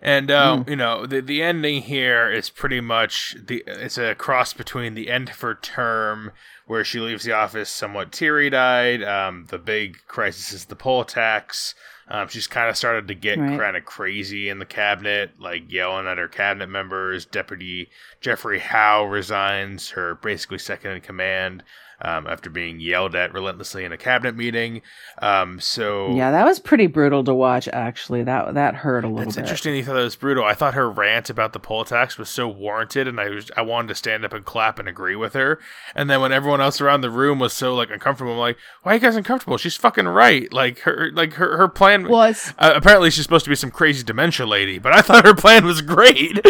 And 0.00 0.30
uh, 0.30 0.58
Hmm. 0.58 0.70
you 0.70 0.76
know, 0.76 1.06
the 1.06 1.20
the 1.20 1.42
ending 1.42 1.82
here 1.82 2.30
is 2.30 2.50
pretty 2.50 2.80
much 2.80 3.36
the 3.38 3.64
it's 3.66 3.98
a 3.98 4.14
cross 4.14 4.52
between 4.52 4.94
the 4.94 5.10
end 5.10 5.28
of 5.30 5.40
her 5.40 5.54
term, 5.56 6.30
where 6.66 6.84
she 6.84 7.00
leaves 7.00 7.24
the 7.24 7.32
office 7.32 7.68
somewhat 7.68 8.12
teary 8.12 8.54
eyed. 8.54 9.02
Um, 9.02 9.46
the 9.48 9.58
big 9.58 9.98
crisis 10.06 10.52
is 10.52 10.66
the 10.66 10.76
poll 10.76 11.04
tax. 11.04 11.74
Um, 12.10 12.28
she's 12.28 12.46
kind 12.46 12.70
of 12.70 12.76
started 12.76 13.06
to 13.08 13.14
get 13.14 13.38
Right. 13.38 13.58
kind 13.58 13.76
of 13.76 13.84
crazy 13.84 14.48
in 14.48 14.60
the 14.60 14.64
cabinet, 14.64 15.32
like 15.38 15.70
yelling 15.70 16.06
at 16.06 16.16
her 16.16 16.28
cabinet 16.28 16.68
members. 16.68 17.26
Deputy 17.26 17.90
Geoffrey 18.20 18.60
Howe 18.60 19.04
resigns, 19.04 19.90
her 19.90 20.14
basically 20.14 20.58
second 20.58 20.92
in 20.92 21.00
command, 21.02 21.64
um, 22.00 22.26
after 22.26 22.48
being 22.50 22.80
yelled 22.80 23.14
at 23.14 23.32
relentlessly 23.32 23.84
in 23.84 23.92
a 23.92 23.96
cabinet 23.96 24.36
meeting. 24.36 24.82
Um, 25.20 25.58
so 25.60 26.14
Yeah, 26.14 26.30
that 26.30 26.44
was 26.44 26.58
pretty 26.60 26.86
brutal 26.86 27.24
to 27.24 27.34
watch. 27.34 27.68
Actually, 27.68 28.22
that 28.24 28.54
that 28.54 28.76
hurt 28.76 29.04
a 29.04 29.08
little 29.08 29.24
it's 29.28 29.36
bit. 29.36 29.42
interesting 29.42 29.74
you 29.74 29.84
thought 29.84 29.94
that 29.94 30.02
was 30.04 30.16
brutal. 30.16 30.44
I 30.44 30.54
thought 30.54 30.74
her 30.74 30.90
rant 30.90 31.28
about 31.30 31.52
the 31.52 31.58
poll 31.58 31.84
tax 31.84 32.18
was 32.18 32.28
so 32.28 32.46
warranted, 32.48 33.08
and 33.08 33.20
I 33.20 33.28
was 33.30 33.50
I 33.56 33.62
wanted 33.62 33.88
to 33.88 33.94
stand 33.96 34.24
up 34.24 34.32
and 34.32 34.44
clap 34.44 34.78
and 34.78 34.88
agree 34.88 35.16
with 35.16 35.34
her. 35.34 35.58
And 35.94 36.08
then 36.08 36.20
when 36.20 36.32
everyone 36.32 36.60
else 36.60 36.80
around 36.80 37.00
the 37.00 37.10
room 37.10 37.38
was 37.38 37.52
so 37.52 37.74
like 37.74 37.90
uncomfortable, 37.90 38.32
I'm 38.32 38.38
like, 38.38 38.58
"Why 38.82 38.92
are 38.92 38.94
you 38.94 39.00
guys 39.00 39.16
uncomfortable? 39.16 39.56
She's 39.58 39.76
fucking 39.76 40.06
right. 40.08 40.52
Like 40.52 40.80
her 40.80 41.10
like 41.12 41.34
her 41.34 41.56
her 41.56 41.68
plan. 41.68 42.08
was 42.08 42.52
uh, 42.58 42.72
apparently 42.74 43.10
she's 43.10 43.24
supposed 43.24 43.44
to 43.44 43.50
be 43.50 43.56
some 43.56 43.70
crazy 43.70 44.02
dementia 44.04 44.46
lady, 44.46 44.78
but 44.78 44.92
I 44.92 45.02
thought 45.02 45.26
her 45.26 45.34
plan 45.34 45.64
was 45.64 45.82
great. 45.82 46.38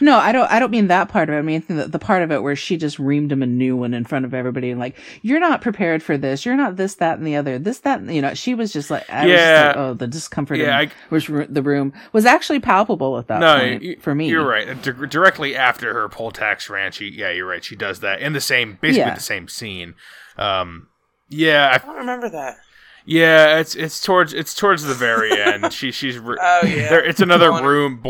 No, 0.00 0.18
I 0.18 0.32
don't. 0.32 0.50
I 0.50 0.58
don't 0.58 0.70
mean 0.70 0.88
that 0.88 1.08
part 1.08 1.28
of 1.28 1.34
it. 1.34 1.38
I 1.38 1.42
mean 1.42 1.62
the, 1.68 1.86
the 1.88 1.98
part 1.98 2.22
of 2.22 2.30
it 2.32 2.42
where 2.42 2.56
she 2.56 2.76
just 2.76 2.98
reamed 2.98 3.30
him 3.32 3.42
a 3.42 3.46
new 3.46 3.76
one 3.76 3.94
in 3.94 4.04
front 4.04 4.24
of 4.24 4.34
everybody, 4.34 4.70
and 4.70 4.78
like, 4.80 4.96
"You're 5.22 5.40
not 5.40 5.60
prepared 5.62 6.02
for 6.02 6.16
this. 6.18 6.44
You're 6.44 6.56
not 6.56 6.76
this, 6.76 6.96
that, 6.96 7.18
and 7.18 7.26
the 7.26 7.36
other. 7.36 7.58
This, 7.58 7.78
that, 7.80 8.00
and-" 8.00 8.14
you 8.14 8.20
know." 8.22 8.34
She 8.34 8.54
was 8.54 8.72
just 8.72 8.90
like, 8.90 9.08
I 9.10 9.24
was 9.24 9.32
just 9.32 9.40
Yeah. 9.42 9.66
like, 9.68 9.76
"Oh, 9.76 9.94
the 9.94 10.06
discomfort 10.06 10.58
Yeah, 10.58 10.80
in 10.80 10.88
I- 10.88 10.92
which 11.08 11.28
ru- 11.28 11.46
the 11.48 11.62
room 11.62 11.92
was 12.12 12.26
actually 12.26 12.60
palpable 12.60 13.18
at 13.18 13.28
that 13.28 13.40
no, 13.40 13.58
point 13.58 13.82
y- 13.82 13.96
for 14.00 14.14
me." 14.14 14.28
you're 14.28 14.46
right. 14.46 14.80
Di- 14.82 15.06
directly 15.06 15.54
after 15.56 15.92
her 15.94 16.08
poll 16.08 16.30
tax 16.30 16.68
rant, 16.68 16.94
she 16.94 17.06
yeah, 17.10 17.30
you're 17.30 17.46
right. 17.46 17.64
She 17.64 17.76
does 17.76 18.00
that 18.00 18.20
in 18.20 18.32
the 18.32 18.40
same 18.40 18.78
basically 18.80 18.98
Yeah. 19.08 19.14
the 19.14 19.20
same 19.20 19.48
scene. 19.48 19.94
Um, 20.36 20.88
yeah, 21.28 21.68
I 21.70 21.74
I 21.74 21.78
don't 21.78 21.96
remember 21.96 22.28
that. 22.30 22.56
Yeah, 23.06 23.58
it's 23.58 23.74
it's 23.74 24.00
towards 24.00 24.32
it's 24.32 24.54
towards 24.54 24.82
the 24.84 24.94
very 24.94 25.32
end. 25.40 25.72
She 25.72 25.92
she's 25.92 26.18
re- 26.18 26.38
Oh, 26.40 26.60
yeah. 26.66 26.88
There, 26.88 27.04
it's 27.04 27.20
another 27.20 27.48
Go 27.48 27.54
on. 27.56 27.64
room, 27.64 28.00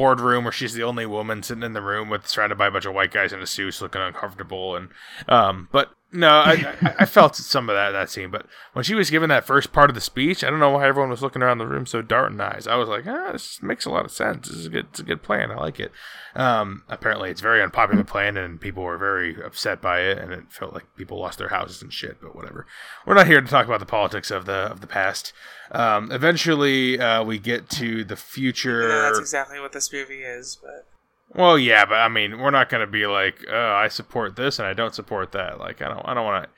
where 0.44 0.52
she's 0.52 0.74
the 0.74 0.84
only 0.84 1.04
woman 1.06 1.42
sitting 1.42 1.62
in 1.64 1.72
the 1.72 1.82
room 1.82 2.08
with 2.10 2.28
surrounded 2.28 2.58
by 2.58 2.68
a 2.68 2.70
bunch 2.70 2.84
of 2.86 2.94
white 2.94 3.12
guys 3.12 3.32
in 3.32 3.40
a 3.40 3.46
suits, 3.46 3.80
looking 3.80 4.00
uncomfortable. 4.02 4.76
And 4.76 4.88
um, 5.28 5.68
but 5.72 5.90
no, 6.14 6.28
I, 6.28 6.94
I 7.00 7.04
felt 7.06 7.34
some 7.36 7.68
of 7.68 7.74
that 7.74 7.90
that 7.90 8.08
scene. 8.08 8.30
But 8.30 8.46
when 8.72 8.84
she 8.84 8.94
was 8.94 9.10
giving 9.10 9.28
that 9.30 9.44
first 9.44 9.72
part 9.72 9.90
of 9.90 9.94
the 9.94 10.00
speech, 10.00 10.44
I 10.44 10.50
don't 10.50 10.60
know 10.60 10.70
why 10.70 10.86
everyone 10.86 11.10
was 11.10 11.22
looking 11.22 11.42
around 11.42 11.58
the 11.58 11.66
room 11.66 11.86
so 11.86 12.02
darting 12.02 12.40
eyes. 12.40 12.66
I 12.66 12.76
was 12.76 12.88
like, 12.88 13.06
ah, 13.06 13.32
this 13.32 13.60
makes 13.62 13.84
a 13.84 13.90
lot 13.90 14.04
of 14.04 14.12
sense. 14.12 14.48
This 14.48 14.58
is 14.58 14.66
a 14.66 14.70
good, 14.70 14.86
it's 14.90 15.00
a 15.00 15.04
good 15.04 15.22
plan. 15.22 15.50
I 15.50 15.56
like 15.56 15.80
it. 15.80 15.90
Um, 16.36 16.84
apparently, 16.88 17.30
it's 17.30 17.40
very 17.40 17.60
unpopular 17.60 18.04
plan, 18.04 18.36
and 18.36 18.60
people 18.60 18.84
were 18.84 18.96
very 18.96 19.36
upset 19.42 19.82
by 19.82 20.00
it, 20.00 20.18
and 20.18 20.32
it 20.32 20.52
felt 20.52 20.72
like 20.72 20.84
people 20.96 21.18
lost 21.18 21.38
their 21.38 21.48
houses 21.48 21.82
and 21.82 21.92
shit. 21.92 22.20
But 22.22 22.36
whatever. 22.36 22.66
We're 23.04 23.14
not 23.14 23.26
here 23.26 23.40
to 23.40 23.46
talk 23.46 23.66
about 23.66 23.80
the 23.80 23.86
politics 23.86 24.30
of 24.30 24.46
the 24.46 24.70
of 24.70 24.80
the 24.80 24.86
past. 24.86 25.32
Um, 25.72 26.12
eventually, 26.12 26.98
uh, 27.00 27.24
we 27.24 27.38
get 27.38 27.68
to 27.70 28.04
the 28.04 28.16
future. 28.16 28.88
Yeah, 28.88 29.00
that's 29.02 29.18
exactly 29.18 29.58
what 29.58 29.72
this 29.72 29.92
movie 29.92 30.22
is. 30.22 30.58
But 30.62 30.86
Well, 31.34 31.58
yeah, 31.58 31.84
but 31.84 31.96
I 31.96 32.08
mean, 32.08 32.38
we're 32.38 32.50
not 32.50 32.68
going 32.68 32.80
to 32.80 32.90
be 32.90 33.06
like, 33.06 33.44
oh, 33.50 33.72
I 33.72 33.88
support 33.88 34.36
this 34.36 34.58
and 34.58 34.68
I 34.68 34.72
don't 34.72 34.94
support 34.94 35.32
that. 35.32 35.58
Like, 35.58 35.82
I 35.82 35.88
don't, 35.88 36.06
I 36.06 36.14
don't 36.14 36.24
want 36.24 36.44
to. 36.44 36.50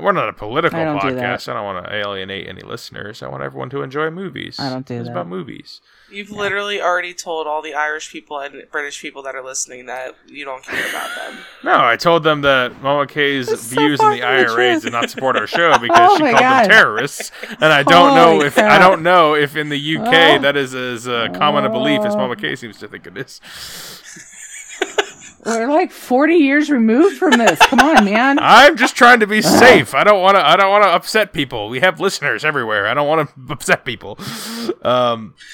We're 0.00 0.12
not 0.12 0.30
a 0.30 0.32
political 0.32 0.78
I 0.80 0.84
don't 0.84 1.00
do 1.00 1.08
podcast. 1.08 1.48
I 1.48 1.52
don't 1.52 1.64
want 1.64 1.84
to 1.86 1.94
alienate 1.94 2.48
any 2.48 2.62
listeners. 2.62 3.22
I 3.22 3.28
want 3.28 3.42
everyone 3.42 3.68
to 3.70 3.82
enjoy 3.82 4.08
movies. 4.10 4.58
I 4.58 4.70
don't 4.70 4.86
do 4.86 4.94
It's 4.94 5.04
that. 5.08 5.12
about 5.12 5.28
movies. 5.28 5.82
you've 6.10 6.30
literally 6.30 6.80
already 6.80 7.12
told 7.12 7.46
all 7.46 7.60
the 7.60 7.74
Irish 7.74 8.10
people 8.10 8.38
and 8.40 8.62
British 8.72 9.02
people 9.02 9.22
that 9.24 9.34
are 9.34 9.44
listening 9.44 9.84
that 9.86 10.14
you 10.26 10.44
don't 10.46 10.62
care 10.64 10.88
about 10.88 11.14
them. 11.16 11.38
No, 11.64 11.82
I 11.84 11.96
told 11.96 12.24
them 12.24 12.42
that 12.42 12.80
Mama 12.82 13.06
K's 13.06 13.48
That's 13.48 13.62
so 13.62 13.76
views 13.80 13.98
in 14.00 14.10
the 14.10 14.18
from 14.18 14.18
the 14.18 14.22
IRA 14.22 14.80
did 14.80 14.92
not 14.92 15.08
support 15.10 15.34
our 15.36 15.46
show 15.58 15.76
because 15.78 16.10
Oh 16.10 16.16
she 16.16 16.22
called 16.22 16.38
God. 16.38 16.62
them 16.64 16.70
terrorists, 16.70 17.30
and 17.48 17.64
I 17.72 17.82
don't 17.82 18.14
know 18.14 18.32
Holy 18.34 18.46
if 18.46 18.58
I 18.58 18.78
don't 18.78 19.02
know 19.02 19.34
if 19.34 19.56
in 19.56 19.68
the 19.70 19.96
UK 19.98 20.06
Oh. 20.06 20.38
that 20.40 20.56
is 20.56 20.74
as 20.74 21.08
uh, 21.08 21.28
common 21.34 21.64
a 21.64 21.70
belief 21.70 22.02
as 22.02 22.14
Oh. 22.14 22.18
Mama 22.18 22.36
K 22.36 22.54
seems 22.56 22.78
to 22.78 22.88
think 22.88 23.06
it 23.06 23.16
is. 23.16 23.40
We're 25.44 25.70
like 25.70 25.92
forty 25.92 26.36
years 26.36 26.70
removed 26.70 27.18
from 27.18 27.32
this. 27.32 27.58
Come 27.60 27.80
on, 27.80 28.04
man. 28.04 28.38
I'm 28.42 28.76
just 28.76 28.96
trying 28.96 29.20
to 29.20 29.26
be 29.26 29.42
safe. 29.42 29.94
I 29.94 30.04
don't 30.04 30.20
want 30.22 30.36
to. 30.36 30.46
I 30.46 30.56
don't 30.56 30.70
want 30.70 30.84
to 30.84 30.90
upset 30.90 31.32
people. 31.32 31.68
We 31.68 31.80
have 31.80 32.00
listeners 32.00 32.44
everywhere. 32.44 32.86
I 32.86 32.94
don't 32.94 33.08
want 33.08 33.28
to 33.28 33.34
upset 33.52 33.84
people. 33.84 34.18
Um. 34.82 35.34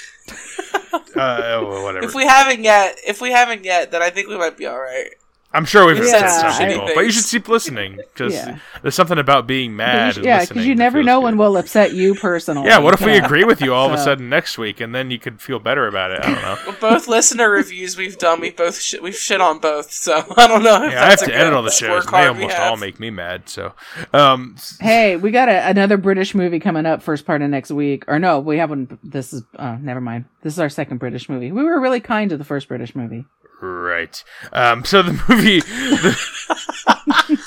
Uh, 1.14 1.60
whatever. 1.62 2.04
If 2.04 2.14
we 2.14 2.24
haven't 2.24 2.62
yet, 2.62 2.96
if 3.06 3.20
we 3.20 3.30
haven't 3.30 3.64
yet, 3.64 3.90
then 3.90 4.00
I 4.02 4.10
think 4.10 4.28
we 4.28 4.38
might 4.38 4.56
be 4.56 4.66
all 4.66 4.78
right. 4.78 5.10
I'm 5.52 5.64
sure 5.64 5.84
we've 5.84 5.96
Yeah, 5.98 6.04
said 6.04 6.28
some 6.28 6.62
I- 6.62 6.72
people, 6.72 6.90
but 6.94 7.00
you 7.04 7.10
should 7.10 7.24
keep 7.24 7.48
listening 7.48 7.96
because 7.96 8.34
Yeah. 8.34 8.58
there's 8.82 8.94
something 8.94 9.18
about 9.18 9.48
being 9.48 9.74
mad. 9.74 10.16
and 10.16 10.24
yeah, 10.24 10.44
because 10.46 10.64
you 10.64 10.76
never 10.76 11.02
know 11.02 11.18
good. 11.18 11.24
when 11.24 11.38
we'll 11.38 11.56
upset 11.56 11.92
you 11.92 12.14
personally. 12.14 12.68
Yeah, 12.68 12.78
what 12.78 12.94
if 12.94 13.00
we 13.00 13.16
agree 13.18 13.42
with 13.42 13.60
you 13.60 13.74
all 13.74 13.86
of 13.88 13.92
a 13.92 13.98
sudden 13.98 14.28
next 14.28 14.58
week, 14.58 14.80
and 14.80 14.94
then 14.94 15.10
you 15.10 15.18
could 15.18 15.40
feel 15.40 15.58
better 15.58 15.88
about 15.88 16.12
it? 16.12 16.20
I 16.22 16.26
don't 16.32 16.42
know. 16.42 16.56
Well, 16.66 16.76
both 16.92 17.08
listener 17.08 17.50
reviews 17.50 17.96
we've 17.96 18.16
done, 18.16 18.40
we 18.40 18.50
both 18.50 18.80
sh- 18.80 18.94
we've 19.02 19.16
shit 19.16 19.40
on 19.40 19.58
both. 19.58 19.90
So 19.92 20.24
I 20.36 20.46
don't 20.46 20.62
know. 20.62 20.84
If 20.84 20.92
Yeah, 20.92 20.98
I 21.02 21.08
have 21.10 21.18
that's 21.18 21.22
to 21.24 21.32
a 21.32 21.36
edit 21.36 21.52
all 21.52 21.62
the 21.62 21.70
shows. 21.72 22.06
and 22.06 22.14
They 22.14 22.26
almost 22.28 22.56
all 22.58 22.76
make 22.76 23.00
me 23.00 23.10
mad. 23.10 23.48
So, 23.48 23.72
um, 24.12 24.54
Hey, 24.80 25.16
we 25.16 25.32
got 25.32 25.48
a, 25.48 25.68
another 25.68 25.96
British 25.96 26.32
movie 26.34 26.60
coming 26.60 26.86
up 26.86 27.02
first 27.02 27.26
part 27.26 27.42
of 27.42 27.50
next 27.50 27.72
week. 27.72 28.04
Or 28.06 28.20
no, 28.20 28.38
we 28.38 28.58
haven't. 28.58 28.98
This 29.02 29.32
is 29.32 29.42
uh, 29.56 29.76
never 29.80 30.00
mind. 30.00 30.26
This 30.42 30.54
is 30.54 30.60
our 30.60 30.68
second 30.68 30.98
British 30.98 31.28
movie. 31.28 31.52
We 31.52 31.62
were 31.64 31.80
really 31.80 32.00
kind 32.00 32.30
to 32.30 32.36
the 32.36 32.44
first 32.44 32.68
British 32.68 32.94
movie. 32.94 33.26
right. 33.60 34.22
Um, 34.52 34.84
so 34.84 35.02
the 35.02 35.12
movie, 35.28 35.60
the, 35.60 36.18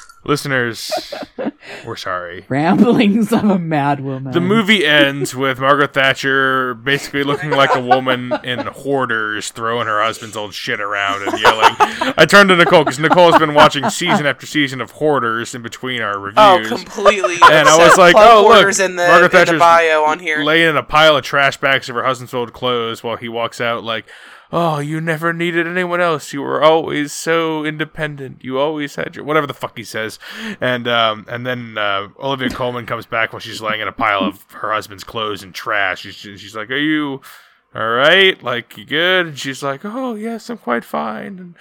listeners, 0.25 0.91
we're 1.87 1.95
sorry. 1.95 2.45
Ramblings 2.47 3.31
of 3.31 3.43
a 3.43 3.59
mad 3.59 3.99
woman. 3.99 4.31
The 4.31 4.41
movie 4.41 4.85
ends 4.85 5.35
with 5.35 5.59
Margaret 5.59 5.93
Thatcher 5.93 6.73
basically 6.73 7.21
oh 7.21 7.25
looking 7.25 7.51
like 7.51 7.75
a 7.75 7.81
woman 7.81 8.33
in 8.43 8.59
hoarders 8.59 9.49
throwing 9.49 9.87
her 9.87 10.01
husband's 10.01 10.37
old 10.37 10.53
shit 10.53 10.79
around 10.79 11.27
and 11.27 11.39
yelling. 11.39 11.75
I 12.17 12.25
turned 12.25 12.49
to 12.49 12.55
Nicole 12.55 12.83
because 12.83 12.99
Nicole's 12.99 13.37
been 13.37 13.53
watching 13.53 13.89
season 13.89 14.25
after 14.25 14.45
season 14.45 14.81
of 14.81 14.91
hoarders 14.91 15.55
in 15.55 15.61
between 15.61 16.01
our 16.01 16.15
oh, 16.15 16.55
reviews. 16.57 16.71
Oh, 16.71 16.75
completely. 16.75 17.35
And 17.35 17.67
I 17.67 17.77
was 17.77 17.97
like, 17.97 18.13
plug 18.13 18.45
oh, 18.45 18.47
look, 18.47 18.79
in 18.79 18.95
the, 18.95 19.07
Margaret 19.07 19.25
in 19.25 19.31
the 19.31 19.37
Thatcher's 19.37 19.59
bio 19.59 20.03
on 20.03 20.19
here. 20.19 20.43
laying 20.43 20.69
in 20.69 20.77
a 20.77 20.83
pile 20.83 21.17
of 21.17 21.23
trash 21.23 21.57
bags 21.57 21.89
of 21.89 21.95
her 21.95 22.03
husband's 22.03 22.33
old 22.33 22.53
clothes 22.53 23.03
while 23.03 23.17
he 23.17 23.29
walks 23.29 23.61
out 23.61 23.83
like, 23.83 24.05
"Oh, 24.53 24.77
you 24.77 25.01
never 25.01 25.33
needed 25.33 25.65
anyone 25.67 25.99
else. 25.99 26.31
You 26.31 26.43
were 26.43 26.61
always 26.61 27.11
so 27.11 27.65
independent. 27.65 28.43
You 28.43 28.59
always 28.59 28.95
had 28.95 29.15
your 29.15 29.25
whatever 29.25 29.47
the 29.47 29.53
fuck 29.53 29.75
he 29.75 29.83
says." 29.83 30.19
And 30.61 30.87
um, 30.87 31.25
and 31.27 31.45
then 31.45 31.77
uh, 31.77 32.09
Olivia 32.19 32.51
Colman 32.51 32.85
comes 32.85 33.07
back 33.07 33.33
while 33.33 33.39
she's 33.39 33.61
laying 33.61 33.81
in 33.81 33.87
a 33.87 33.91
pile 33.91 34.21
of 34.21 34.43
her 34.51 34.71
husband's 34.71 35.03
clothes 35.03 35.41
and 35.41 35.55
trash. 35.55 36.01
She's, 36.01 36.15
she's 36.15 36.55
like, 36.55 36.69
"Are 36.69 36.77
you?" 36.77 37.21
All 37.75 37.89
right, 37.89 38.41
like 38.43 38.77
you 38.77 38.85
good? 38.85 39.27
And 39.27 39.39
she's 39.39 39.63
like, 39.63 39.81
"Oh 39.83 40.13
yes, 40.13 40.47
I'm 40.51 40.59
quite 40.59 40.85
fine." 40.85 41.39
And, 41.39 41.55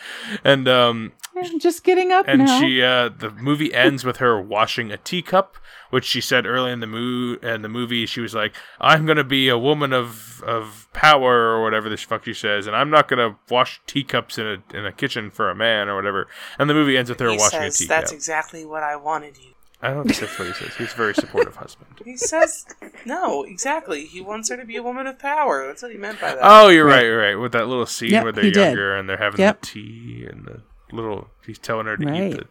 and 0.45 0.69
um, 0.69 1.13
I'm 1.35 1.59
just 1.59 1.85
getting 1.85 2.13
up 2.13 2.27
and 2.29 2.45
now. 2.45 2.61
she 2.61 2.83
uh 2.83 3.09
the 3.09 3.31
movie 3.31 3.73
ends 3.73 4.05
with 4.05 4.19
her 4.19 4.41
washing 4.41 4.93
a 4.93 4.99
teacup 4.99 5.57
which 5.93 6.05
she 6.05 6.21
said 6.21 6.47
early 6.47 6.73
in 6.73 6.81
the 6.81 6.87
mo- 6.87 7.37
in 7.43 7.61
the 7.63 7.69
movie 7.69 8.07
she 8.07 8.21
was 8.21 8.35
like 8.35 8.55
i'm 8.81 9.05
gonna 9.07 9.23
be 9.23 9.49
a 9.49 9.59
woman 9.59 9.93
of 9.93 10.43
of 10.43 10.89
power 10.93 11.51
or 11.53 11.63
whatever 11.63 11.89
the 11.89 11.97
fuck 11.97 12.25
she 12.25 12.33
says 12.35 12.67
and 12.67 12.75
i'm 12.75 12.89
not 12.91 13.07
gonna 13.09 13.37
wash 13.51 13.81
teacups 13.87 14.39
in 14.39 14.47
a 14.47 14.77
in 14.77 14.85
a 14.87 14.93
kitchen 14.93 15.31
for 15.31 15.51
a 15.51 15.55
man 15.55 15.89
or 15.89 15.95
whatever 15.97 16.27
and 16.59 16.69
the 16.71 16.75
movie 16.75 16.97
ends 16.97 17.11
with 17.11 17.21
her 17.21 17.31
he 17.31 17.37
washing 17.37 17.61
says 17.61 17.77
a 17.77 17.79
teacup 17.79 17.89
that's 18.01 18.13
exactly 18.13 18.65
what 18.65 18.83
I 18.83 18.97
wanted 18.97 19.37
you. 19.39 19.51
i 19.83 19.91
don't 19.91 20.05
think 20.05 20.19
that's 20.21 20.39
what 20.39 20.49
he 20.49 20.55
says 20.55 20.75
he's 20.77 20.93
a 20.93 20.97
very 20.97 21.15
supportive 21.15 21.57
husband 21.57 21.91
He 22.05 22.17
says 22.17 22.65
no, 23.05 23.43
exactly. 23.45 24.07
He 24.07 24.21
wants 24.21 24.49
her 24.51 24.57
to 24.57 24.65
be 24.65 24.77
a 24.77 24.83
woman 24.83 25.07
of 25.09 25.19
power. 25.19 25.67
That's 25.67 25.83
what 25.83 25.91
he 25.91 25.99
meant 25.99 26.21
by 26.21 26.35
that. 26.35 26.39
oh 26.43 26.69
you're 26.69 26.87
right 26.87 27.05
you're 27.05 27.19
right 27.21 27.35
with 27.35 27.53
that 27.53 27.67
little 27.69 27.87
scene 27.87 28.11
Yep, 28.13 28.23
where 28.23 28.33
they're 28.33 28.45
he 28.45 28.51
did. 28.53 28.65
younger 28.65 28.97
and 28.97 29.09
they're 29.09 29.17
having 29.19 29.41
Yep. 29.41 29.61
the 29.61 29.67
tea 29.67 30.27
and 30.31 30.47
the 30.47 30.63
little 30.97 31.29
he's 31.47 31.59
telling 31.59 31.87
her 31.87 31.97
to 31.97 32.07
Right. 32.07 32.33
eat 32.33 32.37
the 32.39 32.47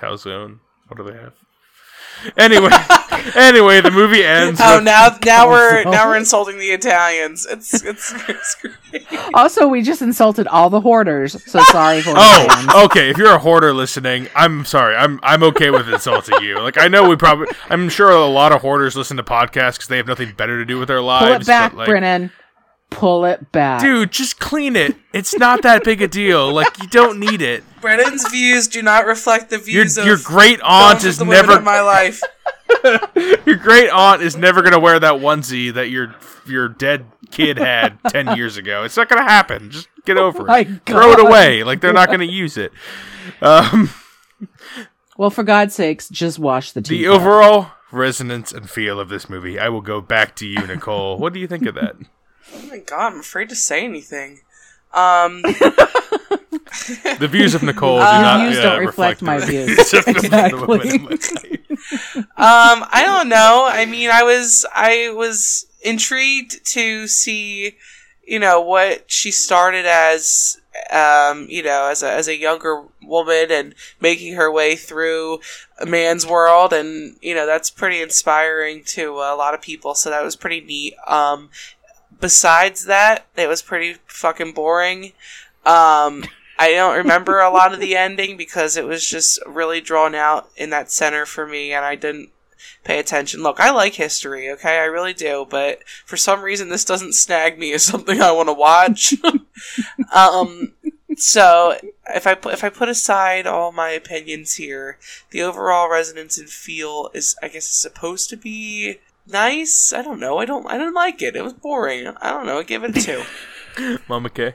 calzone 0.00 0.58
what 0.88 0.96
do 0.98 1.04
they 1.10 1.18
have 1.18 1.34
anyway 2.36 2.70
anyway 3.34 3.80
the 3.80 3.90
movie 3.90 4.24
ends 4.24 4.60
Oh, 4.62 4.76
with- 4.76 4.84
now 4.84 5.16
now 5.24 5.48
we're 5.50 5.84
now 5.84 6.08
we're 6.08 6.16
insulting 6.16 6.58
the 6.58 6.70
Italians. 6.70 7.46
It's 7.48 7.74
it's, 7.84 8.12
it's 8.28 8.54
great. 8.56 9.06
also, 9.34 9.66
we 9.68 9.82
just 9.82 10.02
insulted 10.02 10.46
all 10.48 10.70
the 10.70 10.80
hoarders. 10.80 11.42
So 11.44 11.60
sorry, 11.70 12.00
hoarder 12.02 12.20
fans. 12.20 12.70
Oh, 12.72 12.84
okay. 12.86 13.10
If 13.10 13.18
you're 13.18 13.32
a 13.32 13.38
hoarder 13.38 13.72
listening, 13.74 14.28
I'm 14.34 14.64
sorry. 14.64 14.96
I'm 14.96 15.20
I'm 15.22 15.42
okay 15.44 15.70
with 15.70 15.88
insulting 15.88 16.40
you. 16.42 16.58
Like 16.60 16.78
I 16.78 16.88
know 16.88 17.08
we 17.08 17.16
probably, 17.16 17.48
I'm 17.68 17.88
sure 17.88 18.10
a 18.10 18.26
lot 18.26 18.52
of 18.52 18.62
hoarders 18.62 18.96
listen 18.96 19.16
to 19.18 19.22
podcasts 19.22 19.74
because 19.74 19.88
they 19.88 19.96
have 19.98 20.06
nothing 20.06 20.32
better 20.36 20.58
to 20.58 20.64
do 20.64 20.78
with 20.78 20.88
their 20.88 21.02
lives. 21.02 21.26
Pull 21.26 21.40
it 21.42 21.46
back, 21.46 21.72
but, 21.72 21.78
like, 21.78 21.88
Brennan. 21.88 22.30
Pull 22.88 23.24
it 23.24 23.50
back. 23.50 23.82
Dude, 23.82 24.12
just 24.12 24.38
clean 24.38 24.76
it. 24.76 24.94
It's 25.12 25.36
not 25.36 25.62
that 25.62 25.82
big 25.84 26.00
a 26.02 26.08
deal. 26.08 26.52
Like 26.52 26.80
you 26.80 26.88
don't 26.88 27.18
need 27.18 27.42
it. 27.42 27.64
Brennan's 27.86 28.28
views 28.28 28.66
do 28.66 28.82
not 28.82 29.06
reflect 29.06 29.48
the 29.50 29.56
Your 29.56 29.64
views 29.84 29.96
of 29.96 30.06
your 30.06 30.18
great 30.24 30.60
aunt 30.62 31.04
is 31.04 31.18
the 31.18 31.24
never 31.24 31.60
my 31.60 31.80
life. 31.80 32.20
your 33.46 33.56
great 33.56 33.90
aunt 33.90 34.22
is 34.22 34.36
never 34.36 34.60
gonna 34.62 34.80
wear 34.80 34.98
that 34.98 35.14
onesie 35.14 35.72
that 35.72 35.88
your 35.88 36.14
your 36.48 36.68
dead 36.68 37.06
kid 37.30 37.58
had 37.58 37.98
ten 38.08 38.36
years 38.36 38.56
ago. 38.56 38.82
It's 38.82 38.96
not 38.96 39.08
gonna 39.08 39.22
happen. 39.22 39.70
Just 39.70 39.88
get 40.04 40.16
over 40.16 40.46
it. 40.50 40.84
Throw 40.84 41.12
it 41.12 41.20
away. 41.20 41.62
Like 41.62 41.80
they're 41.80 41.92
not 41.92 42.10
gonna 42.10 42.24
use 42.24 42.56
it. 42.56 42.72
Um. 43.40 43.90
Well, 45.16 45.30
for 45.30 45.44
God's 45.44 45.74
sakes, 45.74 46.08
just 46.08 46.38
wash 46.40 46.72
the 46.72 46.80
The 46.80 46.88
teacup. 46.98 47.14
overall 47.14 47.70
resonance 47.92 48.52
and 48.52 48.68
feel 48.68 48.98
of 48.98 49.08
this 49.08 49.30
movie. 49.30 49.58
I 49.60 49.68
will 49.68 49.80
go 49.80 50.00
back 50.00 50.34
to 50.36 50.46
you, 50.46 50.66
Nicole. 50.66 51.18
what 51.18 51.32
do 51.32 51.38
you 51.38 51.46
think 51.46 51.66
of 51.66 51.76
that? 51.76 51.94
Oh 52.52 52.66
my 52.68 52.78
god, 52.78 53.12
I'm 53.12 53.20
afraid 53.20 53.48
to 53.50 53.56
say 53.56 53.84
anything. 53.84 54.40
Um, 54.92 55.42
The 57.18 57.28
views 57.28 57.54
of 57.54 57.62
Nicole 57.62 57.98
do 57.98 58.04
Uh, 58.04 58.20
not 58.20 58.46
views 58.46 58.58
uh, 58.58 58.62
don't 58.62 58.80
reflect 58.86 59.22
my 59.22 59.38
views. 59.38 59.76
views 59.76 59.94
of 59.94 60.04
the 60.04 60.10
Exactly. 60.10 60.66
women 60.66 60.88
in 60.88 61.02
my 61.02 61.10
life. 61.10 62.16
um, 62.16 62.86
I 62.92 63.02
don't 63.04 63.28
know. 63.28 63.66
I 63.70 63.86
mean, 63.86 64.10
I 64.10 64.22
was 64.22 64.66
I 64.74 65.10
was 65.14 65.66
intrigued 65.82 66.64
to 66.72 67.06
see, 67.06 67.76
you 68.26 68.38
know, 68.38 68.60
what 68.60 69.10
she 69.10 69.30
started 69.30 69.86
as, 69.86 70.58
um, 70.90 71.46
you 71.48 71.62
know, 71.62 71.86
as 71.90 72.02
a 72.02 72.10
as 72.10 72.28
a 72.28 72.36
younger 72.36 72.84
woman 73.02 73.46
and 73.50 73.74
making 74.00 74.34
her 74.34 74.50
way 74.50 74.74
through 74.76 75.40
a 75.78 75.86
man's 75.86 76.26
world, 76.26 76.72
and 76.72 77.16
you 77.22 77.34
know, 77.34 77.46
that's 77.46 77.70
pretty 77.70 78.00
inspiring 78.02 78.82
to 78.84 79.12
a 79.14 79.36
lot 79.36 79.54
of 79.54 79.62
people. 79.62 79.94
So 79.94 80.10
that 80.10 80.24
was 80.24 80.36
pretty 80.36 80.60
neat. 80.60 80.94
Um, 81.06 81.50
besides 82.20 82.84
that, 82.86 83.26
it 83.36 83.48
was 83.48 83.62
pretty 83.62 83.96
fucking 84.06 84.52
boring. 84.52 85.12
Um, 85.64 86.24
I 86.58 86.72
don't 86.72 86.96
remember 86.96 87.40
a 87.40 87.50
lot 87.50 87.74
of 87.74 87.80
the 87.80 87.96
ending 87.96 88.36
because 88.36 88.76
it 88.76 88.86
was 88.86 89.06
just 89.06 89.38
really 89.46 89.80
drawn 89.80 90.14
out 90.14 90.48
in 90.56 90.70
that 90.70 90.90
center 90.90 91.26
for 91.26 91.46
me, 91.46 91.72
and 91.72 91.84
I 91.84 91.94
didn't 91.96 92.30
pay 92.84 92.98
attention. 92.98 93.42
Look, 93.42 93.60
I 93.60 93.70
like 93.70 93.94
history, 93.94 94.50
okay, 94.50 94.78
I 94.78 94.84
really 94.84 95.12
do, 95.12 95.46
but 95.48 95.80
for 96.04 96.16
some 96.16 96.40
reason, 96.40 96.68
this 96.68 96.84
doesn't 96.84 97.14
snag 97.14 97.58
me 97.58 97.72
as 97.72 97.82
something 97.82 98.22
I 98.22 98.32
want 98.32 98.48
to 98.48 98.54
watch. 98.54 99.14
um, 100.14 100.72
so 101.16 101.78
if 102.14 102.26
I 102.26 102.34
put 102.34 102.54
if 102.54 102.62
I 102.62 102.68
put 102.68 102.88
aside 102.88 103.46
all 103.46 103.72
my 103.72 103.90
opinions 103.90 104.54
here, 104.54 104.98
the 105.30 105.42
overall 105.42 105.90
resonance 105.90 106.38
and 106.38 106.48
feel 106.48 107.10
is, 107.14 107.36
I 107.42 107.48
guess, 107.48 107.66
supposed 107.66 108.30
to 108.30 108.36
be 108.36 108.98
nice. 109.26 109.92
I 109.92 110.02
don't 110.02 110.20
know. 110.20 110.38
I 110.38 110.44
don't. 110.44 110.66
I 110.66 110.78
didn't 110.78 110.94
like 110.94 111.22
it. 111.22 111.36
It 111.36 111.42
was 111.42 111.54
boring. 111.54 112.08
I 112.20 112.30
don't 112.30 112.46
know. 112.46 112.58
I 112.58 112.62
give 112.62 112.84
it 112.84 112.96
a 112.96 113.00
two. 113.00 113.98
Mama 114.08 114.30
K. 114.30 114.54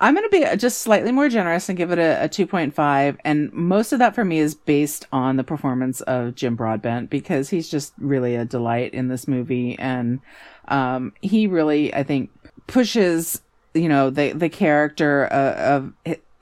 I'm 0.00 0.14
going 0.14 0.28
to 0.28 0.30
be 0.30 0.56
just 0.56 0.78
slightly 0.78 1.12
more 1.12 1.28
generous 1.28 1.68
and 1.68 1.78
give 1.78 1.92
it 1.92 1.98
a, 1.98 2.24
a 2.24 2.28
2.5. 2.28 3.16
And 3.24 3.52
most 3.52 3.92
of 3.92 4.00
that 4.00 4.14
for 4.14 4.24
me 4.24 4.38
is 4.38 4.54
based 4.54 5.06
on 5.12 5.36
the 5.36 5.44
performance 5.44 6.00
of 6.02 6.34
Jim 6.34 6.56
Broadbent 6.56 7.10
because 7.10 7.50
he's 7.50 7.68
just 7.68 7.92
really 7.98 8.34
a 8.34 8.44
delight 8.44 8.92
in 8.92 9.08
this 9.08 9.28
movie. 9.28 9.78
And 9.78 10.20
um, 10.66 11.12
he 11.22 11.46
really, 11.46 11.94
I 11.94 12.02
think, 12.02 12.30
pushes, 12.66 13.40
you 13.72 13.88
know, 13.88 14.10
the, 14.10 14.32
the 14.32 14.48
character 14.48 15.32
uh, 15.32 15.54
of 15.54 15.92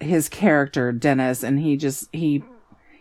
his 0.00 0.28
character, 0.30 0.90
Dennis. 0.90 1.42
And 1.42 1.60
he 1.60 1.76
just, 1.76 2.08
he, 2.10 2.42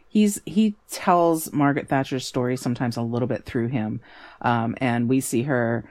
he's, 0.10 0.42
he 0.46 0.76
tells 0.90 1.54
Margaret 1.54 1.88
Thatcher's 1.88 2.28
story 2.28 2.58
sometimes 2.58 2.98
a 2.98 3.02
little 3.02 3.28
bit 3.28 3.46
through 3.46 3.70
him. 3.70 4.02
Um, 4.42 4.76
and 4.82 5.08
we 5.08 5.22
see 5.22 5.44
her 5.44 5.86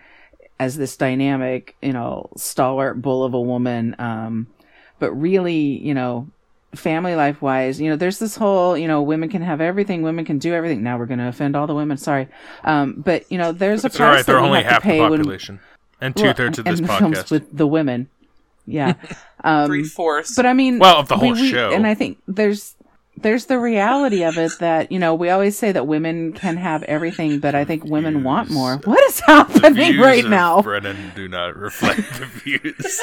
as 0.60 0.76
this 0.76 0.96
dynamic, 0.96 1.74
you 1.82 1.92
know, 1.92 2.28
stalwart 2.36 3.02
bull 3.02 3.24
of 3.24 3.34
a 3.34 3.40
woman. 3.40 3.96
Um, 3.98 4.46
but 5.00 5.10
really, 5.12 5.56
you 5.56 5.94
know, 5.94 6.28
family 6.74 7.14
life 7.16 7.40
wise, 7.42 7.80
you 7.80 7.88
know, 7.90 7.96
there's 7.96 8.18
this 8.20 8.36
whole, 8.36 8.76
you 8.78 8.86
know, 8.86 9.02
women 9.02 9.28
can 9.28 9.42
have 9.42 9.60
everything, 9.60 10.02
women 10.02 10.24
can 10.24 10.38
do 10.38 10.52
everything. 10.54 10.82
Now 10.84 10.98
we're 10.98 11.06
going 11.06 11.18
to 11.18 11.26
offend 11.28 11.56
all 11.56 11.66
the 11.66 11.74
women. 11.74 11.96
Sorry. 11.96 12.28
Um, 12.62 13.02
but 13.04 13.24
you 13.32 13.38
know, 13.38 13.50
there's 13.52 13.82
a 13.84 13.86
It's 13.88 13.98
all 13.98 14.06
right. 14.06 14.12
price 14.12 14.26
They're 14.26 14.36
that 14.36 14.42
we 14.42 14.46
only 14.48 14.62
have 14.62 14.72
half 14.72 14.82
to 14.82 14.88
the 14.88 14.92
pay 14.94 15.00
when, 15.00 15.18
population 15.18 15.60
and 16.00 16.14
two 16.14 16.24
well, 16.24 16.34
thirds 16.34 16.58
of 16.58 16.64
this 16.66 16.80
the 16.80 16.86
films 16.86 17.18
podcast. 17.18 17.30
with 17.30 17.56
the 17.56 17.66
women. 17.66 18.08
Yeah. 18.66 18.94
Um, 19.42 19.68
Three 19.68 19.84
fourths. 19.84 20.36
but 20.36 20.44
I 20.44 20.52
mean, 20.52 20.78
Well, 20.78 20.98
of 20.98 21.08
the 21.08 21.14
we- 21.16 21.28
whole 21.28 21.32
we- 21.32 21.50
show. 21.50 21.70
and 21.72 21.86
I 21.86 21.94
think 21.94 22.18
there's 22.28 22.74
there's 23.16 23.46
the 23.46 23.58
reality 23.58 24.22
of 24.22 24.38
it 24.38 24.52
that 24.60 24.90
you 24.90 24.98
know 24.98 25.14
we 25.14 25.30
always 25.30 25.58
say 25.58 25.72
that 25.72 25.86
women 25.86 26.32
can 26.32 26.56
have 26.56 26.82
everything, 26.84 27.38
but 27.38 27.54
I 27.54 27.64
think 27.64 27.84
women 27.84 28.24
want 28.24 28.50
more. 28.50 28.80
What 28.84 29.02
is 29.10 29.20
happening 29.20 29.98
right 29.98 30.24
now? 30.24 30.62
Brennan 30.62 31.12
do 31.14 31.28
not 31.28 31.56
reflect 31.56 32.02
the 32.18 32.26
views. 32.26 33.00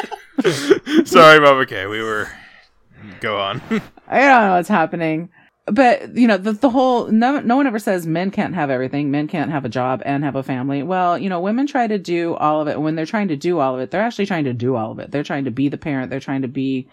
Sorry, 1.10 1.40
Mama 1.40 1.62
Okay, 1.62 1.86
We 1.88 2.02
were. 2.02 2.30
Go 3.22 3.40
on. 3.40 3.62
I 4.08 4.20
don't 4.20 4.42
know 4.42 4.56
what's 4.56 4.70
happening. 4.70 5.30
But 5.66 6.16
you 6.16 6.28
know 6.28 6.38
the 6.38 6.54
the 6.54 6.70
whole 6.70 7.08
no 7.08 7.42
no 7.42 7.58
one 7.58 7.68
ever 7.68 7.80
says 7.80 8.08
men 8.08 8.32
can't 8.32 8.56
have 8.56 8.70
everything. 8.70 9.12
Men 9.12 9.28
can't 9.28 9.52
have 9.52 9.66
a 9.66 9.70
job 9.70 10.02
and 10.06 10.24
have 10.24 10.38
a 10.38 10.44
family. 10.44 10.82
Well, 10.82 11.18
you 11.18 11.28
know, 11.30 11.42
women 11.42 11.68
try 11.68 11.88
to 11.88 11.98
do 11.98 12.36
all 12.36 12.62
of 12.62 12.70
it. 12.70 12.80
When 12.82 12.96
they're 12.96 13.06
trying 13.06 13.28
to 13.28 13.36
do 13.36 13.60
all 13.60 13.76
of 13.76 13.82
it, 13.82 13.92
they're 13.92 14.02
actually 14.02 14.28
trying 14.28 14.46
to 14.46 14.54
do 14.54 14.78
all 14.78 14.92
of 14.94 15.00
it. 15.00 15.12
They're 15.12 15.24
trying 15.24 15.44
to 15.44 15.52
be 15.52 15.68
the 15.68 15.78
parent. 15.78 16.10
They're 16.10 16.22
trying 16.22 16.44
to 16.44 16.48
be 16.48 16.88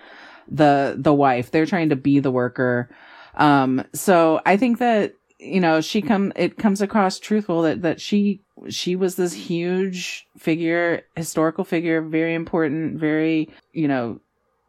the 0.49 0.95
the 0.97 1.14
wife. 1.14 1.51
They're 1.51 1.66
trying 1.66 1.90
to 1.90 1.97
be 1.97 2.20
the 2.20 2.30
worker. 2.30 2.88
Um, 3.36 3.84
so 3.92 4.40
I 4.47 4.57
think 4.57 4.78
that 4.78 5.14
you 5.38 5.61
know 5.61 5.80
she 5.80 6.03
come 6.03 6.32
it 6.36 6.59
comes 6.59 6.80
across 6.80 7.18
truthful 7.18 7.62
that 7.62 7.82
that 7.82 8.01
she 8.01 8.40
she 8.68 8.97
was 8.97 9.16
this 9.16 9.32
huge 9.32 10.26
figure, 10.38 11.03
historical 11.16 11.64
figure, 11.64 12.01
very 12.01 12.34
important, 12.34 12.99
very 12.99 13.51
you 13.72 13.88
know 13.88 14.20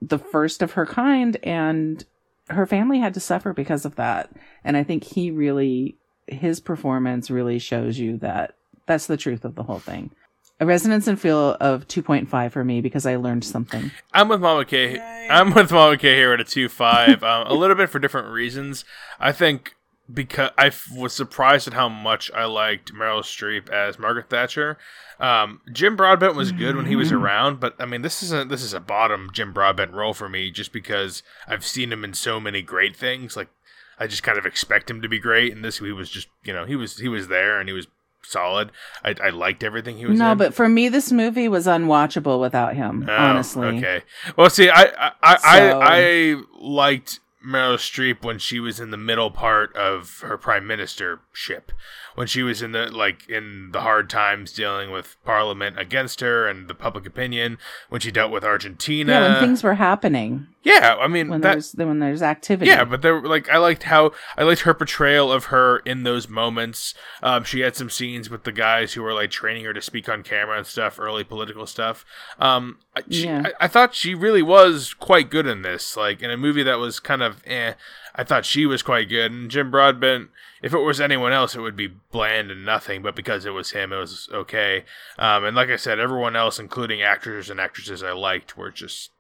the 0.01 0.19
first 0.19 0.61
of 0.61 0.73
her 0.73 0.86
kind, 0.86 1.38
and 1.43 2.05
her 2.49 2.65
family 2.65 2.99
had 2.99 3.13
to 3.13 3.19
suffer 3.19 3.53
because 3.53 3.86
of 3.86 3.95
that. 3.95 4.32
And 4.63 4.78
I 4.78 4.84
think 4.84 5.03
he 5.03 5.32
really 5.32 5.95
his 6.28 6.59
performance 6.59 7.30
really 7.30 7.59
shows 7.59 7.99
you 7.99 8.17
that 8.17 8.55
that's 8.88 9.07
the 9.07 9.17
truth 9.17 9.45
of 9.45 9.55
the 9.55 9.63
whole 9.63 9.80
thing 9.80 10.11
a 10.60 10.66
resonance 10.66 11.08
and 11.08 11.20
feel 11.20 11.58
of 11.60 11.88
2.5 11.88 12.51
for 12.51 12.64
me 12.64 12.82
because 12.82 13.06
I 13.06 13.18
learned 13.18 13.43
something. 13.43 13.91
I'm 14.14 14.30
with 14.30 14.41
Mama 14.41 14.66
K. 14.66 14.97
am 14.99 15.53
with 15.53 15.72
Mama 15.72 15.97
K 15.97 16.16
here 16.16 16.34
at 16.34 16.41
a 16.41 16.45
2.5. 16.45 17.24
um, 17.24 17.47
a 17.47 17.53
little 17.53 17.76
bit 17.76 17.89
for 17.89 17.99
different 17.99 18.30
reasons. 18.30 18.86
I 19.20 19.32
think 19.32 19.76
because 20.12 20.51
I 20.58 20.68
f- 20.68 20.88
was 20.95 21.14
surprised 21.14 21.68
at 21.68 21.74
how 21.74 21.89
much 21.89 22.30
I 22.32 22.45
liked 22.45 22.93
Meryl 22.93 23.22
Streep 23.22 23.70
as 23.70 23.97
Margaret 23.97 24.30
Thatcher. 24.30 24.78
Um, 25.20 25.62
Jim 25.72 25.95
Broadbent 25.95 26.36
was 26.36 26.51
good 26.51 26.76
when 26.76 26.86
he 26.86 26.95
was 26.95 27.10
mm-hmm. 27.10 27.24
around, 27.24 27.60
but 27.60 27.76
I 27.80 27.86
mean, 27.86 28.01
this 28.01 28.22
is 28.22 28.32
a 28.32 28.45
this 28.45 28.62
is 28.62 28.74
a 28.74 28.80
bottom 28.80 29.30
Jim 29.34 29.53
Broadbent 29.53 29.93
role 29.93 30.14
for 30.14 30.30
me, 30.30 30.51
just 30.51 30.72
because 30.72 31.24
I've 31.47 31.66
seen 31.66 31.91
him 31.91 32.03
in 32.03 32.14
so 32.14 32.39
many 32.39 32.62
great 32.62 32.95
things. 32.95 33.36
Like, 33.36 33.49
I 33.97 34.08
just 34.08 34.24
kind 34.24 34.38
of 34.38 34.45
expect 34.45 34.89
him 34.89 35.01
to 35.01 35.10
be 35.10 35.20
great, 35.20 35.53
and 35.53 35.64
this 35.64 35.80
he 35.80 35.91
was 35.91 36.10
just 36.10 36.28
you 36.43 36.53
know 36.53 36.66
he 36.66 36.76
was 36.76 36.99
he 36.99 37.08
was 37.08 37.28
there 37.28 37.60
and 37.60 37.68
he 37.68 37.74
was 37.74 37.88
solid. 38.28 38.71
I, 39.03 39.15
I 39.23 39.30
liked 39.30 39.63
everything 39.63 39.97
he 39.97 40.05
was. 40.05 40.17
No, 40.17 40.32
in. 40.32 40.38
but 40.38 40.53
for 40.53 40.67
me, 40.67 40.89
this 40.89 41.11
movie 41.11 41.47
was 41.47 41.67
unwatchable 41.67 42.39
without 42.39 42.76
him. 42.76 43.05
Oh, 43.07 43.13
honestly. 43.15 43.67
Okay. 43.78 44.03
Well, 44.38 44.49
see, 44.49 44.69
I 44.69 45.13
I 45.21 45.38
so... 45.38 45.80
I, 45.80 45.82
I 45.82 46.36
liked 46.59 47.19
Meryl 47.45 47.77
Streep 47.77 48.23
when 48.23 48.39
she 48.39 48.59
was 48.59 48.79
in 48.79 48.91
the 48.91 48.97
middle 48.97 49.31
part 49.31 49.75
of 49.75 50.19
her 50.21 50.37
prime 50.37 50.65
ministership 50.65 51.71
when 52.15 52.27
she 52.27 52.41
was 52.41 52.61
in 52.61 52.71
the 52.71 52.87
like 52.87 53.29
in 53.29 53.69
the 53.71 53.81
hard 53.81 54.09
times 54.09 54.51
dealing 54.51 54.89
with 54.89 55.17
parliament 55.23 55.77
against 55.77 56.21
her 56.21 56.47
and 56.47 56.67
the 56.67 56.73
public 56.73 57.05
opinion 57.05 57.57
when 57.89 58.01
she 58.01 58.11
dealt 58.11 58.31
with 58.31 58.43
Argentina. 58.43 59.11
Yeah, 59.11 59.33
when 59.33 59.41
things 59.41 59.63
were 59.63 59.75
happening. 59.75 60.47
Yeah, 60.63 60.95
I 60.99 61.07
mean 61.07 61.29
when 61.29 61.41
that, 61.41 61.51
there's 61.51 61.73
when 61.73 61.99
there's 61.99 62.23
activity. 62.23 62.71
Yeah, 62.71 62.85
but 62.85 63.01
there 63.01 63.21
like 63.21 63.49
I 63.49 63.57
liked 63.57 63.83
how 63.83 64.13
I 64.37 64.43
liked 64.43 64.61
her 64.61 64.73
portrayal 64.73 65.31
of 65.31 65.45
her 65.45 65.79
in 65.79 66.03
those 66.03 66.27
moments. 66.27 66.95
Um, 67.21 67.43
she 67.43 67.59
had 67.59 67.75
some 67.75 67.89
scenes 67.89 68.29
with 68.29 68.45
the 68.45 68.51
guys 68.51 68.93
who 68.93 69.03
were 69.03 69.13
like 69.13 69.29
training 69.29 69.65
her 69.65 69.73
to 69.73 69.81
speak 69.81 70.09
on 70.09 70.23
camera 70.23 70.57
and 70.57 70.65
stuff, 70.65 70.99
early 70.99 71.23
political 71.23 71.67
stuff. 71.67 72.05
Um, 72.39 72.79
she, 73.09 73.25
yeah. 73.25 73.49
I, 73.59 73.65
I 73.65 73.67
thought 73.67 73.93
she 73.93 74.15
really 74.15 74.41
was 74.41 74.93
quite 74.93 75.29
good 75.29 75.45
in 75.45 75.61
this, 75.61 75.95
like 75.97 76.23
in 76.23 76.31
a 76.31 76.37
movie 76.37 76.63
that 76.63 76.79
was 76.79 76.99
kind 76.99 77.21
of 77.21 77.34
eh. 77.45 77.73
I 78.15 78.23
thought 78.23 78.45
she 78.45 78.65
was 78.65 78.81
quite 78.81 79.09
good, 79.09 79.31
and 79.31 79.51
Jim 79.51 79.71
Broadbent 79.71 80.29
if 80.65 80.73
it 80.73 80.79
was 80.79 80.99
anyone 80.99 81.31
else, 81.31 81.55
it 81.55 81.61
would 81.61 81.75
be 81.75 81.93
bland 82.11 82.49
and 82.49 82.65
nothing. 82.65 83.03
But 83.03 83.15
because 83.15 83.45
it 83.45 83.51
was 83.51 83.69
him, 83.69 83.93
it 83.93 83.97
was 83.97 84.27
okay. 84.33 84.83
Um, 85.19 85.43
and 85.43 85.55
like 85.55 85.69
I 85.69 85.75
said, 85.75 85.99
everyone 85.99 86.36
else, 86.36 86.57
including 86.57 87.03
actors 87.03 87.51
and 87.51 87.59
actresses 87.59 88.01
I 88.01 88.13
liked, 88.13 88.57
were 88.57 88.71
just 88.71 89.11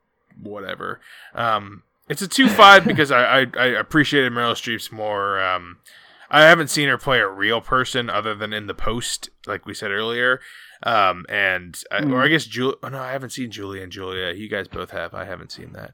whatever. 0.41 0.99
Um, 1.35 1.83
it's 2.09 2.23
a 2.23 2.27
two 2.27 2.49
five 2.49 2.83
because 2.87 3.11
I, 3.11 3.41
I, 3.41 3.47
I 3.59 3.65
appreciated 3.67 4.31
Meryl 4.31 4.53
Streep's 4.53 4.91
more. 4.91 5.39
Um, 5.39 5.77
I 6.31 6.41
haven't 6.41 6.69
seen 6.69 6.89
her 6.89 6.97
play 6.97 7.19
a 7.19 7.27
real 7.27 7.61
person 7.61 8.09
other 8.09 8.33
than 8.33 8.51
in 8.51 8.65
the 8.65 8.73
post, 8.73 9.29
like 9.45 9.67
we 9.67 9.75
said 9.75 9.91
earlier. 9.91 10.41
Um, 10.81 11.27
and 11.29 11.79
I, 11.91 12.01
mm. 12.01 12.11
or 12.11 12.23
I 12.23 12.27
guess 12.27 12.45
Julie. 12.45 12.77
Oh 12.81 12.89
no, 12.89 12.99
I 12.99 13.11
haven't 13.11 13.29
seen 13.29 13.51
Julie 13.51 13.83
and 13.83 13.91
Julia. 13.91 14.33
You 14.33 14.49
guys 14.49 14.67
both 14.67 14.89
have. 14.89 15.13
I 15.13 15.25
haven't 15.25 15.51
seen 15.51 15.73
that. 15.73 15.93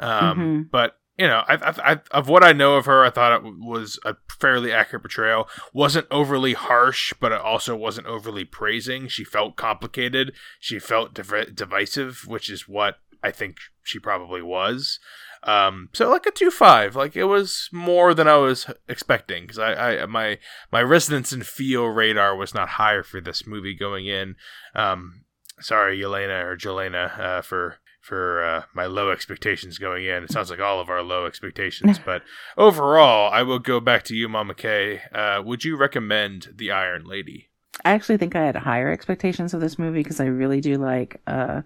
Um, 0.00 0.38
mm-hmm. 0.38 0.62
but 0.72 0.98
you 1.18 1.26
know, 1.26 1.42
I, 1.48 1.54
I, 1.54 1.92
I, 1.92 2.00
of 2.12 2.28
what 2.28 2.44
I 2.44 2.52
know 2.52 2.76
of 2.76 2.86
her, 2.86 3.04
I 3.04 3.10
thought 3.10 3.32
it 3.32 3.42
was 3.44 3.98
a 4.04 4.14
fairly 4.38 4.72
accurate 4.72 5.02
portrayal. 5.02 5.48
wasn't 5.72 6.06
overly 6.10 6.54
harsh, 6.54 7.12
but 7.20 7.32
it 7.32 7.40
also 7.40 7.74
wasn't 7.74 8.06
overly 8.06 8.44
praising. 8.44 9.08
She 9.08 9.24
felt 9.24 9.56
complicated. 9.56 10.32
She 10.60 10.78
felt 10.78 11.14
div- 11.14 11.54
divisive, 11.54 12.22
which 12.26 12.48
is 12.48 12.68
what 12.68 12.98
I 13.22 13.32
think 13.32 13.56
she 13.82 13.98
probably 13.98 14.42
was. 14.42 15.00
Um, 15.42 15.88
so 15.92 16.08
like 16.08 16.26
a 16.26 16.30
two 16.30 16.50
five, 16.50 16.96
like 16.96 17.16
it 17.16 17.24
was 17.24 17.68
more 17.72 18.14
than 18.14 18.28
I 18.28 18.36
was 18.36 18.70
expecting 18.88 19.44
because 19.44 19.58
I, 19.58 20.00
I 20.02 20.06
my 20.06 20.38
my 20.72 20.82
resonance 20.82 21.32
and 21.32 21.46
feel 21.46 21.86
radar 21.86 22.36
was 22.36 22.54
not 22.54 22.70
higher 22.70 23.02
for 23.02 23.20
this 23.20 23.46
movie 23.46 23.74
going 23.74 24.06
in. 24.06 24.34
Um, 24.74 25.24
sorry, 25.60 25.98
Yelena 25.98 26.44
or 26.44 26.56
Jelena, 26.56 27.18
uh, 27.18 27.42
for 27.42 27.76
for 28.00 28.44
uh, 28.44 28.62
my 28.74 28.86
low 28.86 29.10
expectations 29.10 29.78
going 29.78 30.04
in. 30.04 30.24
It 30.24 30.32
sounds 30.32 30.50
like 30.50 30.60
all 30.60 30.80
of 30.80 30.88
our 30.88 31.02
low 31.02 31.26
expectations, 31.26 31.98
but 32.04 32.22
overall, 32.56 33.30
I 33.32 33.42
will 33.42 33.58
go 33.58 33.80
back 33.80 34.04
to 34.04 34.14
you, 34.14 34.28
Mama 34.28 34.54
K. 34.54 35.00
Uh, 35.12 35.42
would 35.44 35.64
you 35.64 35.76
recommend 35.76 36.48
The 36.56 36.70
Iron 36.70 37.04
Lady? 37.04 37.48
I 37.84 37.92
actually 37.92 38.16
think 38.16 38.34
I 38.34 38.44
had 38.44 38.56
higher 38.56 38.90
expectations 38.90 39.54
of 39.54 39.60
this 39.60 39.78
movie 39.78 40.02
because 40.02 40.20
I 40.20 40.26
really 40.26 40.60
do 40.60 40.76
like 40.76 41.20
uh, 41.26 41.62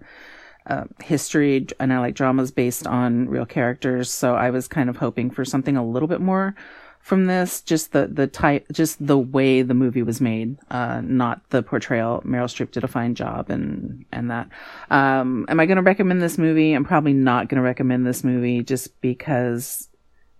uh, 0.67 0.83
history 1.01 1.67
and 1.79 1.91
I 1.91 1.99
like 1.99 2.15
dramas 2.15 2.51
based 2.51 2.85
on 2.87 3.27
real 3.27 3.45
characters. 3.45 4.11
So 4.11 4.35
I 4.35 4.49
was 4.49 4.67
kind 4.67 4.89
of 4.89 4.97
hoping 4.97 5.31
for 5.31 5.43
something 5.43 5.75
a 5.75 5.85
little 5.85 6.07
bit 6.07 6.21
more 6.21 6.55
from 7.03 7.25
this 7.25 7.59
just 7.61 7.91
the 7.91 8.07
the 8.07 8.27
type 8.27 8.65
just 8.71 9.05
the 9.05 9.17
way 9.17 9.61
the 9.61 9.73
movie 9.73 10.01
was 10.01 10.21
made 10.21 10.57
uh 10.71 11.01
not 11.01 11.41
the 11.49 11.61
portrayal. 11.61 12.21
Meryl 12.25 12.45
streep 12.45 12.71
did 12.71 12.85
a 12.85 12.87
fine 12.87 13.13
job 13.13 13.49
and 13.49 14.05
and 14.13 14.31
that. 14.31 14.47
Um 14.89 15.45
am 15.49 15.59
i 15.59 15.65
going 15.65 15.75
to 15.75 15.83
recommend 15.83 16.21
this 16.21 16.37
movie? 16.37 16.71
I'm 16.71 16.85
probably 16.85 17.11
not 17.11 17.49
going 17.49 17.57
to 17.57 17.61
recommend 17.61 18.07
this 18.07 18.23
movie 18.23 18.63
just 18.63 19.01
because 19.01 19.89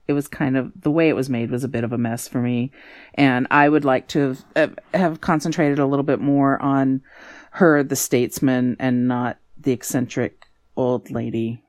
it 0.08 0.14
was 0.14 0.30
kind 0.30 0.56
of 0.56 0.72
the 0.82 0.92
way 0.92 1.10
it 1.10 1.18
was 1.18 1.30
made 1.30 1.52
was 1.52 1.66
a 1.66 1.70
bit 1.70 1.84
of 1.84 1.92
a 1.92 1.98
mess 1.98 2.30
for 2.30 2.40
me. 2.42 2.72
And 3.16 3.46
i 3.52 3.68
would 3.68 3.84
like 3.84 4.08
to 4.10 4.38
have, 4.56 4.80
have 4.94 5.20
concentrated 5.20 5.80
a 5.80 5.86
little 5.86 6.04
bit 6.04 6.22
more 6.22 6.62
on 6.62 7.02
her 7.52 7.84
the 7.84 7.98
statesman 7.98 8.78
and 8.80 9.10
not 9.10 9.38
the 9.58 9.74
eccentric 9.74 10.46
old 10.78 11.12
lady 11.12 11.62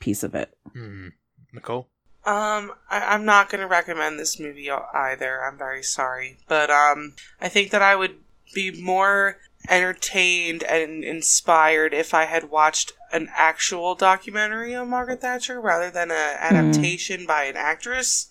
piece 0.00 0.22
of 0.22 0.34
it. 0.34 0.54
Mm. 0.76 1.12
nicole 1.54 1.88
um, 2.26 2.72
I, 2.90 3.14
am 3.14 3.24
not 3.24 3.50
going 3.50 3.60
to 3.60 3.66
recommend 3.66 4.18
this 4.18 4.40
movie 4.40 4.70
either. 4.70 5.44
I'm 5.44 5.58
very 5.58 5.82
sorry, 5.82 6.38
but 6.48 6.70
um, 6.70 7.14
I 7.40 7.48
think 7.48 7.70
that 7.70 7.82
I 7.82 7.96
would 7.96 8.16
be 8.54 8.70
more 8.70 9.38
entertained 9.68 10.62
and 10.62 11.04
inspired 11.04 11.94
if 11.94 12.14
I 12.14 12.24
had 12.24 12.50
watched 12.50 12.92
an 13.12 13.28
actual 13.34 13.94
documentary 13.94 14.74
on 14.74 14.90
Margaret 14.90 15.20
Thatcher 15.20 15.60
rather 15.60 15.90
than 15.90 16.10
an 16.10 16.16
mm-hmm. 16.16 16.56
adaptation 16.56 17.22
mm. 17.22 17.26
by 17.26 17.44
an 17.44 17.56
actress. 17.56 18.28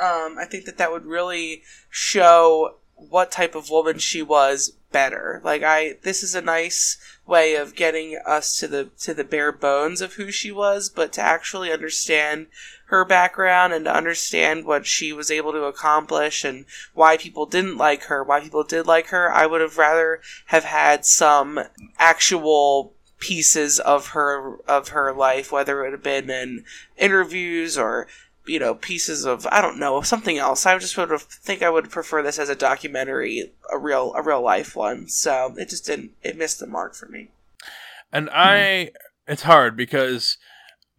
Um, 0.00 0.36
I 0.38 0.44
think 0.44 0.64
that 0.66 0.78
that 0.78 0.92
would 0.92 1.06
really 1.06 1.62
show 1.88 2.76
what 2.94 3.30
type 3.30 3.54
of 3.54 3.70
woman 3.70 3.98
she 3.98 4.22
was 4.22 4.72
better. 4.92 5.40
Like 5.44 5.62
I, 5.62 5.96
this 6.02 6.22
is 6.22 6.34
a 6.34 6.40
nice 6.40 6.98
way 7.26 7.54
of 7.54 7.74
getting 7.74 8.18
us 8.24 8.58
to 8.58 8.68
the 8.68 8.90
to 9.00 9.14
the 9.14 9.24
bare 9.24 9.52
bones 9.52 10.00
of 10.00 10.14
who 10.14 10.30
she 10.30 10.52
was, 10.52 10.88
but 10.88 11.12
to 11.14 11.20
actually 11.20 11.72
understand 11.72 12.46
her 12.86 13.04
background 13.04 13.72
and 13.72 13.84
to 13.84 13.94
understand 13.94 14.64
what 14.64 14.86
she 14.86 15.12
was 15.12 15.30
able 15.30 15.52
to 15.52 15.64
accomplish 15.64 16.44
and 16.44 16.64
why 16.94 17.16
people 17.16 17.46
didn't 17.46 17.76
like 17.76 18.04
her, 18.04 18.22
why 18.22 18.40
people 18.40 18.62
did 18.62 18.86
like 18.86 19.08
her, 19.08 19.32
I 19.32 19.46
would 19.46 19.60
have 19.60 19.78
rather 19.78 20.20
have 20.46 20.64
had 20.64 21.04
some 21.04 21.60
actual 21.98 22.92
pieces 23.18 23.80
of 23.80 24.08
her 24.08 24.56
of 24.68 24.88
her 24.88 25.12
life, 25.12 25.50
whether 25.50 25.84
it 25.84 25.90
had 25.92 26.02
been 26.02 26.30
in 26.30 26.64
interviews 26.96 27.76
or 27.76 28.06
you 28.46 28.58
know 28.58 28.74
pieces 28.74 29.24
of 29.24 29.46
I 29.50 29.60
don't 29.60 29.78
know 29.78 30.00
something 30.02 30.38
else. 30.38 30.66
I 30.66 30.78
just 30.78 30.96
would 30.96 31.10
have 31.10 31.22
think 31.22 31.62
I 31.62 31.70
would 31.70 31.90
prefer 31.90 32.22
this 32.22 32.38
as 32.38 32.48
a 32.48 32.54
documentary, 32.54 33.52
a 33.72 33.78
real 33.78 34.12
a 34.14 34.22
real 34.22 34.42
life 34.42 34.76
one. 34.76 35.08
So 35.08 35.54
it 35.56 35.70
just 35.70 35.86
didn't 35.86 36.12
it 36.22 36.38
missed 36.38 36.60
the 36.60 36.66
mark 36.66 36.94
for 36.94 37.06
me. 37.06 37.30
And 38.12 38.30
I, 38.32 38.92
it's 39.26 39.42
hard 39.42 39.76
because 39.76 40.38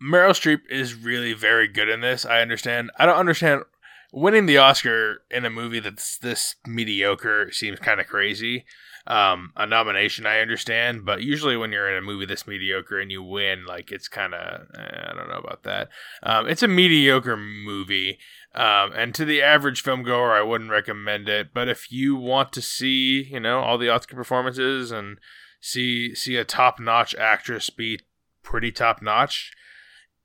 Meryl 0.01 0.31
Streep 0.31 0.61
is 0.69 0.95
really 0.95 1.33
very 1.33 1.67
good 1.67 1.89
in 1.89 2.01
this. 2.01 2.25
I 2.25 2.41
understand. 2.41 2.91
I 2.97 3.05
don't 3.05 3.17
understand 3.17 3.63
winning 4.11 4.45
the 4.45 4.57
Oscar 4.57 5.21
in 5.29 5.45
a 5.45 5.49
movie 5.49 5.79
that's 5.79 6.17
this 6.17 6.55
mediocre 6.65 7.51
seems 7.51 7.79
kind 7.79 7.99
of 7.99 8.07
crazy. 8.07 8.65
Um, 9.05 9.53
a 9.55 9.65
nomination 9.65 10.25
I 10.25 10.39
understand, 10.39 11.05
but 11.05 11.21
usually 11.21 11.55
when 11.55 11.71
you're 11.71 11.89
in 11.89 11.97
a 11.97 12.05
movie 12.05 12.25
this 12.25 12.45
mediocre 12.45 12.99
and 12.99 13.09
you 13.09 13.23
win, 13.23 13.65
like 13.65 13.89
it's 13.89 14.09
kind 14.09 14.33
of 14.33 14.67
eh, 14.77 15.11
I 15.11 15.13
don't 15.13 15.29
know 15.29 15.37
about 15.37 15.63
that. 15.63 15.87
Um, 16.21 16.49
it's 16.49 16.61
a 16.61 16.67
mediocre 16.67 17.37
movie, 17.37 18.19
um, 18.53 18.91
and 18.93 19.15
to 19.15 19.23
the 19.23 19.41
average 19.41 19.81
film 19.81 20.03
goer, 20.03 20.33
I 20.33 20.41
wouldn't 20.41 20.71
recommend 20.71 21.29
it. 21.29 21.53
But 21.53 21.69
if 21.69 21.89
you 21.89 22.17
want 22.17 22.51
to 22.53 22.61
see, 22.61 23.23
you 23.31 23.39
know, 23.39 23.59
all 23.59 23.77
the 23.77 23.87
Oscar 23.87 24.17
performances 24.17 24.91
and 24.91 25.19
see 25.61 26.13
see 26.13 26.35
a 26.35 26.43
top 26.43 26.77
notch 26.77 27.15
actress 27.15 27.69
be 27.69 28.01
pretty 28.43 28.73
top 28.73 29.01
notch, 29.01 29.53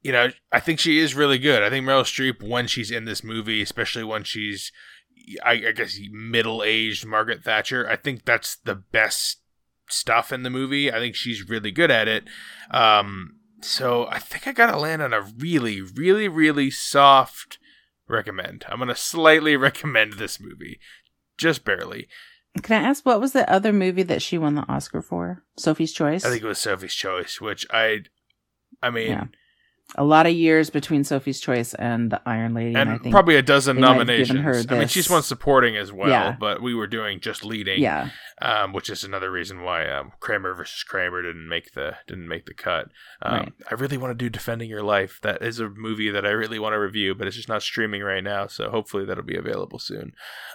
you 0.03 0.13
know, 0.13 0.31
I 0.51 0.61
think 0.61 0.79
she 0.79 0.99
is 0.99 1.15
really 1.15 1.39
good. 1.39 1.63
I 1.63 1.71
think 1.71 1.87
Meryl 1.87 2.03
Streep, 2.03 2.47
when 2.47 2.67
she's 2.67 2.91
in 2.91 3.05
this 3.05 3.23
movie, 3.23 3.63
especially 3.63 4.05
when 4.05 4.25
she's, 4.25 4.73
I, 5.45 5.53
I 5.53 5.73
guess, 5.73 5.99
middle 6.11 6.63
aged 6.65 7.07
Margaret 7.07 7.45
Thatcher, 7.45 7.89
I 7.89 7.97
think 7.97 8.25
that's 8.25 8.57
the 8.57 8.75
best 8.75 9.39
stuff 9.89 10.33
in 10.33 10.43
the 10.43 10.51
movie. 10.51 10.93
I 10.93 10.99
think 10.99 11.15
she's 11.15 11.49
really 11.49 11.71
good 11.71 11.91
at 11.91 12.09
it. 12.09 12.25
Um, 12.71 13.37
so 13.61 14.07
I 14.09 14.19
think 14.19 14.49
I 14.49 14.53
gotta 14.53 14.79
land 14.79 15.03
on 15.03 15.13
a 15.13 15.21
really, 15.21 15.81
really, 15.81 16.29
really 16.29 16.71
soft 16.71 17.59
recommend. 18.09 18.65
I'm 18.69 18.81
gonna 18.81 18.97
slightly 18.97 19.57
recommend 19.69 20.15
this 20.15 20.41
movie, 20.41 20.81
just 21.39 21.65
barely. 21.65 22.09
Can 22.61 22.85
I 22.85 22.89
ask 22.89 23.07
what 23.07 23.21
was 23.21 23.33
the 23.33 23.51
other 23.51 23.73
movie 23.73 24.03
that 24.03 24.21
she 24.21 24.37
won 24.37 24.57
the 24.57 24.69
Oscar 24.69 25.01
for? 25.01 25.43
Sophie's 25.57 25.93
Choice. 25.93 26.25
I 26.25 26.31
think 26.31 26.43
it 26.43 26.47
was 26.47 26.59
Sophie's 26.59 26.93
Choice, 26.93 27.41
which 27.41 27.67
I, 27.71 28.01
I 28.83 28.91
mean, 28.91 29.11
Yeah. 29.11 29.25
A 29.97 30.05
lot 30.05 30.27
of 30.27 30.33
years 30.33 30.71
between 30.71 31.05
Sophie's 31.05 31.39
Choice 31.41 31.75
and 31.75 32.11
the 32.11 32.21
Iron 32.27 32.55
Lady, 32.55 32.69
and, 32.75 32.77
and 32.89 32.91
I 32.91 32.99
think 32.99 33.13
probably 33.13 33.37
a 33.37 33.43
dozen 33.43 33.77
they 33.77 33.83
might 33.83 33.89
have 33.99 34.07
given 34.07 34.37
nominations. 34.37 34.67
I 34.71 34.79
mean, 34.79 34.89
she's 34.89 35.11
won 35.11 35.23
supporting 35.23 35.77
as 35.77 35.93
well, 35.93 36.09
Yeah. 36.09 36.37
but 36.39 36.63
we 36.63 36.75
were 36.75 36.87
doing 36.87 37.21
just 37.21 37.45
leading, 37.45 37.81
yeah, 37.81 38.09
um, 38.41 38.73
which 38.73 38.89
is 38.89 39.05
another 39.05 39.31
reason 39.31 39.63
why 39.63 39.87
um, 39.89 40.13
Kramer 40.21 40.55
versus 40.55 40.83
Kramer 40.83 41.23
didn't 41.23 41.49
make 41.49 41.73
the 41.75 41.97
didn't 42.07 42.29
make 42.29 42.47
the 42.47 42.55
cut. 42.55 42.89
Um, 43.21 43.33
Right. 43.39 43.53
I 43.71 43.75
really 43.75 43.99
want 43.99 44.11
to 44.13 44.25
do 44.25 44.31
Defending 44.31 44.71
Your 44.71 44.83
Life. 44.83 45.19
That 45.23 45.43
is 45.43 45.61
a 45.61 45.69
movie 45.69 46.11
that 46.11 46.25
I 46.25 46.31
really 46.31 46.59
want 46.59 46.73
to 46.73 46.79
review, 46.79 47.15
but 47.15 47.27
it's 47.27 47.37
just 47.37 47.49
not 47.49 47.63
streaming 47.63 48.03
right 48.03 48.25
now. 48.25 48.47
So 48.47 48.71
hopefully 48.71 49.05
that'll 49.05 49.25
be 49.25 49.37
available 49.37 49.79
soon. 49.79 50.13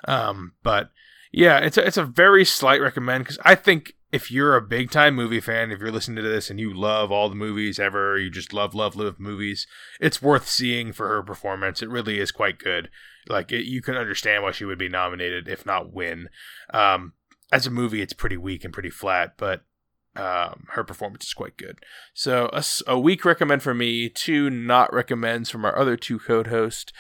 Um, 0.08 0.54
but 0.64 0.90
yeah, 1.32 1.60
it's 1.60 1.78
a, 1.78 1.86
it's 1.86 1.98
a 1.98 2.06
very 2.06 2.46
slight 2.46 2.82
recommend 2.82 3.26
because 3.26 3.38
I 3.44 3.56
think 3.56 3.94
if 4.12 4.32
you're 4.32 4.56
a 4.56 4.62
big 4.62 4.90
time 4.90 5.16
movie 5.16 5.42
fan, 5.42 5.72
if 5.72 5.80
you're 5.80 5.92
listening 5.92 6.24
to 6.24 6.30
this 6.30 6.50
and 6.50 6.60
you 6.60 6.74
love 6.74 7.12
all 7.12 7.30
the 7.30 7.36
movies 7.36 7.80
ever, 7.80 8.18
you 8.18 8.30
just 8.30 8.54
love 8.54 8.74
love 8.74 8.96
love 8.96 9.20
movies, 9.20 9.68
it's 10.00 10.22
worth 10.22 10.48
seeing 10.48 10.94
for 10.94 11.08
her 11.08 11.22
performance. 11.22 11.82
It 11.82 11.90
really 11.90 12.20
is 12.20 12.32
quite 12.32 12.60
good. 12.60 12.90
Like 13.28 13.52
it, 13.52 13.66
you 13.66 13.82
can 13.82 13.96
understand 13.96 14.44
why 14.44 14.52
she 14.52 14.66
would 14.66 14.78
be 14.78 14.90
nominated, 14.90 15.48
if 15.48 15.66
not 15.66 15.92
win. 15.92 16.30
Um, 16.74 17.14
as 17.52 17.68
a 17.68 17.72
movie, 17.72 18.02
it's 18.02 18.14
pretty 18.14 18.38
weak 18.38 18.64
and 18.64 18.74
pretty 18.74 18.90
flat, 18.90 19.34
but 19.38 19.64
um, 20.16 20.66
her 20.72 20.84
performance 20.84 21.26
is 21.26 21.34
quite 21.34 21.58
good. 21.58 21.80
So 22.14 22.50
a 22.88 23.00
weak 23.00 23.26
recommend 23.26 23.62
for 23.62 23.74
me, 23.74 24.10
two 24.10 24.50
not 24.50 24.94
recommends 24.94 25.50
from 25.50 25.66
our 25.66 25.78
other 25.78 25.98
two 25.98 26.20
co-hosts. 26.20 26.92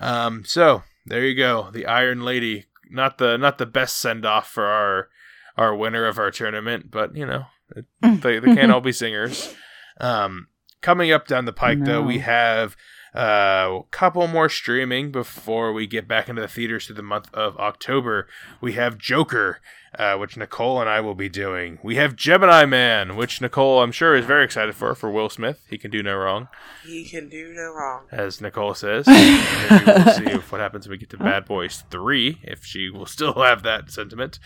Um, 0.00 0.44
so 0.44 0.82
there 1.06 1.24
you 1.24 1.36
go, 1.36 1.70
the 1.72 1.86
Iron 1.86 2.22
Lady. 2.22 2.66
Not 2.88 3.18
the 3.18 3.36
not 3.36 3.58
the 3.58 3.66
best 3.66 3.96
send 3.96 4.24
off 4.24 4.48
for 4.48 4.64
our 4.66 5.08
our 5.56 5.74
winner 5.74 6.06
of 6.06 6.18
our 6.18 6.30
tournament, 6.30 6.90
but 6.90 7.16
you 7.16 7.26
know 7.26 7.46
they, 8.02 8.38
they 8.38 8.54
can't 8.54 8.70
all 8.72 8.80
be 8.80 8.92
singers. 8.92 9.54
Um, 10.00 10.48
coming 10.82 11.10
up 11.12 11.26
down 11.26 11.44
the 11.44 11.52
pike, 11.52 11.84
though, 11.84 12.02
we 12.02 12.18
have 12.18 12.76
a 13.16 13.80
couple 13.90 14.26
more 14.26 14.48
streaming 14.48 15.10
before 15.10 15.72
we 15.72 15.86
get 15.86 16.06
back 16.06 16.28
into 16.28 16.42
the 16.42 16.48
theaters 16.48 16.86
through 16.86 16.96
the 16.96 17.02
month 17.02 17.32
of 17.32 17.56
October. 17.58 18.28
We 18.60 18.74
have 18.74 18.98
Joker, 18.98 19.60
uh, 19.98 20.16
which 20.16 20.36
Nicole 20.36 20.80
and 20.80 20.88
I 20.90 21.00
will 21.00 21.14
be 21.14 21.28
doing. 21.30 21.78
We 21.82 21.96
have 21.96 22.14
Gemini 22.16 22.66
Man, 22.66 23.16
which 23.16 23.40
Nicole, 23.40 23.82
I'm 23.82 23.92
sure, 23.92 24.14
is 24.14 24.26
very 24.26 24.44
excited 24.44 24.74
for, 24.74 24.94
for 24.94 25.10
Will 25.10 25.30
Smith. 25.30 25.64
He 25.70 25.78
can 25.78 25.90
do 25.90 26.02
no 26.02 26.14
wrong, 26.16 26.48
He 26.84 27.04
can 27.08 27.28
do 27.30 27.52
no 27.54 27.72
wrong. 27.72 28.06
as 28.12 28.40
Nicole 28.40 28.74
says. 28.74 29.06
Maybe 29.06 29.84
we'll 29.86 30.12
see 30.14 30.24
if 30.26 30.52
what 30.52 30.60
happens 30.60 30.86
when 30.86 30.92
we 30.92 30.98
get 30.98 31.10
to 31.10 31.16
Bad 31.16 31.46
Boys 31.46 31.84
3, 31.90 32.40
if 32.42 32.64
she 32.66 32.90
will 32.90 33.06
still 33.06 33.34
have 33.42 33.62
that 33.62 33.90
sentiment. 33.90 34.38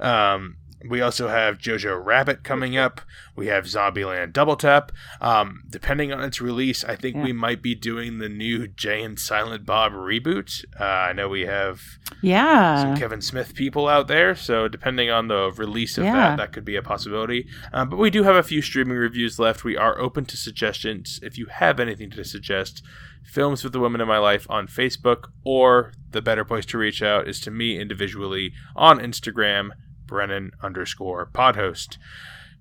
Um, 0.00 0.56
we 0.88 1.00
also 1.00 1.28
have 1.28 1.58
Jojo 1.58 2.02
Rabbit 2.02 2.42
coming 2.44 2.76
up. 2.76 3.00
We 3.36 3.46
have 3.46 3.64
Zombieland 3.64 4.32
Double 4.32 4.56
Tap. 4.56 4.92
Um, 5.20 5.62
depending 5.68 6.12
on 6.12 6.22
its 6.22 6.40
release, 6.40 6.84
I 6.84 6.96
think 6.96 7.16
Yeah. 7.16 7.24
we 7.24 7.32
might 7.32 7.62
be 7.62 7.74
doing 7.74 8.18
the 8.18 8.28
new 8.28 8.68
Jay 8.68 9.02
and 9.02 9.18
Silent 9.18 9.64
Bob 9.64 9.92
reboot. 9.92 10.64
Uh, 10.78 10.84
I 10.84 11.12
know 11.12 11.28
we 11.28 11.42
have 11.42 11.80
yeah. 12.22 12.82
some 12.82 12.96
Kevin 12.96 13.20
Smith 13.20 13.54
people 13.54 13.88
out 13.88 14.08
there, 14.08 14.34
so 14.34 14.68
depending 14.68 15.10
on 15.10 15.28
the 15.28 15.52
release 15.56 15.98
of 15.98 16.04
Yeah. 16.04 16.12
that, 16.14 16.36
that 16.36 16.52
could 16.52 16.64
be 16.64 16.76
a 16.76 16.82
possibility. 16.82 17.46
Um, 17.72 17.88
but 17.88 17.98
we 17.98 18.10
do 18.10 18.22
have 18.24 18.36
a 18.36 18.42
few 18.42 18.60
streaming 18.62 18.96
reviews 18.96 19.38
left. 19.38 19.64
We 19.64 19.76
are 19.76 19.98
open 19.98 20.24
to 20.26 20.36
suggestions. 20.36 21.20
If 21.22 21.38
you 21.38 21.46
have 21.46 21.80
anything 21.80 22.10
to 22.10 22.24
suggest, 22.24 22.82
Films 23.24 23.64
with 23.64 23.72
the 23.72 23.80
Women 23.80 24.02
in 24.02 24.06
My 24.06 24.18
Life 24.18 24.46
on 24.50 24.66
Facebook, 24.68 25.28
or 25.44 25.92
the 26.10 26.20
better 26.20 26.44
place 26.44 26.66
to 26.66 26.78
reach 26.78 27.02
out 27.02 27.26
is 27.26 27.40
to 27.40 27.50
me 27.50 27.80
individually 27.80 28.52
on 28.76 28.98
Instagram, 28.98 29.70
Brennan 30.14 30.52
underscore 30.62 31.26
podhost. 31.26 31.98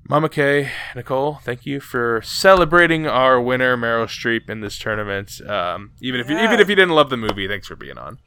Mama 0.10 0.28
K, 0.28 0.72
Nicole, 0.96 1.36
thank 1.44 1.68
you 1.68 1.80
for 1.80 2.20
celebrating 2.24 3.06
our 3.06 3.40
winner, 3.40 3.78
Meryl 3.78 4.08
Streep, 4.08 4.50
in 4.50 4.62
this 4.62 4.80
tournament. 4.80 5.40
Um, 5.48 5.92
even 6.02 6.20
if 6.20 6.32
you, 6.32 6.40
even 6.40 6.60
if 6.60 6.68
you 6.68 6.76
didn't 6.76 6.96
love 6.96 7.12
the 7.12 7.16
movie, 7.18 7.48
thanks 7.48 7.68
for 7.68 7.76
being 7.76 8.00
on. 8.00 8.18